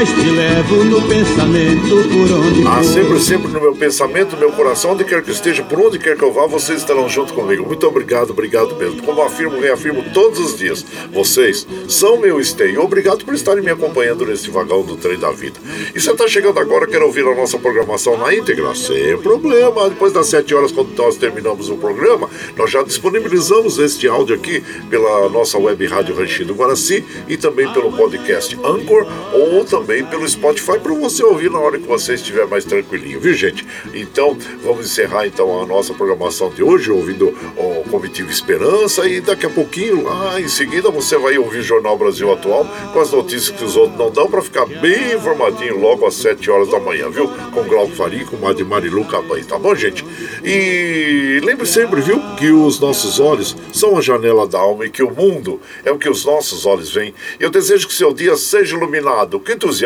Mas 0.00 0.08
te 0.14 0.30
levo 0.30 0.82
no 0.82 1.02
pensamento 1.02 2.08
por 2.08 2.32
onde 2.32 2.66
Ah, 2.66 2.82
sempre, 2.82 3.20
sempre 3.20 3.52
no 3.52 3.60
meu 3.60 3.74
pensamento, 3.74 4.32
no 4.32 4.38
meu 4.38 4.52
coração, 4.52 4.92
onde 4.92 5.04
quer 5.04 5.22
que 5.22 5.30
esteja, 5.30 5.62
por 5.62 5.78
onde 5.78 5.98
quer 5.98 6.16
que 6.16 6.22
eu 6.22 6.32
vá, 6.32 6.46
vocês 6.46 6.78
estarão 6.78 7.06
junto 7.06 7.34
comigo. 7.34 7.66
Muito 7.66 7.86
obrigado, 7.86 8.30
obrigado 8.30 8.74
mesmo. 8.76 9.02
Como 9.02 9.20
afirmo, 9.20 9.60
reafirmo 9.60 10.02
todos 10.14 10.38
os 10.38 10.56
dias, 10.56 10.86
vocês 11.12 11.66
são 11.86 12.16
meu 12.16 12.40
esteio. 12.40 12.80
Obrigado 12.82 13.26
por 13.26 13.34
estarem 13.34 13.62
me 13.62 13.70
acompanhando 13.70 14.24
nesse 14.24 14.50
vagão 14.50 14.82
do 14.82 14.96
trem 14.96 15.18
da 15.18 15.32
vida. 15.32 15.60
E 15.94 16.00
você 16.00 16.12
está 16.12 16.26
chegando 16.26 16.58
agora, 16.58 16.86
quer 16.86 17.02
ouvir 17.02 17.26
a 17.26 17.34
nossa 17.34 17.58
programação 17.58 18.16
na 18.16 18.34
íntegra? 18.34 18.74
Sem 18.74 19.18
problema. 19.18 19.90
Depois 19.90 20.14
das 20.14 20.28
7 20.28 20.54
horas, 20.54 20.72
quando 20.72 20.96
nós 20.96 21.18
terminamos 21.18 21.68
o 21.68 21.76
programa, 21.76 22.30
nós 22.56 22.70
já 22.70 22.82
disponibilizamos 22.82 23.78
este 23.78 24.08
áudio 24.08 24.34
aqui 24.34 24.62
pela 24.88 25.28
nossa 25.28 25.58
web 25.58 25.84
rádio 25.86 26.16
Ranchinho 26.16 26.48
do 26.48 26.54
Guaraci 26.54 27.04
e 27.28 27.36
também 27.36 27.70
pelo 27.70 27.92
podcast 27.92 28.56
Anchor 28.64 29.06
ou 29.34 29.62
também 29.62 29.89
pelo 30.08 30.28
Spotify 30.28 30.78
para 30.78 30.94
você 30.94 31.24
ouvir 31.24 31.50
na 31.50 31.58
hora 31.58 31.76
que 31.76 31.86
você 31.86 32.14
estiver 32.14 32.46
mais 32.46 32.64
tranquilinho, 32.64 33.20
viu 33.20 33.34
gente? 33.34 33.66
Então 33.92 34.38
vamos 34.62 34.86
encerrar 34.86 35.26
então 35.26 35.60
a 35.60 35.66
nossa 35.66 35.92
programação 35.92 36.48
de 36.50 36.62
hoje 36.62 36.92
ouvindo 36.92 37.36
o 37.56 37.82
Comitiva 37.90 38.30
Esperança 38.30 39.06
e 39.08 39.20
daqui 39.20 39.46
a 39.46 39.50
pouquinho 39.50 40.04
lá 40.04 40.40
em 40.40 40.48
seguida 40.48 40.90
você 40.90 41.18
vai 41.18 41.36
ouvir 41.36 41.58
o 41.58 41.62
Jornal 41.62 41.98
Brasil 41.98 42.32
Atual 42.32 42.64
com 42.92 43.00
as 43.00 43.10
notícias 43.10 43.50
que 43.50 43.64
os 43.64 43.76
outros 43.76 43.98
não 43.98 44.10
dão 44.10 44.30
para 44.30 44.40
ficar 44.40 44.64
bem 44.66 45.14
informadinho 45.14 45.78
logo 45.78 46.06
às 46.06 46.14
7 46.14 46.48
horas 46.50 46.68
da 46.68 46.78
manhã, 46.78 47.10
viu? 47.10 47.28
Com 47.52 47.64
Glauco 47.64 47.92
Faria 47.96 48.22
e 48.22 48.24
com 48.24 48.36
Marilu 48.36 49.04
Cabanha, 49.06 49.44
tá 49.44 49.58
bom 49.58 49.74
gente? 49.74 50.04
E 50.44 51.40
lembre 51.42 51.66
sempre, 51.66 52.00
viu, 52.00 52.20
que 52.38 52.50
os 52.52 52.78
nossos 52.78 53.18
olhos 53.18 53.56
são 53.72 53.98
a 53.98 54.00
janela 54.00 54.46
da 54.46 54.58
alma 54.58 54.86
e 54.86 54.90
que 54.90 55.02
o 55.02 55.10
mundo 55.10 55.60
é 55.84 55.90
o 55.90 55.98
que 55.98 56.08
os 56.08 56.24
nossos 56.24 56.64
olhos 56.64 56.92
veem. 56.92 57.12
Eu 57.40 57.50
desejo 57.50 57.88
que 57.88 57.94
seu 57.94 58.14
dia 58.14 58.36
seja 58.36 58.76
iluminado, 58.76 59.40
com 59.40 59.50
entusiasmo, 59.50 59.79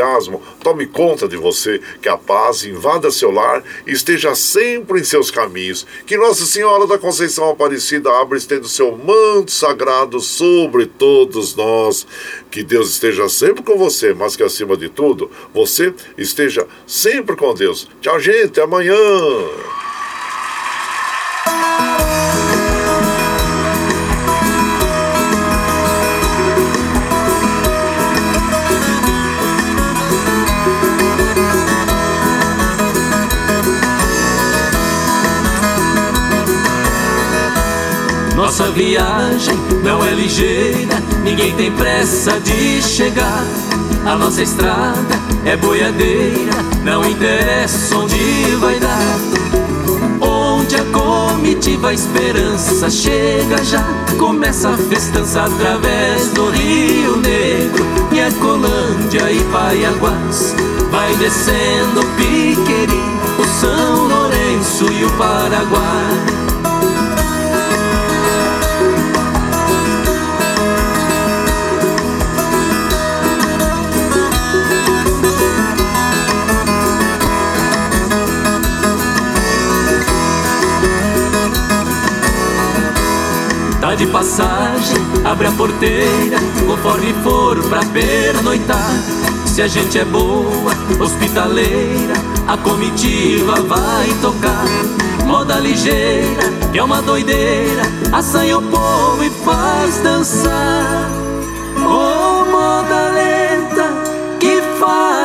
tome 0.63 0.87
conta 0.87 1.29
de 1.29 1.37
você, 1.37 1.81
que 2.01 2.09
a 2.09 2.17
paz 2.17 2.65
invada 2.65 3.11
seu 3.11 3.31
lar 3.31 3.63
e 3.87 3.93
esteja 3.93 4.35
sempre 4.35 5.01
em 5.01 5.05
seus 5.05 5.31
caminhos. 5.31 5.87
Que 6.07 6.17
Nossa 6.17 6.45
Senhora 6.47 6.87
da 6.87 6.99
Conceição 6.99 7.51
Aparecida 7.51 8.11
abra 8.11 8.39
estendo 8.39 8.69
seu 8.69 8.97
manto 8.97 9.51
sagrado 9.51 10.21
sobre 10.21 10.87
todos 10.87 11.55
nós. 11.55 12.07
Que 12.51 12.63
Deus 12.63 12.91
esteja 12.91 13.29
sempre 13.29 13.63
com 13.63 13.77
você, 13.77 14.15
mas 14.15 14.37
que 14.37 14.43
acima 14.43 14.77
de 14.77 14.89
tudo, 14.89 15.31
você 15.53 15.93
esteja 16.17 16.67
sempre 16.87 17.37
com 17.37 17.55
Deus. 17.55 17.89
Tchau, 18.01 18.19
gente, 18.19 18.45
até 18.45 18.63
amanhã. 18.63 18.95
Viagem 38.75 39.55
não 39.85 40.05
é 40.05 40.11
ligeira, 40.11 41.01
ninguém 41.23 41.55
tem 41.55 41.71
pressa 41.73 42.41
de 42.41 42.83
chegar. 42.83 43.45
A 44.05 44.17
nossa 44.17 44.43
estrada 44.43 45.15
é 45.45 45.57
boiadeira, 45.57 46.53
não 46.83 47.09
interessa 47.09 47.97
onde 47.97 48.57
vai 48.57 48.79
dar. 48.81 49.19
Onde 50.21 50.75
a 50.75 50.85
comitiva 50.87 51.95
esperança 51.95 52.91
chega 52.91 53.63
já, 53.63 53.85
começa 54.19 54.71
a 54.71 54.77
festança 54.77 55.45
através 55.45 56.29
do 56.31 56.51
Rio 56.51 57.17
Negro 57.19 57.85
e 58.11 58.21
a 58.21 58.33
Colândia 58.33 59.31
e 59.31 59.41
Paiaguás. 59.53 60.55
Vai 60.91 61.15
descendo 61.17 62.01
o 62.01 62.07
Piqueri, 62.17 63.01
o 63.39 63.61
São 63.61 64.09
Lourenço 64.09 64.93
e 64.93 65.05
o 65.05 65.11
Paraguai. 65.13 66.44
De 83.97 84.07
passagem, 84.07 84.97
abre 85.25 85.47
a 85.47 85.53
porteira, 85.53 86.39
conforme 86.67 87.13
for 87.23 87.63
pra 87.69 87.85
pernoitar. 87.85 88.91
Se 89.47 89.63
a 89.63 89.69
gente 89.69 89.99
é 89.99 90.05
boa, 90.05 90.73
hospitaleira, 90.99 92.15
a 92.49 92.57
comitiva 92.57 93.61
vai 93.63 94.09
tocar. 94.21 94.65
Moda 95.27 95.61
ligeira, 95.61 96.43
que 96.73 96.79
é 96.79 96.83
uma 96.83 97.01
doideira, 97.03 97.83
assanha 98.13 98.59
o 98.59 98.63
povo 98.63 99.23
e 99.23 99.31
faz 99.31 99.99
dançar. 99.99 101.11
Oh, 101.77 102.51
moda 102.51 103.11
lenta, 103.13 103.89
que 104.41 104.61
faz 104.79 105.24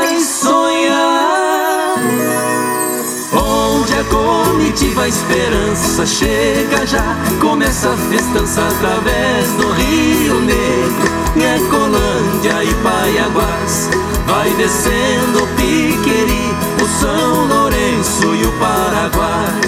comitiva 4.09 5.07
esperança 5.07 6.05
chega 6.05 6.85
já, 6.85 7.15
começa 7.39 7.89
a 7.89 7.97
festança 7.97 8.61
através 8.67 9.47
do 9.53 9.71
Rio 9.71 10.41
Negro, 10.41 11.19
Ecolândia 11.35 12.63
e 12.63 12.73
Paiaguás. 12.83 13.89
Vai 14.25 14.49
descendo 14.51 15.43
o 15.43 15.47
Piqueri, 15.55 16.53
o 16.83 16.99
São 16.99 17.47
Lourenço 17.47 18.35
e 18.35 18.45
o 18.45 18.51
Paraguai. 18.59 19.61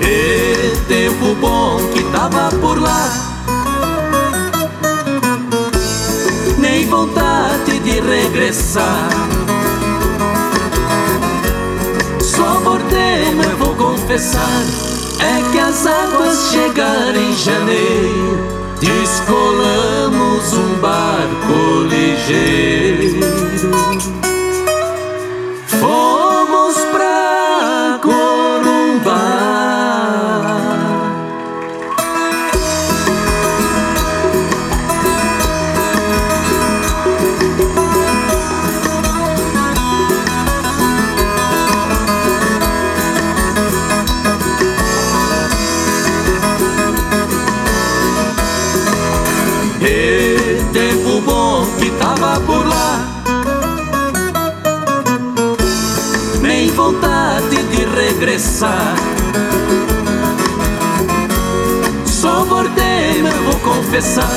E 0.00 0.76
tempo 0.88 1.34
bom 1.40 1.78
que 1.92 2.02
tava 2.04 2.50
por 2.56 2.80
lá. 2.80 3.08
Nem 6.58 6.86
vontade 6.86 7.78
de 7.78 8.00
regressar. 8.00 9.08
Por 12.64 12.82
tema 12.82 13.44
eu 13.44 13.56
vou 13.56 13.74
confessar 13.74 14.62
É 15.20 15.52
que 15.52 15.58
as 15.58 15.86
águas 15.86 16.50
chegaram 16.50 17.20
em 17.20 17.32
janeiro 17.36 18.58
Descolamos 18.80 20.52
um 20.52 20.74
barco 20.80 21.82
ligeiro. 21.88 23.18
Fomos 25.66 26.17
regressar 58.38 58.94
Só 62.06 62.44
bordei, 62.44 63.20
eu 63.20 63.44
vou 63.44 63.58
confessar. 63.60 64.28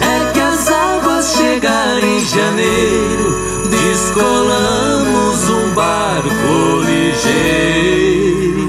É 0.00 0.32
que 0.32 0.40
as 0.40 0.70
águas 0.70 1.34
chegaram 1.36 1.98
em 1.98 2.24
janeiro. 2.24 3.36
Descolamos 3.70 5.50
um 5.50 5.74
barco 5.74 6.80
ligeiro 6.84 8.68